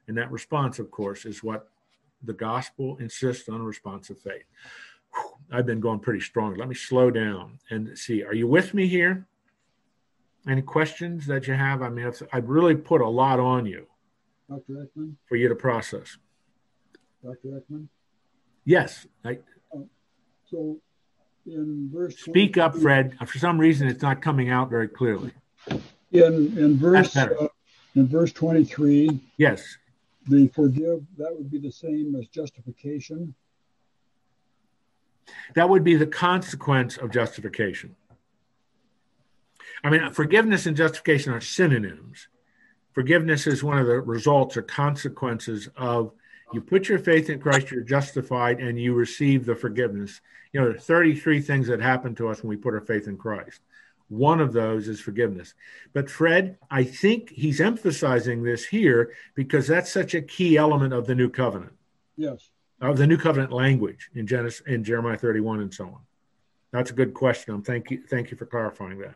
And 0.07 0.17
that 0.17 0.31
response, 0.31 0.79
of 0.79 0.91
course, 0.91 1.25
is 1.25 1.43
what 1.43 1.69
the 2.23 2.33
gospel 2.33 2.97
insists 2.97 3.49
on 3.49 3.61
a 3.61 3.63
response 3.63 4.09
of 4.09 4.19
faith. 4.19 4.45
Whew, 5.13 5.31
I've 5.51 5.65
been 5.65 5.79
going 5.79 5.99
pretty 5.99 6.21
strong. 6.21 6.55
Let 6.55 6.67
me 6.67 6.75
slow 6.75 7.11
down 7.11 7.59
and 7.69 7.97
see. 7.97 8.23
Are 8.23 8.33
you 8.33 8.47
with 8.47 8.73
me 8.73 8.87
here? 8.87 9.27
Any 10.47 10.61
questions 10.61 11.25
that 11.27 11.47
you 11.47 11.53
have? 11.53 11.81
I 11.81 11.89
mean, 11.89 12.11
I've 12.31 12.49
really 12.49 12.75
put 12.75 13.01
a 13.01 13.07
lot 13.07 13.39
on 13.39 13.65
you. 13.65 13.87
Dr. 14.49 14.73
Eckman? 14.73 15.15
For 15.25 15.35
you 15.35 15.47
to 15.47 15.55
process. 15.55 16.17
Dr. 17.23 17.59
Eckman? 17.59 17.87
Yes. 18.65 19.07
I, 19.23 19.39
oh, 19.73 19.87
so 20.49 20.79
in 21.45 21.89
verse 21.93 22.17
Speak 22.17 22.57
up, 22.57 22.75
Fred. 22.75 23.17
For 23.25 23.37
some 23.37 23.57
reason, 23.57 23.87
it's 23.87 24.01
not 24.01 24.21
coming 24.21 24.49
out 24.49 24.69
very 24.69 24.87
clearly. 24.87 25.31
In 26.11 26.57
in 26.57 26.77
verse 26.77 27.15
uh, 27.15 27.47
in 27.95 28.07
verse 28.07 28.31
23. 28.33 29.19
Yes 29.37 29.77
the 30.27 30.47
forgive, 30.47 31.01
that 31.17 31.35
would 31.35 31.51
be 31.51 31.59
the 31.59 31.71
same 31.71 32.15
as 32.15 32.27
justification? 32.27 33.33
That 35.55 35.69
would 35.69 35.83
be 35.83 35.95
the 35.95 36.07
consequence 36.07 36.97
of 36.97 37.11
justification. 37.11 37.95
I 39.83 39.89
mean, 39.89 40.11
forgiveness 40.13 40.65
and 40.65 40.77
justification 40.77 41.33
are 41.33 41.41
synonyms. 41.41 42.27
Forgiveness 42.93 43.47
is 43.47 43.63
one 43.63 43.79
of 43.79 43.87
the 43.87 43.99
results 43.99 44.55
or 44.55 44.61
consequences 44.61 45.67
of 45.75 46.13
you 46.53 46.61
put 46.61 46.87
your 46.87 46.99
faith 46.99 47.31
in 47.31 47.39
Christ, 47.39 47.71
you're 47.71 47.81
justified, 47.81 48.59
and 48.59 48.79
you 48.79 48.93
receive 48.93 49.45
the 49.45 49.55
forgiveness. 49.55 50.21
You 50.51 50.59
know, 50.59 50.67
there 50.67 50.75
are 50.75 50.79
33 50.79 51.41
things 51.41 51.67
that 51.67 51.81
happen 51.81 52.13
to 52.15 52.29
us 52.29 52.43
when 52.43 52.49
we 52.49 52.57
put 52.57 52.75
our 52.75 52.81
faith 52.81 53.07
in 53.07 53.17
Christ. 53.17 53.61
One 54.09 54.39
of 54.39 54.53
those 54.53 54.87
is 54.87 54.99
forgiveness. 54.99 55.53
But 55.93 56.09
Fred, 56.09 56.57
I 56.69 56.83
think 56.83 57.29
he's 57.29 57.61
emphasizing 57.61 58.43
this 58.43 58.65
here 58.65 59.13
because 59.35 59.67
that's 59.67 59.91
such 59.91 60.13
a 60.13 60.21
key 60.21 60.57
element 60.57 60.93
of 60.93 61.07
the 61.07 61.15
new 61.15 61.29
covenant. 61.29 61.73
Yes. 62.15 62.49
Of 62.81 62.97
the 62.97 63.07
new 63.07 63.17
covenant 63.17 63.51
language 63.51 64.09
in 64.13 64.27
Genesis 64.27 64.61
in 64.67 64.83
Jeremiah 64.83 65.17
31 65.17 65.61
and 65.61 65.73
so 65.73 65.85
on. 65.85 65.99
That's 66.71 66.91
a 66.91 66.93
good 66.93 67.13
question. 67.13 67.61
Thank 67.61 67.91
you. 67.91 68.03
Thank 68.07 68.31
you 68.31 68.37
for 68.37 68.45
clarifying 68.45 68.99
that. 68.99 69.15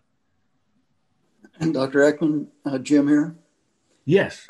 And 1.59 1.73
Dr. 1.73 1.99
Eckman, 1.99 2.47
uh, 2.65 2.77
Jim 2.77 3.07
here. 3.07 3.35
Yes. 4.05 4.47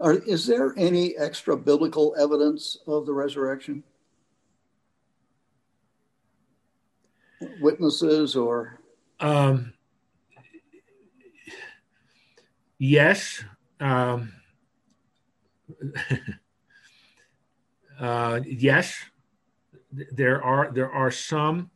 Are, 0.00 0.14
is 0.14 0.46
there 0.46 0.74
any 0.76 1.16
extra 1.16 1.56
biblical 1.56 2.14
evidence 2.18 2.78
of 2.86 3.06
the 3.06 3.12
resurrection? 3.12 3.84
Witnesses 7.60 8.34
or 8.34 8.80
um, 9.22 9.72
yes. 12.78 13.42
Um, 13.80 14.32
uh, 18.00 18.40
yes. 18.44 18.94
There 19.92 20.42
are 20.42 20.70
there 20.72 20.90
are 20.90 21.10
some. 21.10 21.70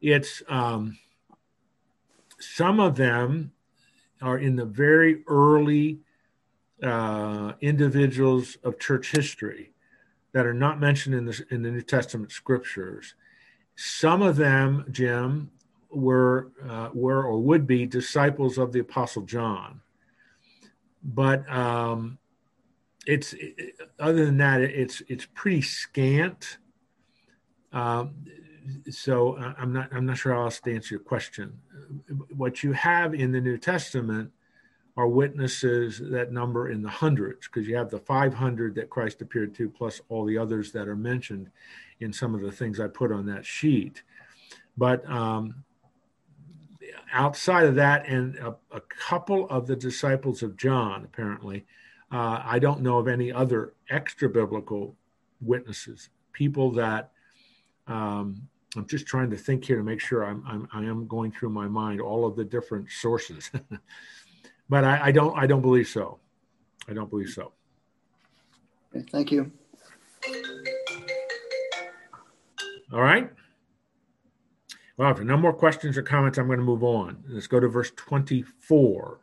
It's 0.00 0.42
um, 0.48 0.98
some 2.40 2.80
of 2.80 2.96
them 2.96 3.52
are 4.22 4.38
in 4.38 4.56
the 4.56 4.64
very 4.64 5.22
early 5.26 5.98
uh, 6.82 7.52
individuals 7.60 8.56
of 8.62 8.78
church 8.78 9.10
history 9.10 9.72
that 10.32 10.46
are 10.46 10.54
not 10.54 10.80
mentioned 10.80 11.14
in 11.14 11.24
the 11.26 11.44
in 11.50 11.62
the 11.62 11.70
New 11.70 11.82
Testament 11.82 12.30
scriptures. 12.30 13.14
Some 13.76 14.22
of 14.22 14.36
them, 14.36 14.86
Jim, 14.90 15.50
were 15.90 16.50
uh, 16.68 16.90
were 16.92 17.22
or 17.22 17.40
would 17.40 17.66
be 17.66 17.86
disciples 17.86 18.58
of 18.58 18.72
the 18.72 18.80
apostle 18.80 19.22
John. 19.22 19.80
But 21.02 21.48
um, 21.50 22.18
it's 23.06 23.32
it, 23.34 23.74
other 23.98 24.24
than 24.24 24.38
that, 24.38 24.60
it's 24.60 25.02
it's 25.08 25.26
pretty 25.34 25.62
scant. 25.62 26.58
Um, 27.72 28.14
so 28.90 29.34
uh, 29.34 29.54
I'm 29.58 29.72
not 29.72 29.88
I'm 29.92 30.06
not 30.06 30.18
sure 30.18 30.34
how 30.34 30.44
else 30.44 30.60
to 30.60 30.74
answer 30.74 30.94
your 30.94 31.04
question. 31.04 31.58
What 32.36 32.62
you 32.62 32.72
have 32.72 33.14
in 33.14 33.32
the 33.32 33.40
New 33.40 33.56
Testament 33.58 34.30
are 34.98 35.06
witnesses 35.06 36.00
that 36.10 36.32
number 36.32 36.70
in 36.70 36.82
the 36.82 36.88
hundreds 36.88 37.46
because 37.46 37.68
you 37.68 37.76
have 37.76 37.88
the 37.88 38.00
500 38.00 38.74
that 38.74 38.90
Christ 38.90 39.22
appeared 39.22 39.54
to 39.54 39.70
plus 39.70 40.00
all 40.08 40.24
the 40.24 40.36
others 40.36 40.72
that 40.72 40.88
are 40.88 40.96
mentioned 40.96 41.50
in 42.00 42.12
some 42.12 42.34
of 42.34 42.40
the 42.40 42.50
things 42.50 42.80
I 42.80 42.88
put 42.88 43.12
on 43.12 43.24
that 43.26 43.46
sheet. 43.46 44.02
But 44.76 45.08
um, 45.08 45.62
outside 47.12 47.66
of 47.66 47.74
that, 47.76 48.06
and 48.06 48.36
a, 48.36 48.56
a, 48.72 48.80
couple 48.80 49.48
of 49.48 49.66
the 49.66 49.76
disciples 49.76 50.42
of 50.42 50.56
John, 50.56 51.04
apparently, 51.04 51.66
uh, 52.12 52.40
I 52.44 52.58
don't 52.58 52.80
know 52.80 52.98
of 52.98 53.08
any 53.08 53.32
other 53.32 53.74
extra 53.90 54.28
biblical 54.28 54.96
witnesses, 55.40 56.08
people 56.32 56.70
that 56.72 57.12
um, 57.86 58.48
I'm 58.76 58.86
just 58.86 59.06
trying 59.06 59.30
to 59.30 59.36
think 59.36 59.64
here 59.64 59.76
to 59.76 59.82
make 59.82 60.00
sure 60.00 60.24
I'm, 60.24 60.44
I'm 60.46 60.68
I 60.72 60.84
am 60.84 61.06
going 61.06 61.32
through 61.32 61.50
my 61.50 61.68
mind 61.68 62.00
all 62.00 62.26
of 62.26 62.36
the 62.36 62.44
different 62.44 62.90
sources. 62.90 63.50
but 64.68 64.84
I, 64.84 65.06
I, 65.06 65.12
don't 65.12 65.36
I 65.38 65.46
don't 65.46 65.62
believe 65.62 65.88
so. 65.88 66.18
I 66.88 66.92
don't 66.92 67.08
believe 67.08 67.30
so. 67.30 67.52
Okay, 68.94 69.04
thank 69.10 69.32
you. 69.32 69.50
All 72.92 73.02
right. 73.02 73.30
Well, 74.98 75.12
if 75.12 75.20
no 75.20 75.36
more 75.36 75.52
questions 75.52 75.96
or 75.96 76.02
comments, 76.02 76.38
I'm 76.38 76.48
going 76.48 76.58
to 76.58 76.64
move 76.64 76.82
on. 76.82 77.22
Let's 77.28 77.46
go 77.46 77.60
to 77.60 77.68
verse 77.68 77.92
24. 77.94 79.20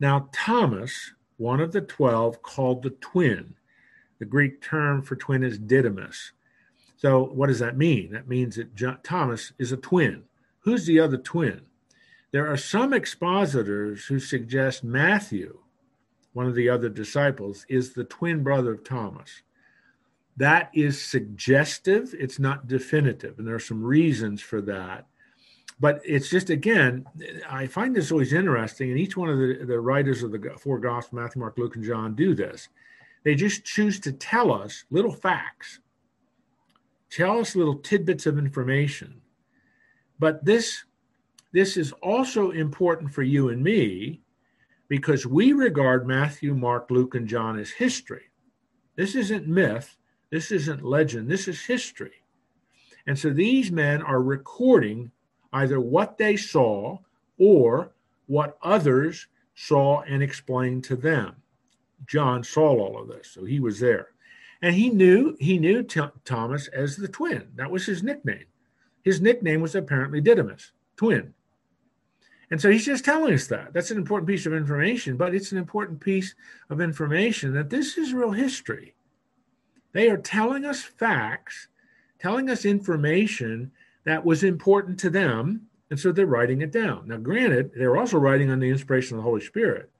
Now, 0.00 0.28
Thomas, 0.32 1.12
one 1.36 1.60
of 1.60 1.70
the 1.70 1.80
twelve, 1.80 2.42
called 2.42 2.82
the 2.82 2.90
twin. 2.90 3.54
The 4.18 4.24
Greek 4.24 4.60
term 4.60 5.02
for 5.02 5.14
twin 5.14 5.44
is 5.44 5.58
didymus. 5.58 6.32
So, 6.96 7.22
what 7.22 7.46
does 7.46 7.60
that 7.60 7.78
mean? 7.78 8.10
That 8.10 8.26
means 8.26 8.56
that 8.56 8.74
John, 8.74 8.98
Thomas 9.04 9.52
is 9.60 9.70
a 9.70 9.76
twin. 9.76 10.24
Who's 10.60 10.86
the 10.86 10.98
other 10.98 11.18
twin? 11.18 11.62
There 12.32 12.50
are 12.50 12.56
some 12.56 12.92
expositors 12.92 14.06
who 14.06 14.18
suggest 14.18 14.82
Matthew, 14.82 15.60
one 16.32 16.46
of 16.46 16.56
the 16.56 16.68
other 16.68 16.88
disciples, 16.88 17.64
is 17.68 17.92
the 17.92 18.04
twin 18.04 18.42
brother 18.42 18.72
of 18.72 18.82
Thomas. 18.82 19.42
That 20.38 20.70
is 20.72 21.02
suggestive, 21.02 22.14
it's 22.16 22.38
not 22.38 22.68
definitive, 22.68 23.38
and 23.38 23.46
there 23.46 23.56
are 23.56 23.60
some 23.60 23.82
reasons 23.82 24.40
for 24.40 24.60
that. 24.62 25.06
But 25.80 26.00
it's 26.04 26.30
just, 26.30 26.48
again, 26.48 27.04
I 27.50 27.66
find 27.66 27.94
this 27.94 28.12
always 28.12 28.32
interesting, 28.32 28.90
and 28.90 29.00
each 29.00 29.16
one 29.16 29.28
of 29.28 29.38
the, 29.38 29.64
the 29.66 29.80
writers 29.80 30.22
of 30.22 30.30
the 30.30 30.56
four 30.60 30.78
Gospels, 30.78 31.20
Matthew, 31.20 31.40
Mark, 31.40 31.58
Luke, 31.58 31.74
and 31.74 31.84
John, 31.84 32.14
do 32.14 32.36
this. 32.36 32.68
They 33.24 33.34
just 33.34 33.64
choose 33.64 33.98
to 34.00 34.12
tell 34.12 34.52
us 34.52 34.84
little 34.90 35.12
facts, 35.12 35.80
tell 37.10 37.40
us 37.40 37.56
little 37.56 37.78
tidbits 37.78 38.26
of 38.26 38.38
information. 38.38 39.20
But 40.20 40.44
this 40.44 40.84
this 41.52 41.76
is 41.76 41.90
also 42.00 42.52
important 42.52 43.12
for 43.12 43.22
you 43.24 43.48
and 43.48 43.60
me 43.62 44.20
because 44.86 45.26
we 45.26 45.52
regard 45.52 46.06
Matthew, 46.06 46.54
Mark, 46.54 46.90
Luke, 46.90 47.16
and 47.16 47.26
John 47.26 47.58
as 47.58 47.70
history. 47.70 48.30
This 48.96 49.16
isn't 49.16 49.48
myth, 49.48 49.97
this 50.30 50.52
isn't 50.52 50.84
legend, 50.84 51.30
this 51.30 51.48
is 51.48 51.64
history. 51.64 52.22
And 53.06 53.18
so 53.18 53.30
these 53.30 53.72
men 53.72 54.02
are 54.02 54.22
recording 54.22 55.10
either 55.52 55.80
what 55.80 56.18
they 56.18 56.36
saw 56.36 56.98
or 57.38 57.92
what 58.26 58.58
others 58.62 59.26
saw 59.54 60.02
and 60.02 60.22
explained 60.22 60.84
to 60.84 60.96
them. 60.96 61.36
John 62.06 62.44
saw 62.44 62.68
all 62.68 63.00
of 63.00 63.08
this, 63.08 63.28
so 63.28 63.44
he 63.44 63.60
was 63.60 63.80
there. 63.80 64.08
And 64.62 64.74
he 64.74 64.90
knew 64.90 65.36
he 65.40 65.58
knew 65.58 65.82
T- 65.82 66.00
Thomas 66.24 66.68
as 66.68 66.96
the 66.96 67.08
twin. 67.08 67.48
That 67.54 67.70
was 67.70 67.86
his 67.86 68.02
nickname. 68.02 68.44
His 69.02 69.20
nickname 69.20 69.60
was 69.60 69.74
apparently 69.74 70.20
Didymus, 70.20 70.72
twin. 70.96 71.32
And 72.50 72.60
so 72.60 72.70
he's 72.70 72.86
just 72.86 73.04
telling 73.04 73.34
us 73.34 73.46
that. 73.48 73.72
That's 73.72 73.90
an 73.90 73.98
important 73.98 74.28
piece 74.28 74.46
of 74.46 74.54
information, 74.54 75.16
but 75.16 75.34
it's 75.34 75.52
an 75.52 75.58
important 75.58 76.00
piece 76.00 76.34
of 76.70 76.80
information 76.80 77.52
that 77.54 77.70
this 77.70 77.98
is 77.98 78.12
real 78.12 78.32
history. 78.32 78.94
They 79.98 80.10
are 80.10 80.16
telling 80.16 80.64
us 80.64 80.80
facts, 80.80 81.66
telling 82.20 82.48
us 82.50 82.64
information 82.64 83.72
that 84.04 84.24
was 84.24 84.44
important 84.44 84.96
to 85.00 85.10
them. 85.10 85.62
And 85.90 85.98
so 85.98 86.12
they're 86.12 86.24
writing 86.24 86.62
it 86.62 86.70
down. 86.70 87.08
Now, 87.08 87.16
granted, 87.16 87.72
they're 87.76 87.96
also 87.96 88.16
writing 88.16 88.48
on 88.48 88.60
the 88.60 88.70
inspiration 88.70 89.16
of 89.16 89.24
the 89.24 89.28
Holy 89.28 89.40
Spirit. 89.40 89.90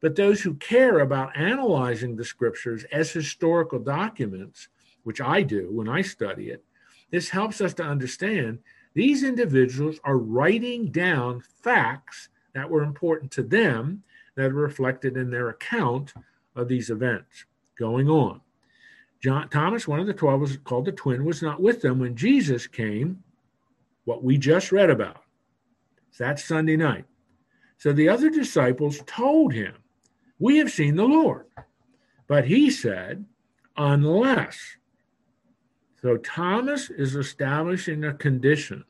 But 0.00 0.16
those 0.16 0.40
who 0.40 0.54
care 0.54 1.00
about 1.00 1.36
analyzing 1.36 2.16
the 2.16 2.24
scriptures 2.24 2.86
as 2.90 3.10
historical 3.10 3.78
documents, 3.78 4.68
which 5.02 5.20
I 5.20 5.42
do 5.42 5.68
when 5.70 5.86
I 5.86 6.00
study 6.00 6.48
it, 6.48 6.64
this 7.10 7.28
helps 7.28 7.60
us 7.60 7.74
to 7.74 7.84
understand 7.84 8.60
these 8.94 9.22
individuals 9.22 10.00
are 10.02 10.16
writing 10.16 10.86
down 10.86 11.42
facts 11.42 12.30
that 12.54 12.70
were 12.70 12.82
important 12.82 13.30
to 13.32 13.42
them 13.42 14.02
that 14.34 14.52
are 14.52 14.54
reflected 14.54 15.18
in 15.18 15.28
their 15.28 15.50
account 15.50 16.14
of 16.54 16.68
these 16.68 16.88
events 16.88 17.44
going 17.78 18.08
on. 18.08 18.40
John 19.22 19.48
Thomas, 19.48 19.88
one 19.88 20.00
of 20.00 20.06
the 20.06 20.14
twelve, 20.14 20.40
was 20.40 20.56
called 20.58 20.84
the 20.84 20.92
twin, 20.92 21.24
was 21.24 21.42
not 21.42 21.60
with 21.60 21.80
them 21.80 21.98
when 21.98 22.16
Jesus 22.16 22.66
came. 22.66 23.22
What 24.04 24.22
we 24.22 24.38
just 24.38 24.70
read 24.70 24.90
about. 24.90 25.22
That 26.18 26.38
Sunday 26.38 26.76
night. 26.76 27.04
So 27.78 27.92
the 27.92 28.08
other 28.08 28.30
disciples 28.30 29.02
told 29.06 29.52
him, 29.52 29.74
We 30.38 30.58
have 30.58 30.70
seen 30.70 30.96
the 30.96 31.04
Lord. 31.04 31.46
But 32.28 32.46
he 32.46 32.70
said, 32.70 33.24
Unless 33.76 34.76
so 36.06 36.16
Thomas 36.18 36.88
is 36.88 37.16
establishing 37.16 38.04
a 38.04 38.14
condition. 38.14 38.84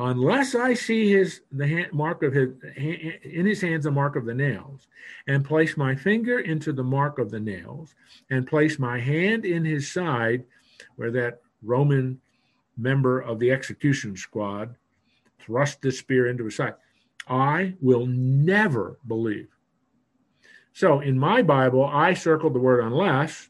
Unless 0.00 0.54
I 0.54 0.74
see 0.74 1.10
his 1.10 1.40
the 1.50 1.66
hand, 1.66 1.92
mark 1.92 2.22
of 2.22 2.32
his 2.32 2.50
in 2.76 3.44
his 3.44 3.60
hands 3.60 3.82
the 3.82 3.90
mark 3.90 4.14
of 4.14 4.24
the 4.24 4.34
nails, 4.34 4.86
and 5.26 5.44
place 5.44 5.76
my 5.76 5.96
finger 5.96 6.38
into 6.38 6.72
the 6.72 6.84
mark 6.84 7.18
of 7.18 7.32
the 7.32 7.40
nails, 7.40 7.96
and 8.30 8.46
place 8.46 8.78
my 8.78 9.00
hand 9.00 9.44
in 9.44 9.64
his 9.64 9.90
side, 9.90 10.44
where 10.94 11.10
that 11.10 11.40
Roman 11.64 12.20
member 12.76 13.18
of 13.18 13.40
the 13.40 13.50
execution 13.50 14.16
squad 14.16 14.76
thrust 15.40 15.82
the 15.82 15.90
spear 15.90 16.28
into 16.28 16.44
his 16.44 16.54
side, 16.54 16.74
I 17.26 17.74
will 17.80 18.06
never 18.06 18.98
believe. 19.08 19.48
So 20.74 21.00
in 21.00 21.18
my 21.18 21.42
Bible, 21.42 21.84
I 21.84 22.14
circled 22.14 22.54
the 22.54 22.60
word 22.60 22.84
unless, 22.84 23.48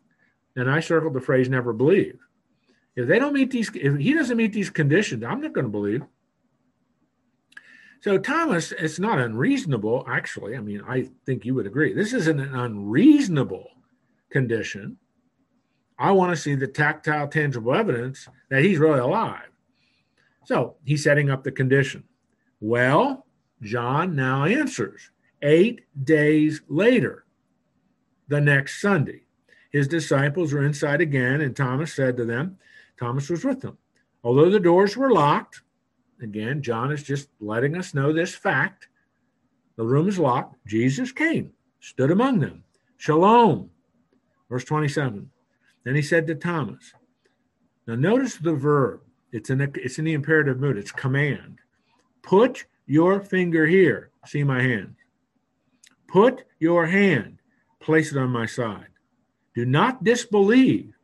and 0.56 0.70
I 0.70 0.80
circled 0.80 1.12
the 1.12 1.20
phrase 1.20 1.50
never 1.50 1.74
believe. 1.74 2.18
If 2.96 3.06
they 3.06 3.18
don't 3.18 3.34
meet 3.34 3.50
these, 3.50 3.70
if 3.74 3.98
he 3.98 4.14
doesn't 4.14 4.38
meet 4.38 4.54
these 4.54 4.70
conditions, 4.70 5.22
I'm 5.22 5.42
not 5.42 5.52
going 5.52 5.66
to 5.66 5.70
believe. 5.70 6.04
So, 8.00 8.16
Thomas, 8.16 8.72
it's 8.72 8.98
not 8.98 9.18
unreasonable, 9.18 10.04
actually. 10.08 10.56
I 10.56 10.60
mean, 10.60 10.82
I 10.86 11.08
think 11.26 11.44
you 11.44 11.54
would 11.54 11.66
agree. 11.66 11.92
This 11.92 12.12
isn't 12.12 12.38
an 12.38 12.54
unreasonable 12.54 13.68
condition. 14.30 14.98
I 15.98 16.12
want 16.12 16.30
to 16.30 16.40
see 16.40 16.54
the 16.54 16.68
tactile, 16.68 17.26
tangible 17.26 17.74
evidence 17.74 18.28
that 18.50 18.62
he's 18.62 18.78
really 18.78 19.00
alive. 19.00 19.50
So, 20.44 20.76
he's 20.84 21.02
setting 21.02 21.28
up 21.28 21.42
the 21.42 21.50
condition. 21.50 22.04
Well, 22.60 23.26
John 23.62 24.14
now 24.14 24.44
answers 24.44 25.10
eight 25.42 25.82
days 26.04 26.62
later, 26.68 27.24
the 28.28 28.40
next 28.40 28.80
Sunday. 28.80 29.22
His 29.72 29.88
disciples 29.88 30.52
were 30.52 30.64
inside 30.64 31.00
again, 31.00 31.40
and 31.40 31.54
Thomas 31.54 31.92
said 31.92 32.16
to 32.16 32.24
them, 32.24 32.58
Thomas 32.98 33.28
was 33.28 33.44
with 33.44 33.60
them. 33.60 33.78
Although 34.22 34.50
the 34.50 34.60
doors 34.60 34.96
were 34.96 35.12
locked, 35.12 35.62
again, 36.22 36.62
John 36.62 36.92
is 36.92 37.02
just 37.02 37.28
letting 37.40 37.76
us 37.76 37.94
know 37.94 38.12
this 38.12 38.34
fact. 38.34 38.88
The 39.76 39.84
room 39.84 40.08
is 40.08 40.18
locked. 40.18 40.56
Jesus 40.66 41.12
came, 41.12 41.52
stood 41.80 42.10
among 42.10 42.40
them. 42.40 42.64
Shalom. 42.96 43.70
Verse 44.48 44.64
27. 44.64 45.30
Then 45.84 45.94
he 45.94 46.02
said 46.02 46.26
to 46.26 46.34
Thomas, 46.34 46.92
now 47.86 47.94
notice 47.94 48.36
the 48.36 48.54
verb. 48.54 49.00
It's 49.32 49.50
in, 49.50 49.58
the, 49.58 49.70
it's 49.74 49.98
in 49.98 50.04
the 50.04 50.14
imperative 50.14 50.58
mood. 50.58 50.76
It's 50.76 50.92
command. 50.92 51.58
Put 52.22 52.66
your 52.86 53.20
finger 53.20 53.66
here. 53.66 54.10
See 54.26 54.42
my 54.42 54.62
hand. 54.62 54.96
Put 56.08 56.44
your 56.58 56.86
hand. 56.86 57.38
Place 57.80 58.12
it 58.12 58.18
on 58.18 58.30
my 58.30 58.46
side. 58.46 58.88
Do 59.54 59.64
not 59.64 60.04
disbelieve, 60.04 60.94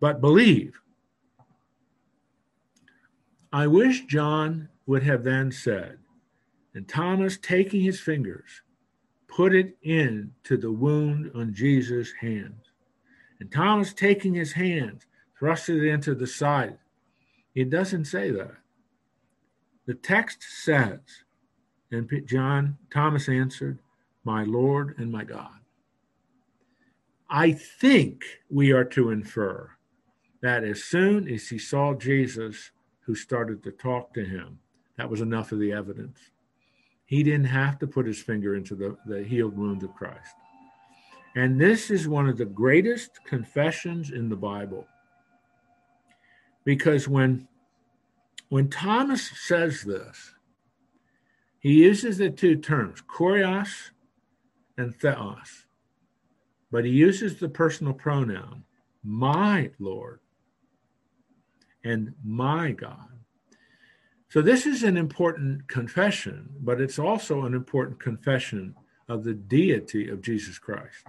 but 0.00 0.20
believe. 0.20 0.80
I 3.52 3.66
wish 3.66 4.06
John 4.06 4.68
would 4.86 5.02
have 5.02 5.24
then 5.24 5.50
said, 5.50 5.98
and 6.74 6.88
Thomas, 6.88 7.36
taking 7.36 7.80
his 7.80 8.00
fingers, 8.00 8.62
put 9.26 9.54
it 9.54 9.76
into 9.82 10.56
the 10.56 10.70
wound 10.70 11.30
on 11.34 11.52
Jesus' 11.52 12.12
hands. 12.20 12.70
And 13.40 13.50
Thomas, 13.50 13.92
taking 13.92 14.34
his 14.34 14.52
hands, 14.52 15.06
thrust 15.38 15.68
it 15.68 15.84
into 15.84 16.14
the 16.14 16.26
side. 16.26 16.78
It 17.54 17.70
doesn't 17.70 18.04
say 18.04 18.30
that. 18.30 18.54
The 19.86 19.94
text 19.94 20.42
says, 20.42 21.00
and 21.90 22.08
John, 22.26 22.78
Thomas 22.92 23.28
answered, 23.28 23.80
My 24.24 24.44
Lord 24.44 24.94
and 24.98 25.10
my 25.10 25.24
God. 25.24 25.58
I 27.28 27.52
think 27.52 28.22
we 28.48 28.70
are 28.72 28.84
to 28.84 29.10
infer 29.10 29.70
that 30.42 30.62
as 30.62 30.84
soon 30.84 31.28
as 31.28 31.48
he 31.48 31.58
saw 31.58 31.94
Jesus, 31.94 32.70
who 33.10 33.16
started 33.16 33.60
to 33.60 33.72
talk 33.72 34.14
to 34.14 34.24
him, 34.24 34.56
that 34.96 35.10
was 35.10 35.20
enough 35.20 35.50
of 35.50 35.58
the 35.58 35.72
evidence. 35.72 36.16
He 37.06 37.24
didn't 37.24 37.46
have 37.46 37.76
to 37.80 37.88
put 37.88 38.06
his 38.06 38.22
finger 38.22 38.54
into 38.54 38.76
the, 38.76 38.96
the 39.04 39.24
healed 39.24 39.56
wound 39.56 39.82
of 39.82 39.92
Christ. 39.96 40.36
And 41.34 41.60
this 41.60 41.90
is 41.90 42.06
one 42.06 42.28
of 42.28 42.38
the 42.38 42.44
greatest 42.44 43.24
confessions 43.24 44.12
in 44.12 44.28
the 44.28 44.36
Bible. 44.36 44.86
Because 46.62 47.08
when, 47.08 47.48
when 48.48 48.68
Thomas 48.68 49.28
says 49.48 49.82
this, 49.82 50.32
he 51.58 51.82
uses 51.82 52.18
the 52.18 52.30
two 52.30 52.54
terms, 52.54 53.02
kurios 53.02 53.90
and 54.78 54.94
theos, 54.94 55.66
but 56.70 56.84
he 56.84 56.92
uses 56.92 57.40
the 57.40 57.48
personal 57.48 57.92
pronoun, 57.92 58.62
my 59.02 59.72
Lord 59.80 60.20
and 61.84 62.14
my 62.24 62.72
God. 62.72 63.08
So, 64.28 64.42
this 64.42 64.64
is 64.66 64.82
an 64.82 64.96
important 64.96 65.66
confession, 65.66 66.50
but 66.60 66.80
it's 66.80 66.98
also 66.98 67.44
an 67.44 67.54
important 67.54 67.98
confession 67.98 68.76
of 69.08 69.24
the 69.24 69.34
deity 69.34 70.08
of 70.08 70.22
Jesus 70.22 70.58
Christ. 70.58 71.04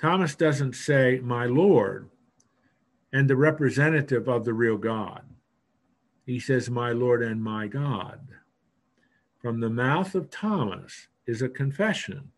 Thomas 0.00 0.34
doesn't 0.34 0.74
say, 0.74 1.20
My 1.22 1.46
Lord, 1.46 2.10
and 3.12 3.28
the 3.28 3.36
representative 3.36 4.28
of 4.28 4.44
the 4.44 4.54
real 4.54 4.76
God. 4.76 5.22
He 6.24 6.38
says, 6.38 6.70
My 6.70 6.92
Lord 6.92 7.22
and 7.22 7.42
my 7.42 7.66
God. 7.66 8.20
From 9.40 9.58
the 9.58 9.70
mouth 9.70 10.14
of 10.14 10.30
Thomas 10.30 11.08
is 11.26 11.42
a 11.42 11.48
confession. 11.48 12.30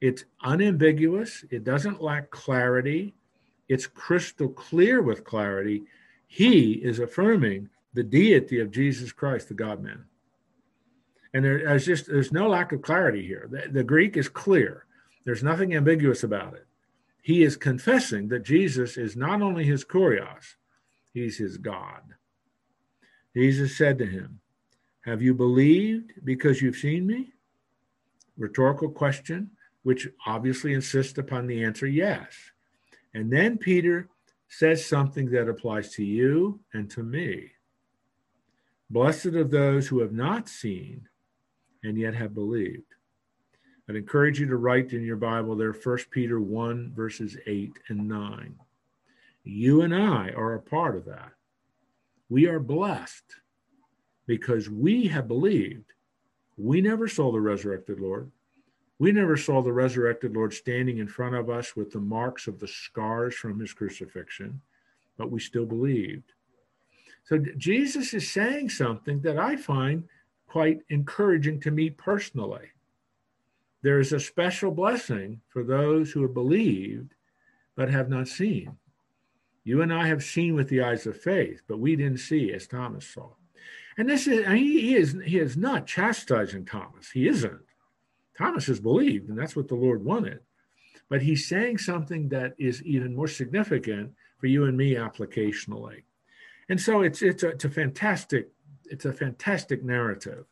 It's 0.00 0.24
unambiguous, 0.42 1.44
it 1.50 1.64
doesn't 1.64 2.02
lack 2.02 2.30
clarity, 2.30 3.14
it's 3.68 3.86
crystal 3.86 4.48
clear 4.48 5.02
with 5.02 5.24
clarity. 5.24 5.84
He 6.26 6.72
is 6.72 6.98
affirming 6.98 7.70
the 7.94 8.04
deity 8.04 8.60
of 8.60 8.70
Jesus 8.70 9.12
Christ, 9.12 9.48
the 9.48 9.54
God 9.54 9.82
man. 9.82 10.04
And 11.34 11.44
there's 11.44 11.84
just 11.84 12.06
there's 12.06 12.32
no 12.32 12.48
lack 12.48 12.72
of 12.72 12.82
clarity 12.82 13.26
here. 13.26 13.48
The, 13.50 13.68
the 13.70 13.84
Greek 13.84 14.16
is 14.16 14.28
clear. 14.28 14.86
There's 15.24 15.42
nothing 15.42 15.74
ambiguous 15.74 16.22
about 16.22 16.54
it. 16.54 16.66
He 17.20 17.42
is 17.42 17.56
confessing 17.56 18.28
that 18.28 18.44
Jesus 18.44 18.96
is 18.96 19.16
not 19.16 19.42
only 19.42 19.64
his 19.64 19.84
kurios, 19.84 20.54
he's 21.12 21.38
his 21.38 21.58
God. 21.58 22.14
Jesus 23.34 23.76
said 23.76 23.98
to 23.98 24.06
him, 24.06 24.40
Have 25.00 25.20
you 25.20 25.34
believed 25.34 26.12
because 26.24 26.62
you've 26.62 26.76
seen 26.76 27.06
me? 27.06 27.32
Rhetorical 28.38 28.90
question, 28.90 29.50
which 29.82 30.08
obviously 30.26 30.72
insists 30.72 31.18
upon 31.18 31.46
the 31.46 31.64
answer 31.64 31.86
yes. 31.86 32.52
And 33.16 33.32
then 33.32 33.56
Peter 33.56 34.10
says 34.46 34.84
something 34.84 35.30
that 35.30 35.48
applies 35.48 35.90
to 35.94 36.04
you 36.04 36.60
and 36.74 36.90
to 36.90 37.02
me. 37.02 37.52
Blessed 38.90 39.28
are 39.28 39.42
those 39.42 39.88
who 39.88 40.00
have 40.00 40.12
not 40.12 40.50
seen 40.50 41.08
and 41.82 41.96
yet 41.96 42.14
have 42.14 42.34
believed. 42.34 42.92
I'd 43.88 43.96
encourage 43.96 44.38
you 44.38 44.46
to 44.48 44.58
write 44.58 44.92
in 44.92 45.02
your 45.02 45.16
Bible 45.16 45.56
there 45.56 45.72
1 45.72 45.98
Peter 46.10 46.42
1, 46.42 46.92
verses 46.94 47.38
8 47.46 47.72
and 47.88 48.06
9. 48.06 48.54
You 49.44 49.80
and 49.80 49.94
I 49.94 50.28
are 50.36 50.52
a 50.52 50.60
part 50.60 50.94
of 50.94 51.06
that. 51.06 51.32
We 52.28 52.46
are 52.46 52.60
blessed 52.60 53.36
because 54.26 54.68
we 54.68 55.06
have 55.06 55.26
believed. 55.26 55.94
We 56.58 56.82
never 56.82 57.08
saw 57.08 57.32
the 57.32 57.40
resurrected 57.40 57.98
Lord. 57.98 58.30
We 58.98 59.12
never 59.12 59.36
saw 59.36 59.62
the 59.62 59.72
resurrected 59.72 60.34
Lord 60.34 60.54
standing 60.54 60.98
in 60.98 61.08
front 61.08 61.34
of 61.34 61.50
us 61.50 61.76
with 61.76 61.90
the 61.90 62.00
marks 62.00 62.46
of 62.46 62.58
the 62.58 62.68
scars 62.68 63.34
from 63.34 63.60
his 63.60 63.74
crucifixion, 63.74 64.62
but 65.18 65.30
we 65.30 65.40
still 65.40 65.66
believed. 65.66 66.32
So 67.24 67.38
Jesus 67.58 68.14
is 68.14 68.30
saying 68.30 68.70
something 68.70 69.20
that 69.22 69.38
I 69.38 69.56
find 69.56 70.04
quite 70.46 70.80
encouraging 70.88 71.60
to 71.60 71.70
me 71.70 71.90
personally. 71.90 72.70
There 73.82 74.00
is 74.00 74.12
a 74.12 74.20
special 74.20 74.70
blessing 74.70 75.40
for 75.48 75.62
those 75.62 76.10
who 76.10 76.22
have 76.22 76.34
believed 76.34 77.14
but 77.74 77.90
have 77.90 78.08
not 78.08 78.28
seen. 78.28 78.76
You 79.64 79.82
and 79.82 79.92
I 79.92 80.06
have 80.06 80.22
seen 80.22 80.54
with 80.54 80.68
the 80.68 80.80
eyes 80.80 81.06
of 81.06 81.20
faith, 81.20 81.60
but 81.68 81.80
we 81.80 81.96
didn't 81.96 82.18
see 82.18 82.52
as 82.52 82.66
Thomas 82.66 83.06
saw. 83.06 83.30
And 83.98 84.08
this 84.08 84.26
is 84.26 84.46
he, 84.46 84.94
is 84.94 85.16
he 85.24 85.38
is 85.38 85.56
not 85.56 85.86
chastising 85.86 86.64
Thomas. 86.64 87.10
He 87.10 87.28
isn't. 87.28 87.60
Thomas 88.36 88.66
has 88.66 88.80
believed, 88.80 89.28
and 89.28 89.38
that's 89.38 89.56
what 89.56 89.68
the 89.68 89.74
Lord 89.74 90.04
wanted. 90.04 90.40
But 91.08 91.22
he's 91.22 91.48
saying 91.48 91.78
something 91.78 92.28
that 92.30 92.54
is 92.58 92.82
even 92.82 93.14
more 93.14 93.28
significant 93.28 94.12
for 94.38 94.46
you 94.46 94.64
and 94.64 94.76
me 94.76 94.94
applicationally. 94.94 96.02
And 96.68 96.80
so 96.80 97.02
it's 97.02 97.22
it's 97.22 97.42
a, 97.42 97.48
it's 97.48 97.64
a 97.64 97.70
fantastic 97.70 98.50
it's 98.84 99.04
a 99.04 99.12
fantastic 99.12 99.84
narrative, 99.84 100.46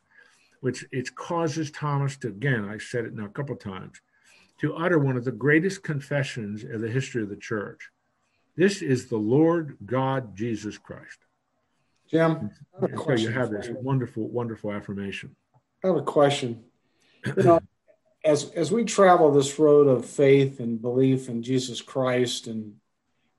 which 0.60 0.84
it 0.92 1.14
causes 1.14 1.70
Thomas 1.70 2.16
to 2.18 2.28
again 2.28 2.68
I 2.68 2.78
said 2.78 3.04
it 3.04 3.14
now 3.14 3.26
a 3.26 3.30
couple 3.30 3.56
times 3.56 4.00
to 4.60 4.74
utter 4.76 4.98
one 4.98 5.16
of 5.16 5.24
the 5.24 5.32
greatest 5.32 5.82
confessions 5.82 6.62
in 6.62 6.80
the 6.80 6.88
history 6.88 7.22
of 7.22 7.28
the 7.28 7.36
church. 7.36 7.90
This 8.56 8.82
is 8.82 9.08
the 9.08 9.16
Lord 9.16 9.76
God 9.84 10.36
Jesus 10.36 10.78
Christ. 10.78 11.18
Jim, 12.08 12.50
so 12.80 13.12
you 13.14 13.30
have 13.30 13.50
this 13.50 13.68
wonderful, 13.70 14.28
wonderful 14.28 14.70
affirmation. 14.72 15.34
I 15.82 15.88
have 15.88 15.96
a 15.96 16.02
question. 16.02 16.64
You 17.38 17.42
know, 17.42 17.60
as 18.24 18.50
as 18.52 18.72
we 18.72 18.84
travel 18.84 19.30
this 19.30 19.58
road 19.58 19.86
of 19.86 20.06
faith 20.06 20.58
and 20.58 20.80
belief 20.80 21.28
in 21.28 21.42
Jesus 21.42 21.82
Christ, 21.82 22.46
and 22.46 22.74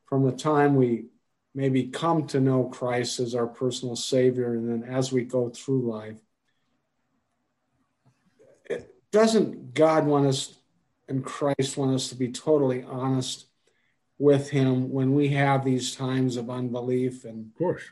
from 0.06 0.24
the 0.24 0.32
time 0.32 0.76
we 0.76 1.08
maybe 1.56 1.88
come 1.88 2.28
to 2.28 2.40
know 2.40 2.66
Christ 2.66 3.20
as 3.20 3.34
our 3.34 3.48
personal 3.48 3.96
Savior, 3.96 4.54
and 4.54 4.70
then 4.70 4.90
as 4.90 5.12
we 5.12 5.24
go 5.24 5.50
through 5.50 5.90
life, 5.90 6.20
doesn't 9.12 9.74
God 9.74 10.06
want 10.06 10.28
us 10.28 10.54
and 11.08 11.24
Christ 11.24 11.78
want 11.78 11.96
us 11.96 12.10
to 12.10 12.16
be 12.16 12.32
totally 12.32 12.84
honest 12.84 13.48
with 14.18 14.50
Him 14.50 14.92
when 14.92 15.14
we 15.14 15.30
have 15.30 15.66
these 15.66 15.96
times 15.96 16.38
of 16.38 16.50
unbelief 16.50 17.26
and 17.26 17.48
of 17.48 17.58
course, 17.58 17.84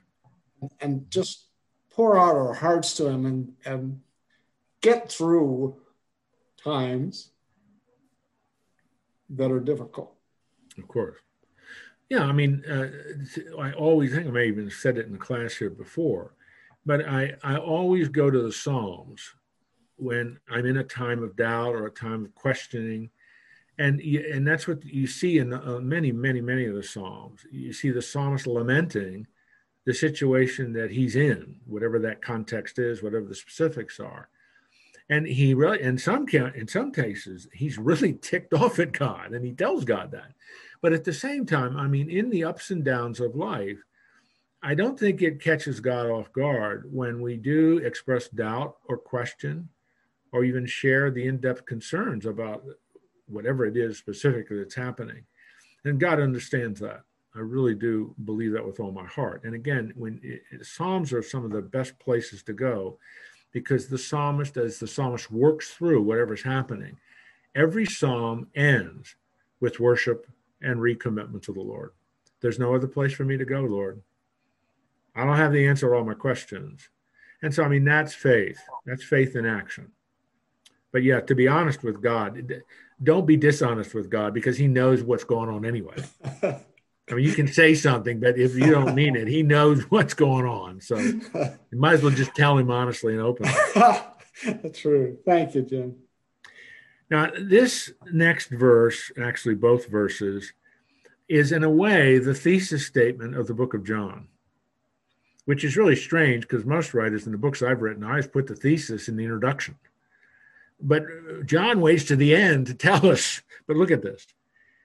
and 0.79 1.09
just 1.09 1.47
pour 1.91 2.17
out 2.17 2.35
our 2.35 2.53
hearts 2.53 2.95
to 2.97 3.07
Him 3.07 3.25
and 3.25 3.53
and 3.65 4.01
get 4.81 5.11
through 5.11 5.77
times 6.63 7.31
that 9.29 9.51
are 9.51 9.59
difficult. 9.59 10.15
Of 10.77 10.87
course. 10.87 11.17
Yeah, 12.09 12.23
I 12.23 12.31
mean, 12.31 12.63
uh, 12.69 12.89
I 13.59 13.73
always 13.73 14.13
think 14.13 14.27
I 14.27 14.31
may 14.31 14.47
have 14.47 14.57
even 14.57 14.69
said 14.69 14.97
it 14.97 15.07
in 15.07 15.13
the 15.13 15.17
class 15.17 15.55
here 15.55 15.69
before, 15.69 16.35
but 16.85 17.07
I, 17.07 17.33
I 17.43 17.57
always 17.57 18.09
go 18.09 18.29
to 18.29 18.41
the 18.41 18.51
Psalms 18.51 19.33
when 19.95 20.39
I'm 20.49 20.65
in 20.65 20.77
a 20.77 20.83
time 20.83 21.23
of 21.23 21.35
doubt 21.35 21.75
or 21.75 21.87
a 21.87 21.91
time 21.91 22.25
of 22.25 22.35
questioning. 22.35 23.09
And, 23.79 23.99
and 24.01 24.47
that's 24.47 24.67
what 24.67 24.83
you 24.85 25.07
see 25.07 25.39
in 25.39 25.53
uh, 25.53 25.79
many, 25.81 26.11
many, 26.11 26.41
many 26.41 26.65
of 26.65 26.75
the 26.75 26.83
Psalms. 26.83 27.45
You 27.51 27.73
see 27.73 27.89
the 27.89 28.01
psalmist 28.01 28.45
lamenting 28.45 29.25
the 29.85 29.93
situation 29.93 30.73
that 30.73 30.91
he's 30.91 31.15
in, 31.15 31.55
whatever 31.65 31.99
that 31.99 32.21
context 32.21 32.79
is, 32.79 33.01
whatever 33.01 33.25
the 33.25 33.35
specifics 33.35 33.99
are 33.99 34.29
and 35.09 35.27
he 35.27 35.53
really 35.53 35.81
in 35.81 35.97
some 35.97 36.27
in 36.27 36.67
some 36.67 36.91
cases 36.91 37.47
he's 37.53 37.77
really 37.77 38.13
ticked 38.21 38.53
off 38.53 38.79
at 38.79 38.91
god 38.91 39.31
and 39.31 39.45
he 39.45 39.51
tells 39.51 39.85
god 39.85 40.11
that. 40.11 40.33
But 40.81 40.93
at 40.93 41.03
the 41.03 41.13
same 41.13 41.45
time 41.45 41.77
i 41.77 41.87
mean 41.87 42.09
in 42.09 42.29
the 42.29 42.43
ups 42.43 42.71
and 42.71 42.83
downs 42.83 43.19
of 43.19 43.35
life 43.35 43.79
i 44.61 44.75
don't 44.75 44.99
think 44.99 45.21
it 45.21 45.41
catches 45.41 45.79
god 45.79 46.07
off 46.07 46.31
guard 46.33 46.87
when 46.91 47.21
we 47.21 47.37
do 47.37 47.77
express 47.77 48.27
doubt 48.27 48.77
or 48.85 48.97
question 48.97 49.69
or 50.33 50.43
even 50.43 50.65
share 50.65 51.11
the 51.11 51.25
in-depth 51.25 51.65
concerns 51.65 52.25
about 52.25 52.63
whatever 53.27 53.65
it 53.65 53.77
is 53.77 53.97
specifically 53.97 54.57
that's 54.57 54.75
happening. 54.75 55.23
And 55.85 55.99
god 55.99 56.19
understands 56.19 56.79
that. 56.81 57.03
I 57.35 57.39
really 57.39 57.75
do 57.75 58.13
believe 58.25 58.51
that 58.53 58.65
with 58.65 58.79
all 58.79 58.91
my 58.91 59.05
heart. 59.05 59.43
And 59.43 59.55
again 59.55 59.93
when 59.95 60.19
it, 60.23 60.65
psalms 60.65 61.13
are 61.13 61.23
some 61.23 61.45
of 61.45 61.51
the 61.51 61.61
best 61.61 61.97
places 61.99 62.43
to 62.43 62.53
go 62.53 62.97
because 63.53 63.87
the 63.87 63.97
psalmist, 63.97 64.57
as 64.57 64.79
the 64.79 64.87
psalmist 64.87 65.31
works 65.31 65.69
through 65.69 66.01
whatever's 66.01 66.43
happening, 66.43 66.97
every 67.55 67.85
psalm 67.85 68.47
ends 68.55 69.15
with 69.61 69.79
worship 69.79 70.27
and 70.61 70.79
recommitment 70.79 71.43
to 71.43 71.53
the 71.53 71.61
Lord. 71.61 71.91
There's 72.41 72.59
no 72.59 72.75
other 72.75 72.87
place 72.87 73.13
for 73.13 73.23
me 73.23 73.37
to 73.37 73.45
go, 73.45 73.61
Lord. 73.61 74.01
I 75.15 75.23
don't 75.23 75.37
have 75.37 75.53
the 75.53 75.65
answer 75.67 75.87
to 75.87 75.95
all 75.95 76.03
my 76.03 76.15
questions. 76.15 76.89
And 77.41 77.53
so, 77.53 77.63
I 77.63 77.67
mean, 77.67 77.85
that's 77.85 78.13
faith. 78.13 78.59
That's 78.85 79.03
faith 79.03 79.35
in 79.35 79.45
action. 79.45 79.91
But 80.91 81.03
yeah, 81.03 81.21
to 81.21 81.35
be 81.35 81.47
honest 81.47 81.83
with 81.83 82.01
God, 82.01 82.61
don't 83.01 83.25
be 83.25 83.37
dishonest 83.37 83.93
with 83.93 84.09
God 84.09 84.33
because 84.33 84.57
He 84.57 84.67
knows 84.67 85.03
what's 85.03 85.23
going 85.23 85.49
on 85.49 85.65
anyway. 85.65 85.97
I 87.09 87.15
mean, 87.15 87.25
you 87.25 87.33
can 87.33 87.47
say 87.47 87.75
something, 87.75 88.19
but 88.19 88.37
if 88.37 88.55
you 88.55 88.71
don't 88.71 88.95
mean 88.95 89.15
it, 89.15 89.27
he 89.27 89.43
knows 89.43 89.83
what's 89.89 90.13
going 90.13 90.45
on. 90.45 90.79
So 90.81 90.97
you 90.99 91.59
might 91.71 91.95
as 91.95 92.03
well 92.03 92.11
just 92.13 92.35
tell 92.35 92.57
him 92.57 92.71
honestly 92.71 93.13
and 93.13 93.21
openly. 93.21 93.53
That's 94.45 94.79
true. 94.79 95.17
Thank 95.25 95.55
you, 95.55 95.63
Jim. 95.63 95.95
Now, 97.09 97.29
this 97.37 97.91
next 98.11 98.49
verse, 98.49 99.11
actually, 99.21 99.55
both 99.55 99.87
verses, 99.87 100.53
is, 101.27 101.51
in 101.51 101.63
a 101.63 101.69
way, 101.69 102.17
the 102.17 102.33
thesis 102.33 102.85
statement 102.87 103.35
of 103.35 103.47
the 103.47 103.53
book 103.53 103.73
of 103.73 103.85
John, 103.85 104.29
which 105.45 105.63
is 105.63 105.77
really 105.77 105.95
strange 105.95 106.43
because 106.43 106.65
most 106.65 106.93
writers 106.93 107.25
in 107.25 107.31
the 107.31 107.37
books 107.37 107.61
I've 107.61 107.81
written, 107.81 108.03
I 108.03 108.11
always 108.11 108.27
put 108.27 108.47
the 108.47 108.55
thesis 108.55 109.09
in 109.09 109.17
the 109.17 109.23
introduction. 109.23 109.75
But 110.79 111.03
John 111.45 111.81
waits 111.81 112.05
to 112.05 112.15
the 112.15 112.35
end 112.35 112.67
to 112.67 112.73
tell 112.73 113.05
us. 113.05 113.41
But 113.67 113.77
look 113.77 113.91
at 113.91 114.01
this. 114.01 114.25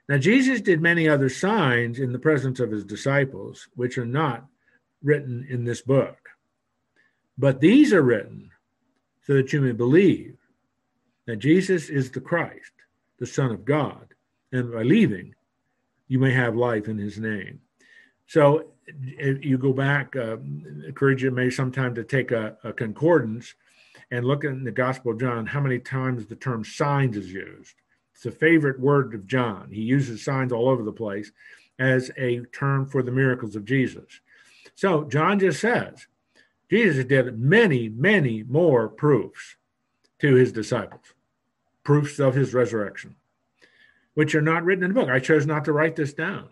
Now, 0.09 0.17
Jesus 0.17 0.61
did 0.61 0.81
many 0.81 1.09
other 1.09 1.29
signs 1.29 1.99
in 1.99 2.13
the 2.13 2.19
presence 2.19 2.61
of 2.61 2.71
his 2.71 2.85
disciples, 2.85 3.69
which 3.75 3.99
are 3.99 4.07
not 4.07 4.47
written 5.03 5.47
in 5.49 5.65
this 5.65 5.83
book. 5.83 6.31
But 7.37 7.61
these 7.61 7.93
are 7.93 8.03
written 8.03 8.51
so 9.27 9.35
that 9.35 9.53
you 9.53 9.61
may 9.61 9.73
believe 9.73 10.37
that 11.27 11.37
Jesus 11.37 11.91
is 11.91 12.11
the 12.11 12.21
Christ, 12.21 12.73
the 13.19 13.27
Son 13.27 13.51
of 13.51 13.67
God, 13.67 14.15
and 14.51 14.73
by 14.73 14.83
believing, 14.83 15.35
you 16.09 16.19
may 16.19 16.33
have 16.33 16.57
life 16.57 16.89
in 16.89 16.97
his 16.97 17.19
name. 17.19 17.61
So 18.27 18.73
you 19.41 19.59
go 19.59 19.75
back, 19.75 20.17
uh, 20.17 20.39
encourage 20.87 21.23
you 21.23 21.31
maybe 21.31 21.51
sometime 21.51 21.95
to 21.95 22.05
take 22.05 22.31
a, 22.31 22.57
a 22.65 22.73
concordance 22.73 23.55
and 24.11 24.25
look 24.25 24.45
in 24.45 24.65
the 24.65 24.71
Gospel 24.71 25.13
of 25.13 25.21
John 25.21 25.47
how 25.47 25.61
many 25.61 25.79
times 25.79 26.27
the 26.27 26.37
term 26.37 26.65
signs 26.65 27.17
is 27.17 27.31
used. 27.31 27.75
It's 28.19 28.27
a 28.27 28.33
favorite 28.33 28.81
word 28.81 29.14
of 29.14 29.29
John. 29.29 29.71
He 29.71 29.83
uses 29.83 30.25
signs 30.25 30.51
all 30.51 30.69
over 30.69 30.83
the 30.83 30.91
place 30.91 31.31
as 31.79 32.11
a 32.16 32.41
term 32.47 32.85
for 32.85 33.01
the 33.01 33.12
miracles 33.12 33.55
of 33.55 33.64
Jesus. 33.64 34.21
So 34.75 35.05
John 35.05 35.39
just 35.39 35.61
says, 35.61 36.09
Jesus 36.69 37.05
did 37.05 37.39
many, 37.39 37.89
many 37.89 38.43
more 38.43 38.89
proofs 38.89 39.55
to 40.19 40.35
his 40.35 40.51
disciples, 40.51 41.14
proofs 41.85 42.19
of 42.19 42.35
his 42.35 42.53
resurrection, 42.53 43.14
which 44.14 44.35
are 44.35 44.43
not 44.43 44.64
written 44.64 44.83
in 44.83 44.93
the 44.93 45.01
book. 45.01 45.11
I 45.11 45.21
chose 45.21 45.47
not 45.47 45.64
to 45.66 45.73
write 45.73 45.95
this 45.95 46.12
down. 46.12 46.49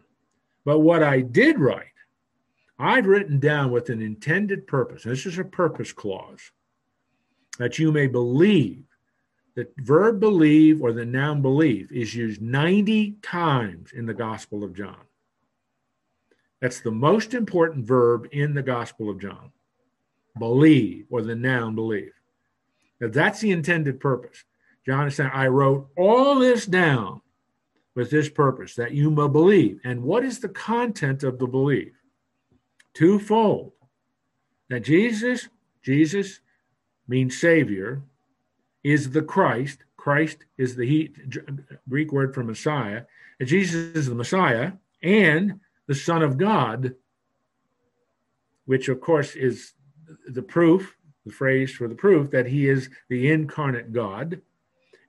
But 0.64 0.79
what 0.79 1.03
I 1.03 1.21
did 1.21 1.59
write, 1.59 1.87
I've 2.79 3.07
written 3.07 3.41
down 3.41 3.73
with 3.73 3.89
an 3.91 4.01
intended 4.01 4.69
purpose. 4.69 5.03
This 5.03 5.27
is 5.27 5.37
a 5.41 5.45
purpose 5.45 5.93
clause 5.93 6.53
that 7.59 7.81
you 7.81 7.91
may 7.91 8.07
believe. 8.07 8.86
The 9.57 9.67
verb 9.79 10.21
believe 10.21 10.83
or 10.83 10.93
the 10.93 11.07
noun 11.07 11.41
believe 11.41 11.91
is 11.91 12.15
used 12.15 12.43
90 12.43 13.13
times 13.23 13.91
in 13.93 14.05
the 14.05 14.15
Gospel 14.15 14.63
of 14.63 14.75
John. 14.75 15.01
That's 16.61 16.81
the 16.81 16.91
most 16.91 17.33
important 17.33 17.87
verb 17.87 18.29
in 18.33 18.55
the 18.55 18.63
Gospel 18.63 19.09
of 19.09 19.19
John. 19.19 19.53
Believe 20.39 21.07
or 21.09 21.23
the 21.23 21.35
noun 21.35 21.75
believe. 21.75 22.13
Now 23.01 23.09
that's 23.09 23.41
the 23.41 23.51
intended 23.51 23.99
purpose. 23.99 24.45
John 24.85 25.09
is 25.09 25.17
saying, 25.17 25.31
I 25.33 25.49
wrote 25.49 25.89
all 25.97 26.39
this 26.39 26.67
down 26.67 27.23
with 27.95 28.11
this 28.11 28.29
purpose 28.29 28.75
that 28.75 28.93
you 28.93 29.11
may 29.11 29.27
believe. 29.27 29.81
And 29.85 30.03
what 30.03 30.23
is 30.23 30.39
the 30.39 30.51
content 30.51 31.25
of 31.25 31.39
the 31.39 31.47
belief? 31.47 31.93
Twofold. 32.93 33.73
That 34.69 34.81
Jesus, 34.81 35.49
Jesus 35.83 36.41
means 37.09 37.41
Savior, 37.41 38.03
is 38.87 39.11
the 39.11 39.22
Christ. 39.22 39.80
Christ 39.97 40.45
is 40.59 40.76
the 40.76 41.12
Greek 41.89 42.12
word 42.12 42.32
for 42.32 42.45
Messiah. 42.45 43.03
And 43.41 43.49
Jesus 43.49 43.97
is 43.97 44.07
the 44.07 44.14
Messiah 44.14 44.74
and 45.03 45.59
the 45.89 45.95
Son 45.97 46.22
of 46.22 46.39
God, 46.39 46.95
which 48.64 48.89
of 48.89 49.01
course 49.01 49.34
is 49.34 49.72
the 50.28 50.43
proof, 50.43 50.97
the 51.24 51.32
phrase 51.32 51.72
for 51.72 51.89
the 51.89 51.97
proof 51.97 52.30
that 52.30 52.47
he 52.47 52.68
is 52.68 52.89
the 53.09 53.28
incarnate 53.28 53.93
God, 53.93 54.41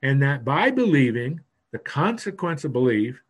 and 0.02 0.24
that 0.24 0.44
by 0.44 0.72
believing, 0.72 1.42
the 1.72 1.78
consequence 1.78 2.64
of 2.64 2.74
belief 2.74 3.22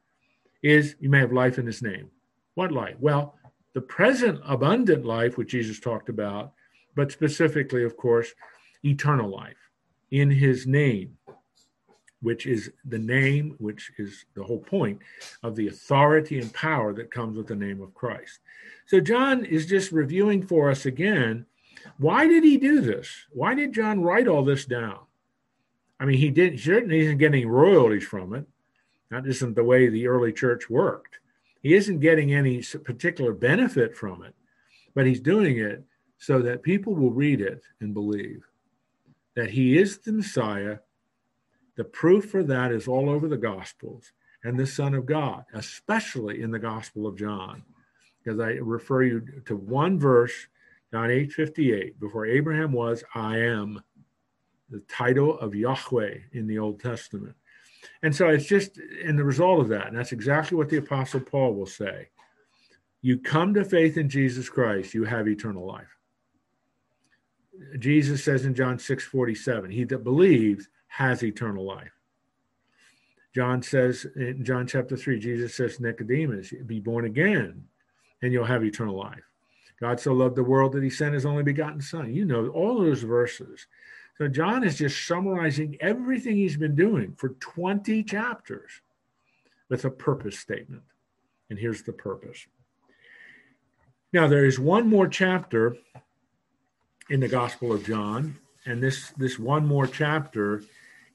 is 0.64 0.96
you 1.02 1.10
may 1.10 1.20
have 1.20 1.34
life 1.34 1.60
in 1.60 1.66
his 1.66 1.82
name. 1.82 2.10
What 2.56 2.72
life? 2.72 2.96
Well, 3.02 3.36
the 3.74 3.82
present 3.82 4.40
abundant 4.46 5.04
life, 5.04 5.38
which 5.38 5.52
Jesus 5.52 5.82
talked 5.82 6.08
about, 6.08 6.54
but 6.96 7.12
specifically, 7.12 7.84
of 7.84 7.98
course, 7.98 8.34
eternal 8.86 9.30
life 9.30 9.67
in 10.12 10.30
his 10.32 10.66
name, 10.66 11.18
which 12.22 12.46
is 12.46 12.72
the 12.86 13.00
name, 13.00 13.56
which 13.60 13.92
is 13.98 14.26
the 14.36 14.44
whole 14.44 14.60
point 14.60 15.00
of 15.44 15.56
the 15.56 15.68
authority 15.68 16.40
and 16.40 16.54
power 16.54 16.94
that 16.94 17.12
comes 17.12 17.38
with 17.38 17.48
the 17.48 17.56
name 17.56 17.82
of 17.82 17.94
Christ. 17.94 18.40
So, 18.86 19.00
John 19.00 19.46
is 19.46 19.66
just 19.66 19.92
reviewing 19.92 20.46
for 20.46 20.70
us 20.70 20.86
again 20.86 21.46
why 21.98 22.28
did 22.28 22.44
he 22.44 22.58
do 22.58 22.82
this? 22.82 23.10
Why 23.32 23.54
did 23.54 23.74
John 23.74 24.02
write 24.02 24.28
all 24.28 24.44
this 24.44 24.66
down? 24.66 25.00
I 26.00 26.06
mean, 26.06 26.18
he 26.18 26.30
didn't 26.30 26.60
certainly 26.60 27.00
isn't 27.00 27.18
getting 27.18 27.48
royalties 27.48 28.04
from 28.04 28.34
it. 28.34 28.46
That 29.10 29.26
isn't 29.26 29.56
the 29.56 29.64
way 29.64 29.88
the 29.88 30.08
early 30.08 30.34
church 30.34 30.70
worked. 30.70 31.20
He 31.64 31.74
isn't 31.74 32.00
getting 32.00 32.34
any 32.34 32.62
particular 32.84 33.34
benefit 33.34 33.96
from 33.96 34.24
it, 34.24 34.36
but 34.94 35.08
he's 35.08 35.20
doing 35.20 35.58
it 35.58 35.84
so 36.18 36.42
that 36.42 36.62
people 36.62 36.94
will 36.94 37.12
read 37.12 37.42
it 37.42 37.64
and 37.82 37.94
believe 37.94 38.44
that 39.38 39.52
he 39.52 39.78
is 39.78 40.00
the 40.00 40.12
Messiah. 40.12 40.80
The 41.76 41.84
proof 41.84 42.32
for 42.32 42.42
that 42.42 42.72
is 42.72 42.88
all 42.88 43.08
over 43.08 43.28
the 43.28 43.38
Gospels 43.38 44.12
and 44.44 44.60
the 44.60 44.66
Son 44.66 44.96
of 44.96 45.06
God, 45.06 45.46
especially 45.54 46.42
in 46.42 46.50
the 46.50 46.58
Gospel 46.58 47.06
of 47.06 47.20
John. 47.20 47.62
Because 48.18 48.40
I 48.40 48.54
refer 48.54 49.04
you 49.04 49.22
to 49.46 49.56
one 49.56 50.00
verse, 50.00 50.34
John 50.92 51.12
8 51.12 51.32
58, 51.32 52.00
before 52.00 52.26
Abraham 52.26 52.72
was, 52.72 53.04
I 53.14 53.38
am, 53.38 53.80
the 54.72 54.80
title 54.90 55.38
of 55.40 55.54
Yahweh 55.54 56.16
in 56.34 56.48
the 56.48 56.58
Old 56.58 56.80
Testament. 56.80 57.36
And 58.02 58.16
so 58.16 58.30
it's 58.30 58.48
just 58.48 58.80
in 58.80 59.18
the 59.18 59.24
result 59.24 59.62
of 59.62 59.68
that, 59.68 59.86
and 59.86 59.96
that's 59.96 60.14
exactly 60.14 60.58
what 60.58 60.70
the 60.70 60.78
Apostle 60.78 61.20
Paul 61.20 61.54
will 61.54 61.68
say. 61.68 62.10
You 63.04 63.20
come 63.20 63.54
to 63.54 63.64
faith 63.64 63.98
in 63.98 64.10
Jesus 64.10 64.50
Christ, 64.50 64.96
you 64.96 65.04
have 65.04 65.28
eternal 65.28 65.64
life. 65.64 65.97
Jesus 67.80 68.24
says 68.24 68.46
in 68.46 68.54
John 68.54 68.80
6 68.80 69.04
47, 69.06 69.72
he 69.72 69.84
that 69.86 70.04
believes 70.04 70.68
has 70.88 71.24
eternal 71.24 71.66
life. 71.66 71.92
John 73.34 73.62
says 73.62 74.06
in 74.16 74.44
John 74.44 74.66
chapter 74.66 74.98
3, 74.98 75.20
Jesus 75.20 75.56
says, 75.56 75.80
Nicodemus, 75.80 76.54
be 76.66 76.80
born 76.80 77.06
again 77.06 77.66
and 78.22 78.34
you'll 78.34 78.46
have 78.46 78.64
eternal 78.64 78.98
life. 78.98 79.24
God 79.80 80.00
so 80.00 80.12
loved 80.14 80.36
the 80.36 80.44
world 80.44 80.72
that 80.72 80.84
he 80.84 80.90
sent 80.90 81.14
his 81.14 81.26
only 81.26 81.44
begotten 81.44 81.82
son. 81.82 82.14
You 82.14 82.26
know 82.26 82.48
all 82.48 82.80
those 82.80 83.04
verses. 83.04 83.68
So 84.18 84.28
John 84.28 84.64
is 84.64 84.78
just 84.78 85.06
summarizing 85.06 85.78
everything 85.80 86.36
he's 86.36 86.58
been 86.58 86.76
doing 86.76 87.14
for 87.16 87.30
20 87.30 88.04
chapters 88.04 88.82
with 89.70 89.86
a 89.86 89.92
purpose 89.92 90.40
statement. 90.40 90.82
And 91.50 91.60
here's 91.60 91.84
the 91.84 91.94
purpose. 91.94 92.48
Now, 94.12 94.28
there 94.28 94.46
is 94.46 94.58
one 94.58 94.88
more 94.88 95.08
chapter 95.08 95.78
in 97.10 97.20
the 97.20 97.28
Gospel 97.28 97.72
of 97.72 97.86
John, 97.86 98.38
and 98.66 98.82
this 98.82 99.12
this 99.18 99.40
one 99.40 99.66
more 99.66 99.88
chapter 99.88 100.64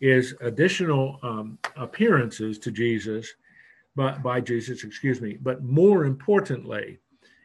is 0.01 0.35
additional 0.41 1.19
um, 1.23 1.59
appearances 1.77 2.59
to 2.59 2.71
Jesus, 2.71 3.35
but 3.95 4.23
by 4.23 4.41
Jesus, 4.41 4.85
excuse 4.85 5.21
me. 5.21 5.39
But 5.41 5.63
more 5.63 6.05
importantly, 6.05 6.99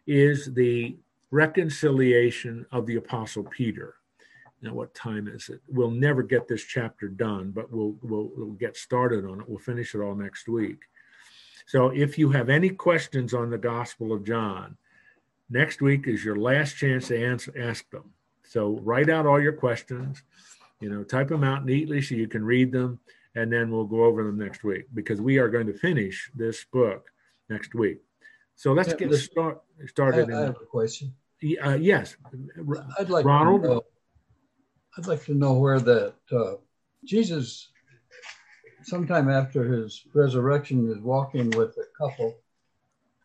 is 0.07 0.53
the 0.53 0.97
reconciliation 1.29 2.65
of 2.71 2.85
the 2.85 2.95
Apostle 2.95 3.43
Peter. 3.43 3.95
Now, 4.61 4.73
what 4.73 4.95
time 4.95 5.27
is 5.27 5.49
it? 5.49 5.61
We'll 5.67 5.91
never 5.91 6.23
get 6.23 6.47
this 6.47 6.63
chapter 6.63 7.09
done, 7.09 7.51
but 7.51 7.71
we'll, 7.71 7.95
we'll, 8.01 8.31
we'll 8.35 8.53
get 8.53 8.75
started 8.75 9.23
on 9.25 9.41
it. 9.41 9.47
We'll 9.47 9.59
finish 9.59 9.93
it 9.93 9.99
all 9.99 10.15
next 10.15 10.47
week. 10.47 10.79
So, 11.67 11.89
if 11.89 12.17
you 12.17 12.31
have 12.31 12.49
any 12.49 12.69
questions 12.69 13.33
on 13.33 13.51
the 13.51 13.57
Gospel 13.57 14.11
of 14.13 14.23
John, 14.23 14.77
next 15.49 15.81
week 15.81 16.07
is 16.07 16.23
your 16.23 16.37
last 16.37 16.77
chance 16.77 17.09
to 17.09 17.23
answer, 17.23 17.53
ask 17.59 17.87
them. 17.91 18.13
So 18.47 18.79
write 18.83 19.09
out 19.09 19.25
all 19.25 19.41
your 19.41 19.53
questions, 19.53 20.23
you 20.79 20.89
know, 20.89 21.03
type 21.03 21.27
them 21.27 21.43
out 21.43 21.65
neatly 21.65 22.01
so 22.01 22.15
you 22.15 22.27
can 22.27 22.43
read 22.43 22.71
them, 22.71 22.99
and 23.35 23.51
then 23.51 23.69
we'll 23.71 23.85
go 23.85 24.05
over 24.05 24.23
them 24.23 24.37
next 24.37 24.63
week 24.63 24.85
because 24.93 25.19
we 25.19 25.37
are 25.37 25.49
going 25.49 25.67
to 25.67 25.73
finish 25.73 26.31
this 26.33 26.63
book 26.63 27.09
next 27.49 27.75
week. 27.75 27.99
So 28.55 28.73
let's 28.73 28.93
get 28.93 29.13
start, 29.13 29.61
started. 29.85 30.31
I, 30.31 30.37
I, 30.37 30.41
have 30.45 30.57
a 30.61 30.65
question. 30.65 31.13
Uh, 31.63 31.75
yes, 31.75 32.15
I'd 32.97 33.09
like 33.09 33.25
Ronald. 33.25 33.63
To 33.63 33.67
know, 33.67 33.81
I'd 34.97 35.07
like 35.07 35.23
to 35.25 35.35
know 35.35 35.53
where 35.53 35.79
that 35.79 36.15
uh, 36.31 36.53
Jesus, 37.05 37.69
sometime 38.83 39.29
after 39.29 39.63
his 39.71 40.03
resurrection, 40.15 40.89
is 40.89 40.99
walking 40.99 41.51
with 41.51 41.77
a 41.77 41.85
couple 41.95 42.39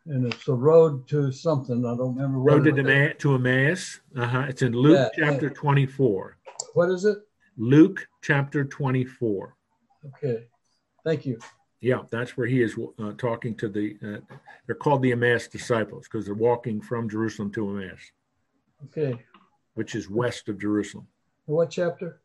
and 0.06 0.32
it's 0.32 0.44
the 0.44 0.54
road 0.54 1.06
to 1.08 1.30
something. 1.32 1.84
I 1.84 1.96
don't 1.96 2.16
remember. 2.16 2.38
Road 2.38 2.64
to, 2.64 2.78
Emma- 2.78 3.14
to 3.14 3.34
Emmaus. 3.34 4.00
Uh-huh. 4.16 4.46
It's 4.48 4.62
in 4.62 4.72
Luke 4.72 5.10
yeah, 5.16 5.24
chapter 5.24 5.46
yeah. 5.46 5.54
24. 5.54 6.38
What 6.74 6.90
is 6.90 7.04
it? 7.04 7.18
Luke 7.56 8.06
chapter 8.22 8.64
24. 8.64 9.56
Okay. 10.06 10.46
Thank 11.04 11.26
you. 11.26 11.38
Yeah, 11.80 12.02
that's 12.10 12.36
where 12.36 12.46
he 12.46 12.62
is 12.62 12.76
uh, 13.00 13.12
talking 13.18 13.56
to 13.56 13.68
the, 13.68 13.96
uh, 14.04 14.36
they're 14.66 14.76
called 14.76 15.02
the 15.02 15.12
Emmaus 15.12 15.48
disciples 15.48 16.06
because 16.10 16.24
they're 16.24 16.34
walking 16.34 16.80
from 16.80 17.08
Jerusalem 17.08 17.50
to 17.52 17.70
Emmaus. 17.70 18.00
Okay. 18.84 19.18
Which 19.74 19.94
is 19.94 20.08
west 20.08 20.48
of 20.48 20.60
Jerusalem. 20.60 21.08
What 21.46 21.70
chapter? 21.70 22.20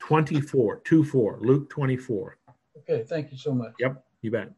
24, 0.00 0.80
2 0.84 1.04
4, 1.04 1.38
Luke 1.42 1.70
24. 1.70 2.38
Okay, 2.78 3.04
thank 3.04 3.30
you 3.30 3.38
so 3.38 3.54
much. 3.54 3.72
Yep, 3.78 4.04
you 4.22 4.32
bet. 4.32 4.50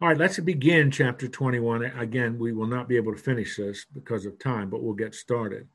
All 0.00 0.06
right, 0.06 0.16
let's 0.16 0.38
begin 0.38 0.92
chapter 0.92 1.26
21. 1.26 1.82
Again, 1.82 2.38
we 2.38 2.52
will 2.52 2.68
not 2.68 2.88
be 2.88 2.94
able 2.94 3.12
to 3.12 3.20
finish 3.20 3.56
this 3.56 3.84
because 3.92 4.26
of 4.26 4.38
time, 4.38 4.70
but 4.70 4.80
we'll 4.80 4.94
get 4.94 5.12
started. 5.12 5.66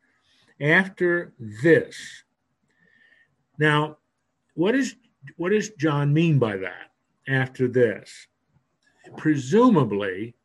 After 0.62 1.34
this. 1.38 2.24
Now, 3.60 3.98
what 4.54 4.76
is 4.76 4.96
what 5.36 5.50
does 5.50 5.72
John 5.72 6.14
mean 6.14 6.40
by 6.40 6.56
that? 6.56 6.92
After 7.28 7.68
this. 7.68 8.28
Presumably, 9.18 10.36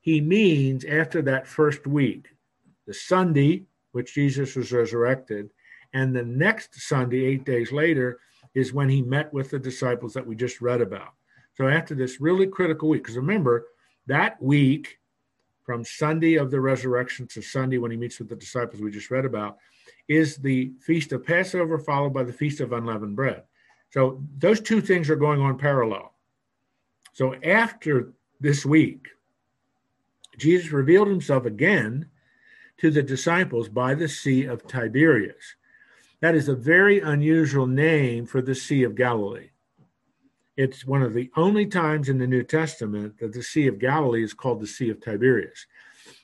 he 0.00 0.22
means 0.22 0.86
after 0.86 1.20
that 1.22 1.46
first 1.46 1.86
week, 1.86 2.28
the 2.86 2.94
Sunday, 2.94 3.64
which 3.92 4.14
Jesus 4.14 4.56
was 4.56 4.72
resurrected, 4.72 5.50
and 5.92 6.16
the 6.16 6.24
next 6.24 6.80
Sunday, 6.80 7.26
eight 7.26 7.44
days 7.44 7.70
later, 7.70 8.18
is 8.54 8.72
when 8.72 8.88
he 8.88 9.02
met 9.02 9.30
with 9.34 9.50
the 9.50 9.58
disciples 9.58 10.14
that 10.14 10.26
we 10.26 10.34
just 10.34 10.62
read 10.62 10.80
about. 10.80 11.12
So 11.56 11.68
after 11.68 11.94
this 11.94 12.20
really 12.20 12.46
critical 12.46 12.88
week, 12.88 13.02
because 13.02 13.16
remember, 13.16 13.66
that 14.06 14.40
week 14.42 14.98
from 15.64 15.84
Sunday 15.84 16.34
of 16.34 16.50
the 16.50 16.60
resurrection 16.60 17.26
to 17.28 17.42
Sunday 17.42 17.78
when 17.78 17.90
he 17.90 17.96
meets 17.96 18.18
with 18.18 18.28
the 18.28 18.36
disciples 18.36 18.80
we 18.80 18.90
just 18.90 19.10
read 19.10 19.24
about 19.24 19.58
is 20.08 20.36
the 20.36 20.72
feast 20.80 21.12
of 21.12 21.26
Passover 21.26 21.78
followed 21.78 22.14
by 22.14 22.22
the 22.22 22.32
feast 22.32 22.60
of 22.60 22.72
unleavened 22.72 23.16
bread. 23.16 23.42
So 23.90 24.22
those 24.38 24.60
two 24.60 24.80
things 24.80 25.10
are 25.10 25.16
going 25.16 25.40
on 25.40 25.58
parallel. 25.58 26.12
So 27.12 27.34
after 27.42 28.12
this 28.40 28.64
week, 28.64 29.08
Jesus 30.38 30.70
revealed 30.70 31.08
himself 31.08 31.46
again 31.46 32.06
to 32.78 32.90
the 32.90 33.02
disciples 33.02 33.68
by 33.68 33.94
the 33.94 34.08
Sea 34.08 34.44
of 34.44 34.66
Tiberias. 34.66 35.56
That 36.20 36.34
is 36.34 36.48
a 36.48 36.54
very 36.54 37.00
unusual 37.00 37.66
name 37.66 38.26
for 38.26 38.42
the 38.42 38.54
Sea 38.54 38.82
of 38.82 38.94
Galilee. 38.94 39.50
It's 40.56 40.86
one 40.86 41.02
of 41.02 41.12
the 41.12 41.30
only 41.36 41.66
times 41.66 42.08
in 42.08 42.18
the 42.18 42.26
New 42.26 42.42
Testament 42.42 43.18
that 43.18 43.32
the 43.32 43.42
Sea 43.42 43.66
of 43.66 43.78
Galilee 43.78 44.24
is 44.24 44.32
called 44.32 44.60
the 44.60 44.66
Sea 44.66 44.88
of 44.88 45.00
Tiberias. 45.00 45.66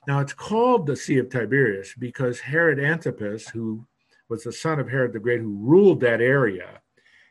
Now, 0.06 0.20
it's 0.20 0.32
called 0.32 0.86
the 0.86 0.96
Sea 0.96 1.18
of 1.18 1.28
Tiberias 1.28 1.94
because 1.98 2.40
Herod 2.40 2.80
Antipas, 2.80 3.48
who 3.48 3.86
was 4.28 4.44
the 4.44 4.52
son 4.52 4.80
of 4.80 4.88
Herod 4.88 5.12
the 5.12 5.18
Great, 5.18 5.40
who 5.40 5.58
ruled 5.60 6.00
that 6.00 6.22
area, 6.22 6.80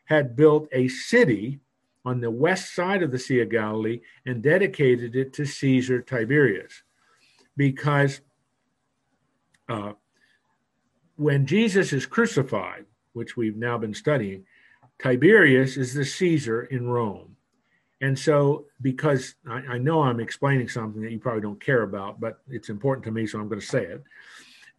had 0.04 0.36
built 0.36 0.68
a 0.72 0.86
city 0.88 1.58
on 2.04 2.20
the 2.20 2.30
west 2.30 2.74
side 2.74 3.02
of 3.02 3.10
the 3.10 3.18
Sea 3.18 3.40
of 3.40 3.48
Galilee 3.48 4.00
and 4.26 4.42
dedicated 4.42 5.16
it 5.16 5.32
to 5.34 5.44
Caesar 5.44 6.00
Tiberius. 6.00 6.82
Because 7.56 8.20
uh, 9.68 9.92
when 11.16 11.46
Jesus 11.46 11.92
is 11.92 12.06
crucified, 12.06 12.84
which 13.12 13.36
we've 13.36 13.56
now 13.56 13.76
been 13.78 13.94
studying, 13.94 14.44
Tiberius 15.02 15.76
is 15.76 15.94
the 15.94 16.04
Caesar 16.04 16.62
in 16.64 16.86
Rome. 16.86 17.36
And 18.00 18.18
so, 18.18 18.66
because 18.80 19.34
I, 19.48 19.62
I, 19.70 19.78
know 19.78 20.02
I'm 20.02 20.20
explaining 20.20 20.68
something 20.68 21.02
that 21.02 21.12
you 21.12 21.18
probably 21.18 21.42
don't 21.42 21.60
care 21.60 21.82
about, 21.82 22.20
but 22.20 22.38
it's 22.48 22.68
important 22.68 23.04
to 23.04 23.12
me, 23.12 23.26
so 23.26 23.38
I'm 23.38 23.48
going 23.48 23.60
to 23.60 23.66
say 23.66 23.84
it. 23.84 24.02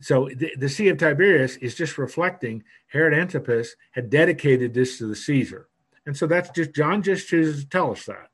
So, 0.02 0.30
the, 0.36 0.54
the 0.58 0.68
Sea 0.68 0.90
of 0.90 0.98
Tiberias 0.98 1.58
is 1.58 1.76
just 1.76 1.98
reflecting 1.98 2.64
Herod 2.88 3.14
Antipas 3.14 3.76
had 3.92 4.10
dedicated 4.10 4.74
this 4.74 4.98
to 4.98 5.08
the 5.08 5.16
Caesar. 5.16 5.70
And 6.06 6.16
so, 6.16 6.28
that's 6.28 6.50
just, 6.50 6.74
John 6.74 7.02
just 7.02 7.28
chooses 7.30 7.64
to 7.64 7.70
tell 7.70 7.92
us 7.92 8.06
that. 8.06 8.30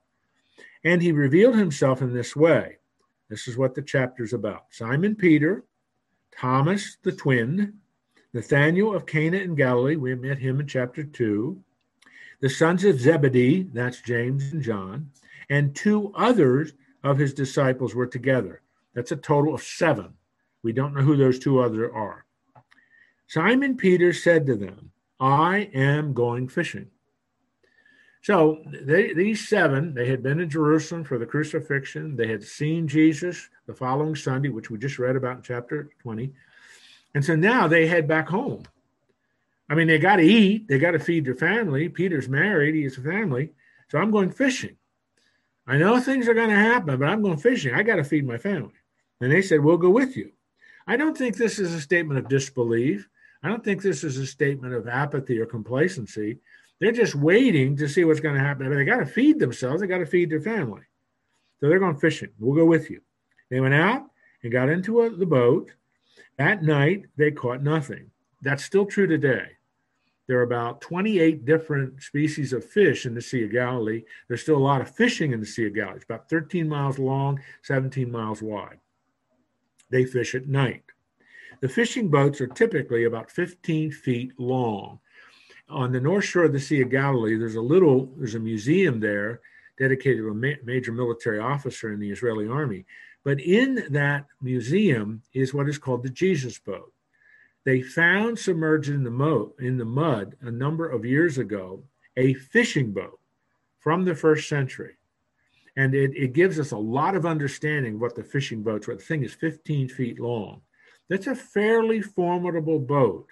And 0.84 1.02
he 1.02 1.12
revealed 1.12 1.56
himself 1.56 2.02
in 2.02 2.14
this 2.14 2.36
way. 2.36 2.78
This 3.30 3.48
is 3.48 3.58
what 3.58 3.76
the 3.76 3.84
chapter's 3.84 4.34
about 4.34 4.66
Simon 4.72 5.16
Peter, 5.16 5.66
Thomas 6.36 6.98
the 7.04 7.12
twin, 7.12 7.74
Nathanael 8.34 8.96
of 8.96 9.06
Cana 9.06 9.38
in 9.38 9.56
Galilee, 9.56 9.96
we 9.96 10.14
met 10.16 10.38
him 10.38 10.60
in 10.60 10.68
chapter 10.68 11.04
2, 11.04 11.64
the 12.42 12.50
sons 12.50 12.84
of 12.86 13.00
Zebedee, 13.00 13.70
that's 13.74 14.02
James 14.02 14.52
and 14.54 14.62
John, 14.62 15.12
and 15.50 15.76
two 15.76 16.12
others 16.16 16.74
of 17.04 17.18
his 17.18 17.34
disciples 17.34 17.96
were 17.96 18.08
together. 18.08 18.62
That's 18.94 19.12
a 19.12 19.18
total 19.18 19.54
of 19.54 19.64
seven. 19.64 20.14
We 20.64 20.74
don't 20.74 20.94
know 20.94 21.02
who 21.02 21.18
those 21.18 21.40
two 21.40 21.60
others 21.60 21.92
are. 21.94 22.26
Simon 23.28 23.78
Peter 23.78 24.14
said 24.14 24.46
to 24.46 24.56
them, 24.56 24.92
I 25.20 25.70
am 25.74 26.14
going 26.14 26.48
fishing. 26.48 26.88
So 28.22 28.64
they, 28.66 29.14
these 29.14 29.48
seven, 29.48 29.94
they 29.94 30.08
had 30.08 30.22
been 30.22 30.40
in 30.40 30.50
Jerusalem 30.50 31.04
for 31.04 31.18
the 31.18 31.26
crucifixion. 31.26 32.16
They 32.16 32.28
had 32.28 32.44
seen 32.44 32.88
Jesus 32.88 33.50
the 33.66 33.74
following 33.74 34.16
Sunday, 34.16 34.50
which 34.50 34.70
we 34.70 34.78
just 34.78 35.00
read 35.00 35.16
about 35.16 35.38
in 35.38 35.44
chapter 35.44 35.90
20. 36.02 36.34
And 37.16 37.24
so 37.24 37.36
now 37.36 37.68
they 37.68 37.88
head 37.88 38.08
back 38.08 38.28
home. 38.28 38.64
I 39.70 39.76
mean, 39.76 39.88
they 39.88 40.00
got 40.00 40.16
to 40.16 40.24
eat, 40.24 40.68
they 40.68 40.80
got 40.80 40.92
to 40.92 41.00
feed 41.00 41.26
their 41.26 41.36
family. 41.36 41.90
Peter's 41.90 42.28
married, 42.28 42.76
he 42.76 42.84
has 42.84 42.98
a 42.98 43.02
family. 43.02 43.52
So 43.90 44.00
I'm 44.00 44.12
going 44.12 44.32
fishing. 44.32 44.76
I 45.68 45.78
know 45.78 46.00
things 46.00 46.28
are 46.28 46.34
going 46.34 46.50
to 46.50 46.56
happen, 46.56 46.98
but 46.98 47.08
I'm 47.08 47.22
going 47.22 47.38
fishing. 47.38 47.76
I 47.76 47.84
got 47.84 47.98
to 47.98 48.04
feed 48.04 48.26
my 48.26 48.38
family. 48.38 48.74
And 49.22 49.32
they 49.32 49.42
said, 49.42 49.64
We'll 49.64 49.78
go 49.78 49.92
with 49.92 50.18
you. 50.18 50.32
I 50.88 50.98
don't 50.98 51.16
think 51.16 51.38
this 51.38 51.60
is 51.60 51.74
a 51.74 51.82
statement 51.82 52.18
of 52.18 52.28
disbelief. 52.28 53.08
I 53.44 53.50
don't 53.50 53.64
think 53.64 53.82
this 53.82 54.04
is 54.04 54.18
a 54.18 54.26
statement 54.26 54.74
of 54.74 54.88
apathy 54.88 55.40
or 55.40 55.46
complacency. 55.46 56.40
They're 56.80 56.92
just 56.92 57.14
waiting 57.14 57.78
to 57.78 57.88
see 57.88 58.04
what's 58.04 58.20
going 58.20 58.36
to 58.36 58.42
happen. 58.42 58.70
They 58.70 58.86
got 58.86 58.98
to 58.98 59.06
feed 59.06 59.40
themselves, 59.40 59.82
they 59.82 59.88
got 59.88 60.00
to 60.00 60.06
feed 60.06 60.32
their 60.32 60.42
family. 60.42 60.82
So 61.60 61.68
they're 61.68 61.80
going 61.80 61.98
fishing. 61.98 62.30
We'll 62.40 62.56
go 62.56 62.66
with 62.66 62.90
you. 62.90 63.02
They 63.50 63.60
went 63.60 63.74
out 63.74 64.06
and 64.44 64.52
got 64.52 64.70
into 64.70 65.02
a, 65.02 65.10
the 65.10 65.26
boat. 65.26 65.72
That 66.38 66.64
night, 66.64 67.06
they 67.18 67.32
caught 67.32 67.62
nothing. 67.62 68.12
That's 68.42 68.64
still 68.64 68.86
true 68.86 69.08
today. 69.08 69.58
There 70.30 70.38
are 70.38 70.44
about 70.44 70.80
28 70.82 71.44
different 71.44 72.04
species 72.04 72.54
of 72.54 72.64
fish 72.64 73.08
in 73.08 73.16
the 73.16 73.22
Sea 73.22 73.46
of 73.46 73.52
Galilee. 73.52 74.04
There's 74.28 74.44
still 74.44 74.58
a 74.58 74.60
lot 74.60 74.80
of 74.80 74.96
fishing 74.96 75.32
in 75.32 75.40
the 75.40 75.46
Sea 75.48 75.66
of 75.66 75.74
Galilee. 75.74 75.96
It's 75.96 76.06
about 76.06 76.30
13 76.30 76.70
miles 76.70 77.00
long, 77.00 77.40
17 77.64 78.12
miles 78.12 78.40
wide. 78.40 78.78
They 79.90 80.06
fish 80.06 80.36
at 80.36 80.48
night. 80.48 80.84
The 81.62 81.68
fishing 81.68 82.10
boats 82.10 82.42
are 82.42 82.48
typically 82.48 83.06
about 83.06 83.32
15 83.32 83.92
feet 83.92 84.34
long. 84.38 85.00
On 85.68 85.92
the 85.92 86.00
north 86.00 86.26
shore 86.26 86.44
of 86.44 86.54
the 86.54 86.60
Sea 86.60 86.84
of 86.84 86.92
Galilee, 86.92 87.36
there's 87.36 87.56
a 87.56 87.62
little, 87.62 88.14
there's 88.16 88.36
a 88.36 88.40
museum 88.40 89.00
there 89.00 89.42
dedicated 89.80 90.20
to 90.20 90.30
a 90.30 90.36
ma- 90.36 90.62
major 90.64 90.92
military 90.92 91.40
officer 91.40 91.92
in 91.92 92.00
the 92.00 92.12
Israeli 92.12 92.48
army. 92.48 92.86
But 93.24 93.42
in 93.42 93.84
that 93.90 94.28
museum 94.44 95.24
is 95.34 95.56
what 95.56 95.68
is 95.68 95.80
called 95.80 96.04
the 96.04 96.10
Jesus 96.12 96.60
boat. 96.60 96.94
They 97.66 97.82
found 97.82 98.40
submerged 98.40 98.90
in 98.90 99.04
the, 99.04 99.12
mo- 99.12 99.54
in 99.60 99.78
the 99.78 99.86
mud 99.86 100.36
a 100.42 100.52
number 100.52 100.88
of 100.90 101.06
years 101.06 101.38
ago 101.38 101.84
a 102.18 102.34
fishing 102.34 102.92
boat 102.92 103.20
from 103.80 104.06
the 104.06 104.16
first 104.16 104.50
century. 104.50 104.96
And 105.76 105.94
it, 105.94 106.12
it 106.16 106.34
gives 106.34 106.60
us 106.60 106.72
a 106.72 106.78
lot 106.78 107.16
of 107.16 107.26
understanding 107.26 108.00
what 108.00 108.16
the 108.16 108.24
fishing 108.24 108.64
boats 108.64 108.88
were. 108.88 108.96
The 108.96 109.04
thing 109.04 109.24
is 109.24 109.34
15 109.34 109.90
feet 109.90 110.20
long. 110.20 110.62
That's 111.10 111.28
a 111.28 111.36
fairly 111.36 112.02
formidable 112.02 112.80
boat. 112.80 113.28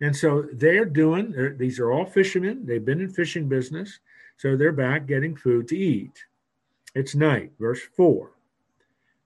And 0.00 0.14
so 0.14 0.46
they're 0.52 0.84
doing, 0.84 1.32
they're, 1.32 1.54
these 1.54 1.78
are 1.78 1.92
all 1.92 2.06
fishermen. 2.06 2.64
They've 2.66 2.84
been 2.84 3.00
in 3.00 3.10
fishing 3.10 3.48
business. 3.48 4.00
So 4.36 4.56
they're 4.56 4.72
back 4.72 5.06
getting 5.06 5.34
food 5.34 5.68
to 5.68 5.76
eat. 5.76 6.24
It's 6.94 7.14
night, 7.14 7.52
verse 7.58 7.80
4. 7.96 8.30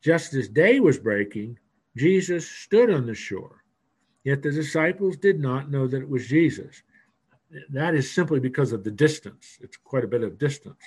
Just 0.02 0.34
as 0.34 0.48
day 0.48 0.80
was 0.80 0.98
breaking, 0.98 1.58
Jesus 1.96 2.48
stood 2.48 2.90
on 2.90 3.06
the 3.06 3.14
shore. 3.14 3.59
Yet 4.24 4.42
the 4.42 4.50
disciples 4.50 5.16
did 5.16 5.40
not 5.40 5.70
know 5.70 5.86
that 5.86 6.02
it 6.02 6.08
was 6.08 6.26
Jesus. 6.26 6.82
That 7.70 7.94
is 7.94 8.10
simply 8.10 8.38
because 8.38 8.72
of 8.72 8.84
the 8.84 8.90
distance. 8.90 9.58
It's 9.60 9.76
quite 9.76 10.04
a 10.04 10.08
bit 10.08 10.22
of 10.22 10.38
distance. 10.38 10.82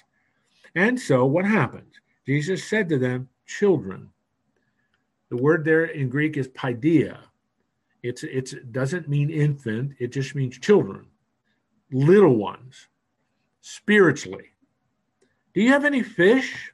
And 0.76 1.00
so 1.00 1.26
what 1.26 1.46
happens? 1.46 1.94
Jesus 2.26 2.64
said 2.64 2.90
to 2.90 2.98
them, 2.98 3.30
Children. 3.46 4.10
The 5.30 5.38
word 5.38 5.66
there 5.66 5.86
in 5.86 6.10
Greek 6.10 6.38
is 6.38 6.48
paideia. 6.50 7.18
It's, 8.04 8.24
it's, 8.24 8.54
it 8.54 8.72
doesn't 8.72 9.10
mean 9.10 9.30
infant, 9.30 9.94
it 10.00 10.12
just 10.12 10.36
means 10.36 10.60
children, 10.60 11.08
little 11.92 12.36
ones, 12.36 12.88
spiritually. 13.62 14.52
Do 15.54 15.62
you 15.62 15.70
have 15.70 15.86
any 15.86 16.04
fish? 16.04 16.72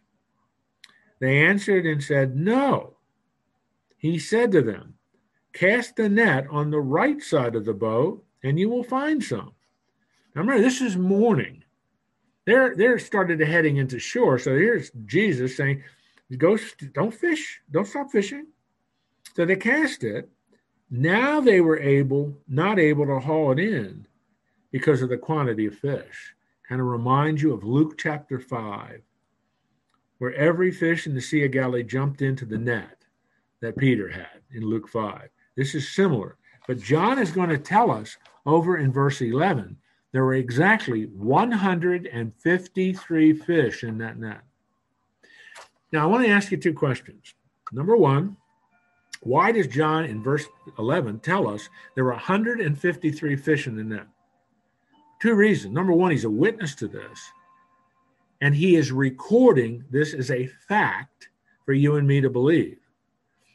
They 1.19 1.45
answered 1.45 1.85
and 1.85 2.03
said, 2.03 2.35
No. 2.35 2.95
He 3.97 4.17
said 4.17 4.51
to 4.53 4.61
them, 4.61 4.95
Cast 5.53 5.95
the 5.95 6.09
net 6.09 6.47
on 6.49 6.69
the 6.69 6.79
right 6.79 7.21
side 7.21 7.55
of 7.55 7.65
the 7.65 7.73
boat, 7.73 8.23
and 8.43 8.59
you 8.59 8.69
will 8.69 8.83
find 8.83 9.23
some. 9.23 9.53
Now 10.35 10.41
remember, 10.41 10.61
this 10.61 10.81
is 10.81 10.95
morning. 10.95 11.63
They're 12.45 12.75
they're 12.75 12.99
started 12.99 13.39
heading 13.39 13.77
into 13.77 13.99
shore. 13.99 14.39
So 14.39 14.55
here's 14.55 14.91
Jesus 15.05 15.57
saying, 15.57 15.83
"Go, 16.37 16.57
don't 16.93 17.13
fish, 17.13 17.61
don't 17.71 17.87
stop 17.87 18.11
fishing." 18.11 18.47
So 19.35 19.45
they 19.45 19.55
cast 19.55 20.03
it. 20.03 20.29
Now 20.91 21.39
they 21.39 21.61
were 21.61 21.79
able, 21.79 22.35
not 22.47 22.79
able 22.79 23.05
to 23.07 23.19
haul 23.19 23.51
it 23.51 23.59
in 23.59 24.07
because 24.71 25.01
of 25.01 25.09
the 25.09 25.17
quantity 25.17 25.65
of 25.65 25.75
fish. 25.75 26.35
Kind 26.67 26.81
of 26.81 26.87
reminds 26.87 27.41
you 27.41 27.53
of 27.53 27.63
Luke 27.63 27.97
chapter 27.97 28.39
five, 28.39 29.01
where 30.19 30.33
every 30.33 30.71
fish 30.71 31.07
in 31.07 31.15
the 31.15 31.21
Sea 31.21 31.45
of 31.45 31.51
Galilee 31.51 31.83
jumped 31.83 32.21
into 32.21 32.45
the 32.45 32.57
net 32.57 32.99
that 33.61 33.77
Peter 33.77 34.09
had 34.09 34.41
in 34.53 34.63
Luke 34.63 34.87
5. 34.87 35.29
This 35.59 35.75
is 35.75 35.93
similar. 35.93 36.37
But 36.67 36.79
John 36.79 37.19
is 37.19 37.31
going 37.33 37.49
to 37.49 37.57
tell 37.57 37.91
us 37.91 38.15
over 38.45 38.77
in 38.77 38.93
verse 38.93 39.19
11 39.19 39.75
there 40.13 40.23
were 40.23 40.35
exactly 40.35 41.07
153 41.07 43.33
fish 43.33 43.83
in 43.83 43.97
that 43.97 44.17
net. 44.17 44.39
Now, 45.91 46.03
I 46.03 46.05
want 46.05 46.25
to 46.25 46.31
ask 46.31 46.49
you 46.49 46.57
two 46.57 46.73
questions. 46.73 47.33
Number 47.73 47.97
one, 47.97 48.37
why 49.19 49.51
does 49.51 49.67
John 49.67 50.05
in 50.05 50.23
verse 50.23 50.45
11 50.77 51.19
tell 51.19 51.49
us 51.49 51.67
there 51.93 52.05
were 52.05 52.11
153 52.11 53.35
fish 53.35 53.67
in 53.67 53.75
the 53.75 53.83
net? 53.83 54.07
Two 55.21 55.35
reasons. 55.35 55.73
Number 55.73 55.91
one, 55.91 56.11
he's 56.11 56.23
a 56.23 56.29
witness 56.29 56.73
to 56.75 56.87
this, 56.87 57.19
and 58.39 58.55
he 58.55 58.77
is 58.77 58.93
recording 58.93 59.83
this 59.91 60.13
as 60.13 60.31
a 60.31 60.47
fact 60.69 61.27
for 61.65 61.73
you 61.73 61.97
and 61.97 62.07
me 62.07 62.21
to 62.21 62.29
believe. 62.29 62.78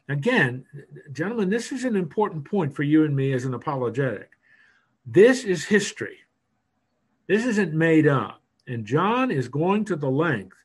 Again, 0.08 0.66
gentlemen, 1.12 1.48
this 1.48 1.72
is 1.72 1.84
an 1.84 1.96
important 1.96 2.44
point 2.44 2.74
for 2.74 2.82
you 2.82 3.04
and 3.04 3.16
me 3.16 3.32
as 3.32 3.44
an 3.44 3.54
apologetic. 3.54 4.30
This 5.06 5.44
is 5.44 5.64
history. 5.64 6.18
This 7.26 7.46
isn't 7.46 7.72
made 7.72 8.06
up. 8.06 8.42
And 8.66 8.84
John 8.84 9.30
is 9.30 9.48
going 9.48 9.84
to 9.86 9.96
the 9.96 10.10
length 10.10 10.56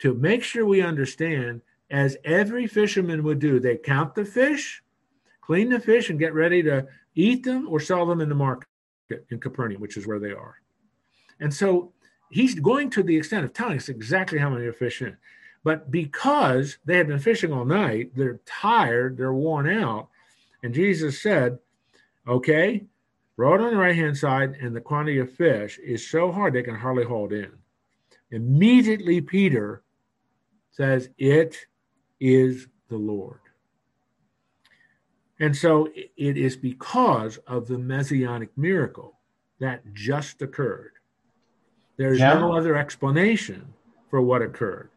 to 0.00 0.14
make 0.14 0.44
sure 0.44 0.64
we 0.64 0.80
understand, 0.80 1.60
as 1.90 2.16
every 2.24 2.66
fisherman 2.66 3.24
would 3.24 3.40
do, 3.40 3.58
they 3.58 3.76
count 3.76 4.14
the 4.14 4.24
fish, 4.24 4.82
clean 5.40 5.70
the 5.70 5.80
fish, 5.80 6.10
and 6.10 6.18
get 6.18 6.34
ready 6.34 6.62
to 6.62 6.86
eat 7.14 7.44
them 7.44 7.66
or 7.68 7.80
sell 7.80 8.06
them 8.06 8.20
in 8.20 8.28
the 8.28 8.34
market 8.34 8.68
in 9.30 9.40
Capernaum, 9.40 9.80
which 9.80 9.96
is 9.96 10.06
where 10.06 10.20
they 10.20 10.32
are. 10.32 10.56
And 11.40 11.52
so 11.52 11.92
he's 12.30 12.54
going 12.54 12.90
to 12.90 13.02
the 13.02 13.16
extent 13.16 13.44
of 13.44 13.52
telling 13.52 13.78
us 13.78 13.88
exactly 13.88 14.38
how 14.38 14.50
many 14.50 14.66
are 14.66 14.72
fishing. 14.72 15.16
But 15.68 15.90
because 15.90 16.78
they 16.86 16.96
had 16.96 17.08
been 17.08 17.18
fishing 17.18 17.52
all 17.52 17.66
night, 17.66 18.12
they're 18.16 18.40
tired, 18.46 19.18
they're 19.18 19.34
worn 19.34 19.68
out. 19.68 20.08
And 20.62 20.72
Jesus 20.72 21.20
said, 21.20 21.58
Okay, 22.26 22.86
throw 23.36 23.54
it 23.54 23.60
on 23.60 23.72
the 23.72 23.76
right 23.76 23.94
hand 23.94 24.16
side, 24.16 24.56
and 24.62 24.74
the 24.74 24.80
quantity 24.80 25.18
of 25.18 25.30
fish 25.30 25.78
is 25.84 26.08
so 26.08 26.32
hard 26.32 26.54
they 26.54 26.62
can 26.62 26.74
hardly 26.74 27.04
hold 27.04 27.34
in. 27.34 27.52
Immediately, 28.30 29.20
Peter 29.20 29.82
says, 30.70 31.10
It 31.18 31.66
is 32.18 32.68
the 32.88 32.96
Lord. 32.96 33.40
And 35.38 35.54
so 35.54 35.90
it 35.94 36.38
is 36.38 36.56
because 36.56 37.36
of 37.46 37.68
the 37.68 37.76
messianic 37.76 38.56
miracle 38.56 39.18
that 39.60 39.82
just 39.92 40.40
occurred. 40.40 40.92
There's 41.98 42.20
yeah. 42.20 42.38
no 42.38 42.56
other 42.56 42.74
explanation 42.74 43.74
for 44.08 44.22
what 44.22 44.40
occurred. 44.40 44.88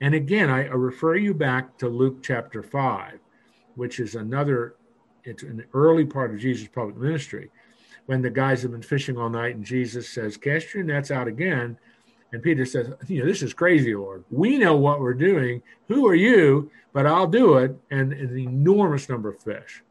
And 0.00 0.14
again, 0.14 0.48
I, 0.48 0.66
refer 0.66 1.16
you 1.16 1.34
back 1.34 1.76
to 1.78 1.88
Luke 1.88 2.22
chapter 2.22 2.62
5, 2.62 3.18
which 3.74 4.00
is 4.00 4.14
another, 4.14 4.76
it's 5.24 5.42
an 5.42 5.64
early 5.74 6.06
part 6.06 6.32
of 6.32 6.40
Jesus' 6.40 6.68
public 6.68 6.96
ministry, 6.96 7.50
when 8.06 8.22
the 8.22 8.30
guys 8.30 8.62
have 8.62 8.72
been 8.72 8.82
fishing 8.82 9.18
all 9.18 9.28
night 9.28 9.56
and 9.56 9.64
Jesus 9.64 10.08
says, 10.08 10.36
Cast 10.36 10.74
your 10.74 10.84
nets 10.84 11.10
out 11.10 11.28
again. 11.28 11.76
And 12.32 12.42
Peter 12.42 12.64
says, 12.64 12.92
You 13.08 13.20
know, 13.20 13.26
this 13.26 13.42
is 13.42 13.52
crazy, 13.52 13.94
Lord. 13.94 14.24
We 14.30 14.56
know 14.56 14.76
what 14.76 15.00
we're 15.00 15.14
doing. 15.14 15.62
Who 15.88 16.06
are 16.06 16.14
you? 16.14 16.70
But 16.92 17.06
I'll 17.06 17.26
do 17.26 17.58
it. 17.58 17.76
And 17.90 18.12
an 18.12 18.38
enormous 18.38 19.08
number 19.08 19.28
of 19.28 19.42
fish. 19.42 19.82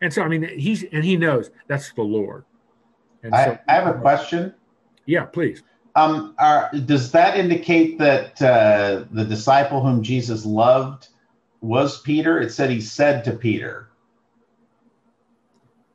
And 0.00 0.12
so, 0.12 0.22
I 0.22 0.28
mean, 0.28 0.48
he's, 0.58 0.84
and 0.84 1.04
he 1.04 1.16
knows 1.16 1.50
that's 1.66 1.92
the 1.92 2.02
Lord. 2.02 2.44
And 3.22 3.34
I, 3.34 3.44
so, 3.44 3.58
I 3.68 3.74
have 3.74 3.86
a 3.86 3.98
question. 3.98 4.54
Yeah, 5.04 5.24
please. 5.24 5.62
Um, 5.96 6.34
are, 6.38 6.70
does 6.84 7.10
that 7.12 7.36
indicate 7.36 7.98
that 7.98 8.40
uh, 8.40 9.04
the 9.10 9.24
disciple 9.24 9.80
whom 9.82 10.02
Jesus 10.02 10.44
loved 10.46 11.08
was 11.60 12.00
Peter? 12.00 12.40
It 12.40 12.52
said 12.52 12.70
he 12.70 12.80
said 12.80 13.24
to 13.24 13.32
Peter, 13.32 13.88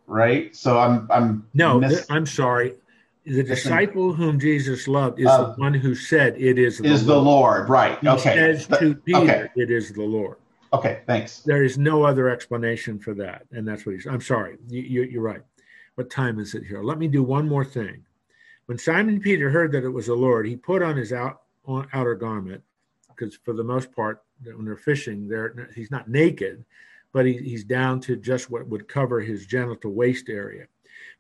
right? 0.08 0.56
So 0.56 0.80
I'm 0.80 1.08
I'm 1.12 1.48
no, 1.54 1.80
miss- 1.80 2.06
I'm 2.10 2.26
sorry. 2.26 2.76
The 3.26 3.42
disciple 3.42 4.14
whom 4.14 4.40
Jesus 4.40 4.88
loved 4.88 5.20
is 5.20 5.28
uh, 5.28 5.54
the 5.54 5.54
one 5.54 5.74
who 5.74 5.96
said, 5.96 6.36
"It 6.38 6.60
is 6.60 6.78
the 6.78 6.88
is 6.88 7.08
Lord. 7.08 7.18
the 7.18 7.22
Lord." 7.24 7.70
Right? 7.70 8.00
He 8.00 8.08
okay. 8.08 8.36
Says 8.36 8.68
to 8.68 8.96
Peter, 8.96 9.20
okay. 9.20 9.48
"It 9.56 9.72
is 9.72 9.92
the 9.94 10.04
Lord." 10.04 10.38
Okay. 10.74 11.02
Thanks. 11.08 11.40
There 11.40 11.64
is 11.64 11.78
no 11.78 12.04
other 12.04 12.30
explanation 12.30 13.00
for 13.00 13.14
that, 13.16 13.44
and 13.52 13.68
that's 13.68 13.86
what 13.86 13.96
he's. 13.96 14.06
I'm 14.06 14.22
sorry. 14.22 14.58
You, 14.68 14.82
you, 14.82 15.04
you're 15.04 15.24
right. 15.24 15.42
What 15.96 16.10
time 16.10 16.40
is 16.40 16.54
it 16.54 16.66
here? 16.66 16.84
Let 16.84 17.00
me 17.00 17.08
do 17.08 17.24
one 17.24 17.48
more 17.48 17.66
thing. 17.66 18.05
When 18.66 18.78
Simon 18.78 19.20
Peter 19.20 19.50
heard 19.50 19.72
that 19.74 19.84
it 19.84 19.90
was 19.90 20.08
the 20.08 20.16
Lord, 20.16 20.48
he 20.48 20.56
put 20.56 20.82
on 20.82 20.98
his 20.98 21.14
out, 21.14 21.42
on, 21.66 21.88
outer 21.94 22.16
garment, 22.16 22.64
because 23.10 23.38
for 23.44 23.54
the 23.54 23.64
most 23.64 23.92
part, 23.92 24.24
when 24.44 24.66
they're 24.66 24.76
fishing, 24.76 25.28
they're, 25.28 25.70
he's 25.76 25.92
not 25.92 26.10
naked, 26.10 26.66
but 27.14 27.26
he, 27.26 27.34
he's 27.34 27.64
down 27.64 28.00
to 28.02 28.16
just 28.16 28.50
what 28.50 28.68
would 28.68 28.88
cover 28.88 29.22
his 29.22 29.46
genital 29.46 29.92
waist 29.92 30.30
area. 30.30 30.66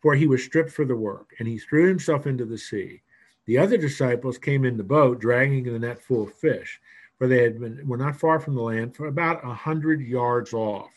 For 0.02 0.16
he 0.16 0.28
was 0.28 0.44
stripped 0.44 0.72
for 0.72 0.86
the 0.86 0.96
work, 0.96 1.34
and 1.40 1.48
he 1.48 1.58
threw 1.58 1.88
himself 1.88 2.28
into 2.28 2.46
the 2.46 2.58
sea. 2.58 3.02
The 3.46 3.60
other 3.60 3.78
disciples 3.78 4.38
came 4.38 4.66
in 4.66 4.78
the 4.78 4.84
boat, 4.84 5.20
dragging 5.20 5.64
the 5.64 5.80
net 5.80 6.02
full 6.02 6.24
of 6.24 6.34
fish, 6.34 6.82
for 7.18 7.28
they 7.28 7.44
had 7.44 7.60
been 7.60 7.88
were 7.88 7.98
not 7.98 8.20
far 8.20 8.40
from 8.40 8.56
the 8.56 8.62
land, 8.62 8.96
for 8.96 9.08
about 9.08 9.46
a 9.46 9.54
hundred 9.54 10.02
yards 10.02 10.54
off. 10.54 10.92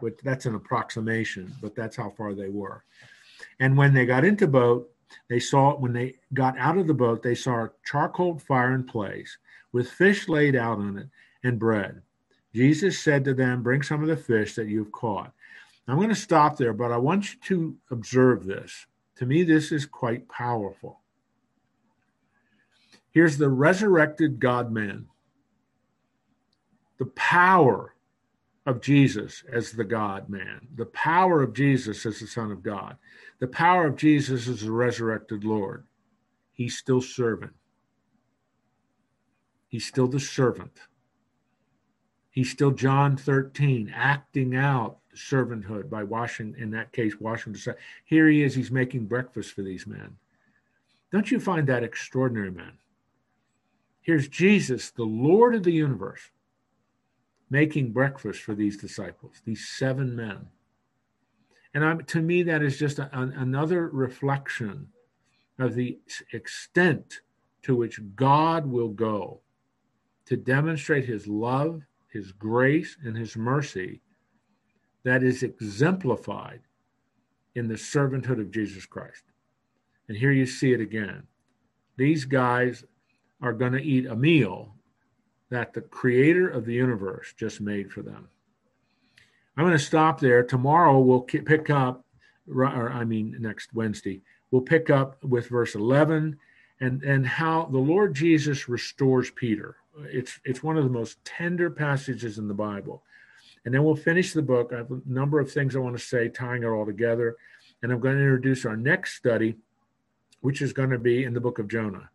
But 0.00 0.16
that's 0.22 0.46
an 0.46 0.54
approximation, 0.54 1.52
but 1.60 1.74
that's 1.74 1.96
how 1.96 2.10
far 2.10 2.34
they 2.34 2.48
were. 2.48 2.84
And 3.58 3.76
when 3.76 3.92
they 3.92 4.06
got 4.06 4.24
into 4.24 4.46
boat, 4.46 4.88
they 5.28 5.38
saw 5.38 5.70
it 5.70 5.80
when 5.80 5.92
they 5.92 6.16
got 6.34 6.58
out 6.58 6.78
of 6.78 6.86
the 6.86 6.94
boat, 6.94 7.22
they 7.22 7.34
saw 7.34 7.64
a 7.64 7.70
charcoal 7.84 8.38
fire 8.38 8.74
in 8.74 8.84
place 8.84 9.38
with 9.72 9.90
fish 9.90 10.28
laid 10.28 10.56
out 10.56 10.78
on 10.78 10.98
it 10.98 11.08
and 11.42 11.58
bread. 11.58 12.02
Jesus 12.54 12.98
said 12.98 13.24
to 13.24 13.34
them, 13.34 13.62
Bring 13.62 13.82
some 13.82 14.02
of 14.02 14.08
the 14.08 14.16
fish 14.16 14.54
that 14.54 14.68
you've 14.68 14.92
caught. 14.92 15.32
I'm 15.86 15.96
going 15.96 16.10
to 16.10 16.14
stop 16.14 16.56
there, 16.56 16.74
but 16.74 16.92
I 16.92 16.98
want 16.98 17.32
you 17.32 17.38
to 17.44 17.76
observe 17.90 18.44
this. 18.44 18.86
To 19.16 19.26
me, 19.26 19.42
this 19.42 19.72
is 19.72 19.86
quite 19.86 20.28
powerful. 20.28 21.00
Here's 23.10 23.38
the 23.38 23.48
resurrected 23.48 24.38
God 24.38 24.70
man, 24.70 25.06
the 26.98 27.06
power 27.06 27.94
of 28.68 28.82
Jesus 28.82 29.44
as 29.50 29.72
the 29.72 29.84
God 29.84 30.28
man, 30.28 30.68
the 30.76 30.84
power 30.86 31.42
of 31.42 31.54
Jesus 31.54 32.04
as 32.04 32.20
the 32.20 32.26
Son 32.26 32.52
of 32.52 32.62
God. 32.62 32.96
The 33.38 33.46
power 33.46 33.86
of 33.86 33.96
Jesus 33.96 34.46
is 34.46 34.60
the 34.60 34.70
resurrected 34.70 35.42
Lord. 35.42 35.84
He's 36.52 36.76
still 36.76 37.00
servant. 37.00 37.54
He's 39.68 39.86
still 39.86 40.06
the 40.06 40.20
servant. 40.20 40.80
He's 42.30 42.50
still 42.50 42.70
John 42.70 43.16
13, 43.16 43.90
acting 43.96 44.54
out 44.54 44.98
servanthood 45.16 45.88
by 45.88 46.04
washing, 46.04 46.54
in 46.58 46.70
that 46.72 46.92
case, 46.92 47.18
washing 47.18 47.54
the 47.54 47.74
Here 48.04 48.28
he 48.28 48.42
is, 48.42 48.54
he's 48.54 48.70
making 48.70 49.06
breakfast 49.06 49.52
for 49.52 49.62
these 49.62 49.86
men. 49.86 50.18
Don't 51.10 51.30
you 51.30 51.40
find 51.40 51.66
that 51.68 51.82
extraordinary, 51.82 52.50
man? 52.50 52.72
Here's 54.02 54.28
Jesus, 54.28 54.90
the 54.90 55.04
Lord 55.04 55.54
of 55.54 55.62
the 55.62 55.72
universe, 55.72 56.30
making 57.50 57.92
breakfast 57.92 58.40
for 58.40 58.54
these 58.54 58.76
disciples, 58.76 59.40
these 59.44 59.68
seven 59.68 60.14
men. 60.14 60.46
And 61.74 61.84
I'm, 61.84 62.04
to 62.04 62.20
me, 62.20 62.42
that 62.44 62.62
is 62.62 62.78
just 62.78 62.98
a, 62.98 63.10
an, 63.18 63.32
another 63.32 63.88
reflection 63.88 64.88
of 65.58 65.74
the 65.74 65.98
extent 66.32 67.20
to 67.62 67.74
which 67.74 68.00
God 68.14 68.66
will 68.66 68.88
go 68.88 69.40
to 70.26 70.36
demonstrate 70.36 71.04
his 71.04 71.26
love, 71.26 71.82
his 72.12 72.32
grace, 72.32 72.96
and 73.04 73.16
his 73.16 73.36
mercy 73.36 74.00
that 75.04 75.22
is 75.22 75.42
exemplified 75.42 76.60
in 77.54 77.68
the 77.68 77.74
servanthood 77.74 78.40
of 78.40 78.50
Jesus 78.50 78.86
Christ. 78.86 79.22
And 80.08 80.16
here 80.16 80.32
you 80.32 80.46
see 80.46 80.72
it 80.72 80.80
again. 80.80 81.24
These 81.96 82.24
guys 82.24 82.84
are 83.40 83.52
going 83.52 83.72
to 83.72 83.82
eat 83.82 84.06
a 84.06 84.16
meal 84.16 84.74
that 85.50 85.72
the 85.72 85.80
creator 85.80 86.48
of 86.48 86.64
the 86.64 86.74
universe 86.74 87.32
just 87.36 87.60
made 87.60 87.90
for 87.90 88.02
them. 88.02 88.28
I'm 89.56 89.64
going 89.64 89.76
to 89.76 89.84
stop 89.84 90.20
there. 90.20 90.42
Tomorrow 90.42 91.00
we'll 91.00 91.22
pick 91.22 91.70
up, 91.70 92.04
or 92.48 92.90
I 92.90 93.04
mean, 93.04 93.36
next 93.40 93.74
Wednesday, 93.74 94.20
we'll 94.50 94.62
pick 94.62 94.90
up 94.90 95.22
with 95.24 95.48
verse 95.48 95.74
11 95.74 96.38
and, 96.80 97.02
and 97.02 97.26
how 97.26 97.64
the 97.64 97.78
Lord 97.78 98.14
Jesus 98.14 98.68
restores 98.68 99.30
Peter. 99.30 99.76
It's, 100.04 100.38
it's 100.44 100.62
one 100.62 100.76
of 100.76 100.84
the 100.84 100.90
most 100.90 101.24
tender 101.24 101.70
passages 101.70 102.38
in 102.38 102.46
the 102.46 102.54
Bible. 102.54 103.02
And 103.64 103.74
then 103.74 103.82
we'll 103.82 103.96
finish 103.96 104.32
the 104.32 104.42
book. 104.42 104.72
I 104.72 104.78
have 104.78 104.90
a 104.90 105.00
number 105.04 105.40
of 105.40 105.50
things 105.50 105.74
I 105.74 105.80
want 105.80 105.98
to 105.98 106.04
say, 106.04 106.28
tying 106.28 106.62
it 106.62 106.66
all 106.66 106.86
together. 106.86 107.36
And 107.82 107.90
I'm 107.90 108.00
going 108.00 108.16
to 108.16 108.22
introduce 108.22 108.64
our 108.64 108.76
next 108.76 109.14
study, 109.14 109.56
which 110.40 110.62
is 110.62 110.72
going 110.72 110.90
to 110.90 110.98
be 110.98 111.24
in 111.24 111.34
the 111.34 111.40
book 111.40 111.58
of 111.58 111.68
Jonah. 111.68 112.10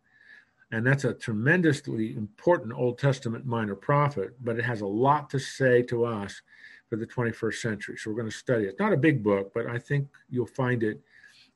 And 0.72 0.86
that's 0.86 1.04
a 1.04 1.14
tremendously 1.14 2.16
important 2.16 2.72
Old 2.72 2.98
Testament 2.98 3.46
minor 3.46 3.74
prophet, 3.74 4.34
but 4.42 4.58
it 4.58 4.64
has 4.64 4.80
a 4.80 4.86
lot 4.86 5.30
to 5.30 5.38
say 5.38 5.82
to 5.82 6.04
us 6.04 6.42
for 6.88 6.96
the 6.96 7.06
21st 7.06 7.54
century. 7.54 7.96
So 7.96 8.10
we're 8.10 8.16
going 8.16 8.30
to 8.30 8.36
study 8.36 8.64
it. 8.64 8.70
It's 8.70 8.80
not 8.80 8.92
a 8.92 8.96
big 8.96 9.22
book, 9.22 9.52
but 9.54 9.66
I 9.66 9.78
think 9.78 10.08
you'll 10.30 10.46
find 10.46 10.82
it 10.82 11.00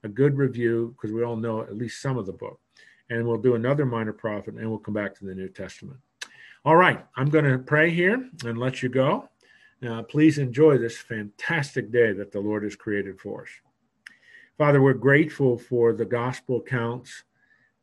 a 0.04 0.08
good 0.08 0.36
review 0.36 0.94
because 0.96 1.14
we 1.14 1.24
all 1.24 1.36
know 1.36 1.62
at 1.62 1.76
least 1.76 2.00
some 2.00 2.18
of 2.18 2.26
the 2.26 2.32
book. 2.32 2.60
And 3.10 3.26
we'll 3.26 3.38
do 3.38 3.54
another 3.54 3.86
minor 3.86 4.12
prophet 4.12 4.54
and 4.54 4.68
we'll 4.68 4.78
come 4.78 4.94
back 4.94 5.14
to 5.16 5.24
the 5.24 5.34
New 5.34 5.48
Testament. 5.48 5.98
All 6.64 6.76
right, 6.76 7.04
I'm 7.16 7.30
going 7.30 7.44
to 7.44 7.58
pray 7.58 7.90
here 7.90 8.28
and 8.44 8.58
let 8.58 8.82
you 8.82 8.88
go. 8.88 9.28
Now, 9.80 10.02
please 10.02 10.38
enjoy 10.38 10.76
this 10.76 10.98
fantastic 10.98 11.90
day 11.90 12.12
that 12.12 12.32
the 12.32 12.40
Lord 12.40 12.64
has 12.64 12.76
created 12.76 13.20
for 13.20 13.42
us. 13.42 13.48
Father, 14.58 14.82
we're 14.82 14.92
grateful 14.92 15.56
for 15.56 15.92
the 15.92 16.04
gospel 16.04 16.58
accounts 16.58 17.22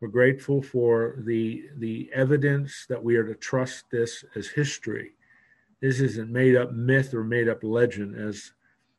We're 0.06 0.12
grateful 0.12 0.62
for 0.62 1.16
the 1.26 1.64
the 1.78 2.12
evidence 2.14 2.86
that 2.90 3.04
we 3.04 3.16
are 3.16 3.24
to 3.24 3.34
trust 3.34 3.86
this 3.90 4.24
as 4.36 4.46
history. 4.46 5.14
This 5.82 6.00
isn't 6.00 6.30
made 6.30 6.56
up 6.56 6.74
myth 6.74 7.16
or 7.16 7.24
made 7.24 7.50
up 7.50 7.64
legend 7.64 8.16
as 8.16 8.52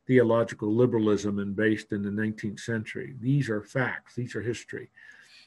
theological 0.09 0.75
liberalism 0.75 1.39
and 1.39 1.55
based 1.55 1.93
in 1.93 2.03
the 2.03 2.11
19th 2.11 2.59
century. 2.59 3.15
These 3.21 3.49
are 3.49 3.63
facts. 3.63 4.17
These 4.17 4.35
are 4.35 4.43
history. 4.43 4.91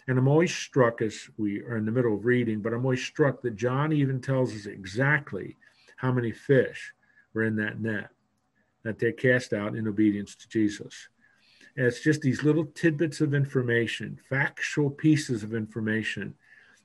And 0.07 0.17
I'm 0.17 0.29
always 0.29 0.55
struck 0.55 1.01
as 1.01 1.29
we 1.35 1.61
are 1.63 1.75
in 1.75 1.83
the 1.83 1.91
middle 1.91 2.15
of 2.15 2.23
reading, 2.23 2.61
but 2.61 2.73
I'm 2.73 2.85
always 2.85 3.03
struck 3.03 3.41
that 3.41 3.57
John 3.57 3.91
even 3.91 4.21
tells 4.21 4.55
us 4.55 4.65
exactly 4.65 5.57
how 5.97 6.13
many 6.13 6.31
fish 6.31 6.93
were 7.33 7.43
in 7.43 7.57
that 7.57 7.81
net 7.81 8.11
that 8.83 8.97
they 8.97 9.11
cast 9.11 9.51
out 9.51 9.75
in 9.75 9.89
obedience 9.89 10.35
to 10.35 10.47
Jesus. 10.47 11.09
And 11.79 11.87
it's 11.87 12.01
just 12.01 12.19
these 12.19 12.43
little 12.43 12.65
tidbits 12.65 13.21
of 13.21 13.33
information, 13.33 14.19
factual 14.27 14.89
pieces 14.89 15.43
of 15.43 15.53
information 15.53 16.35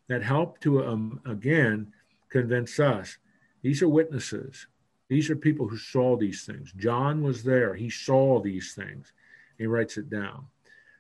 that 0.07 0.23
help 0.23 0.61
to, 0.61 0.87
um, 0.87 1.21
again, 1.27 1.93
convince 2.29 2.79
us 2.79 3.19
these 3.61 3.83
are 3.83 3.89
witnesses. 3.89 4.69
These 5.09 5.31
are 5.31 5.37
people 5.37 5.67
who 5.67 5.79
saw 5.79 6.17
these 6.17 6.45
things. 6.45 6.73
John 6.77 7.25
was 7.25 7.43
there, 7.43 7.75
he 7.75 7.91
saw 7.91 8.41
these 8.41 8.73
things. 8.73 9.13
He 9.59 9.67
writes 9.67 9.97
it 9.97 10.11
down. 10.11 10.47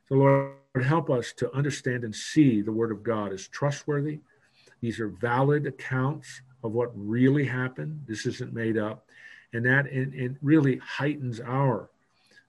So, 0.08 0.16
Lord, 0.16 0.54
help 0.82 1.08
us 1.08 1.32
to 1.34 1.54
understand 1.54 2.02
and 2.02 2.12
see 2.12 2.62
the 2.62 2.72
Word 2.72 2.90
of 2.90 3.04
God 3.04 3.32
as 3.32 3.46
trustworthy. 3.46 4.18
These 4.80 4.98
are 4.98 5.06
valid 5.06 5.66
accounts 5.66 6.42
of 6.64 6.72
what 6.72 6.90
really 6.96 7.44
happened. 7.44 8.02
This 8.08 8.26
isn't 8.26 8.52
made 8.52 8.76
up. 8.76 9.06
And 9.52 9.64
that 9.66 9.86
it, 9.86 10.12
it 10.14 10.32
really 10.42 10.78
heightens 10.78 11.38
our 11.40 11.90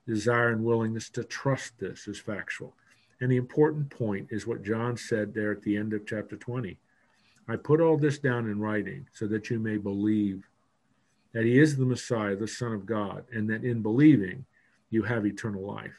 desire 0.06 0.50
and 0.50 0.64
willingness 0.64 1.10
to 1.10 1.24
trust 1.24 1.78
this 1.78 2.08
as 2.08 2.18
factual. 2.18 2.74
And 3.20 3.30
the 3.30 3.36
important 3.36 3.90
point 3.90 4.28
is 4.30 4.46
what 4.46 4.62
John 4.62 4.96
said 4.96 5.32
there 5.32 5.52
at 5.52 5.62
the 5.62 5.76
end 5.76 5.92
of 5.92 6.06
chapter 6.06 6.36
20. 6.36 6.78
I 7.48 7.56
put 7.56 7.80
all 7.80 7.96
this 7.96 8.18
down 8.18 8.50
in 8.50 8.60
writing 8.60 9.06
so 9.12 9.26
that 9.28 9.50
you 9.50 9.58
may 9.58 9.76
believe 9.76 10.48
that 11.32 11.44
he 11.44 11.58
is 11.58 11.76
the 11.76 11.84
Messiah, 11.84 12.36
the 12.36 12.48
Son 12.48 12.72
of 12.72 12.86
God, 12.86 13.24
and 13.32 13.48
that 13.50 13.64
in 13.64 13.82
believing 13.82 14.44
you 14.90 15.02
have 15.02 15.26
eternal 15.26 15.62
life. 15.62 15.94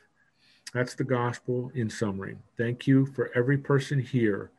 That's 0.73 0.95
the 0.95 1.03
gospel 1.03 1.71
in 1.73 1.89
summary. 1.89 2.37
Thank 2.57 2.87
you 2.87 3.05
for 3.05 3.31
every 3.35 3.57
person 3.57 3.99
here. 3.99 4.51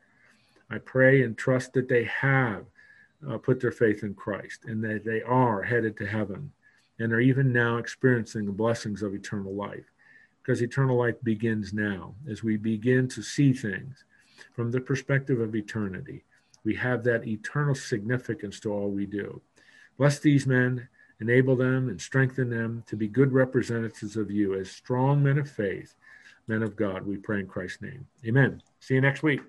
I 0.69 0.79
pray 0.79 1.23
and 1.23 1.37
trust 1.37 1.73
that 1.73 1.87
they 1.87 2.05
have 2.05 2.65
uh, 3.27 3.37
put 3.37 3.59
their 3.59 3.71
faith 3.71 4.03
in 4.03 4.13
Christ 4.13 4.65
and 4.65 4.83
that 4.83 5.03
they 5.03 5.21
are 5.21 5.61
headed 5.61 5.97
to 5.97 6.07
heaven 6.07 6.51
and 6.99 7.13
are 7.13 7.19
even 7.19 7.51
now 7.51 7.77
experiencing 7.77 8.45
the 8.45 8.51
blessings 8.51 9.01
of 9.01 9.13
eternal 9.13 9.53
life. 9.53 9.91
Because 10.41 10.61
eternal 10.61 10.97
life 10.97 11.15
begins 11.23 11.73
now 11.73 12.15
as 12.29 12.43
we 12.43 12.57
begin 12.57 13.07
to 13.09 13.21
see 13.21 13.53
things 13.53 14.03
from 14.53 14.71
the 14.71 14.81
perspective 14.81 15.39
of 15.39 15.55
eternity. 15.55 16.23
We 16.63 16.75
have 16.75 17.03
that 17.03 17.27
eternal 17.27 17.75
significance 17.75 18.59
to 18.61 18.73
all 18.73 18.89
we 18.89 19.05
do. 19.05 19.41
Bless 19.97 20.19
these 20.19 20.47
men, 20.47 20.87
enable 21.19 21.55
them, 21.55 21.89
and 21.89 21.99
strengthen 21.99 22.49
them 22.49 22.83
to 22.87 22.95
be 22.95 23.07
good 23.07 23.31
representatives 23.31 24.17
of 24.17 24.31
you 24.31 24.55
as 24.55 24.71
strong 24.71 25.21
men 25.21 25.37
of 25.37 25.49
faith, 25.49 25.95
men 26.47 26.63
of 26.63 26.75
God. 26.75 27.05
We 27.05 27.17
pray 27.17 27.39
in 27.39 27.47
Christ's 27.47 27.81
name. 27.81 28.07
Amen. 28.25 28.61
See 28.79 28.95
you 28.95 29.01
next 29.01 29.23
week. 29.23 29.41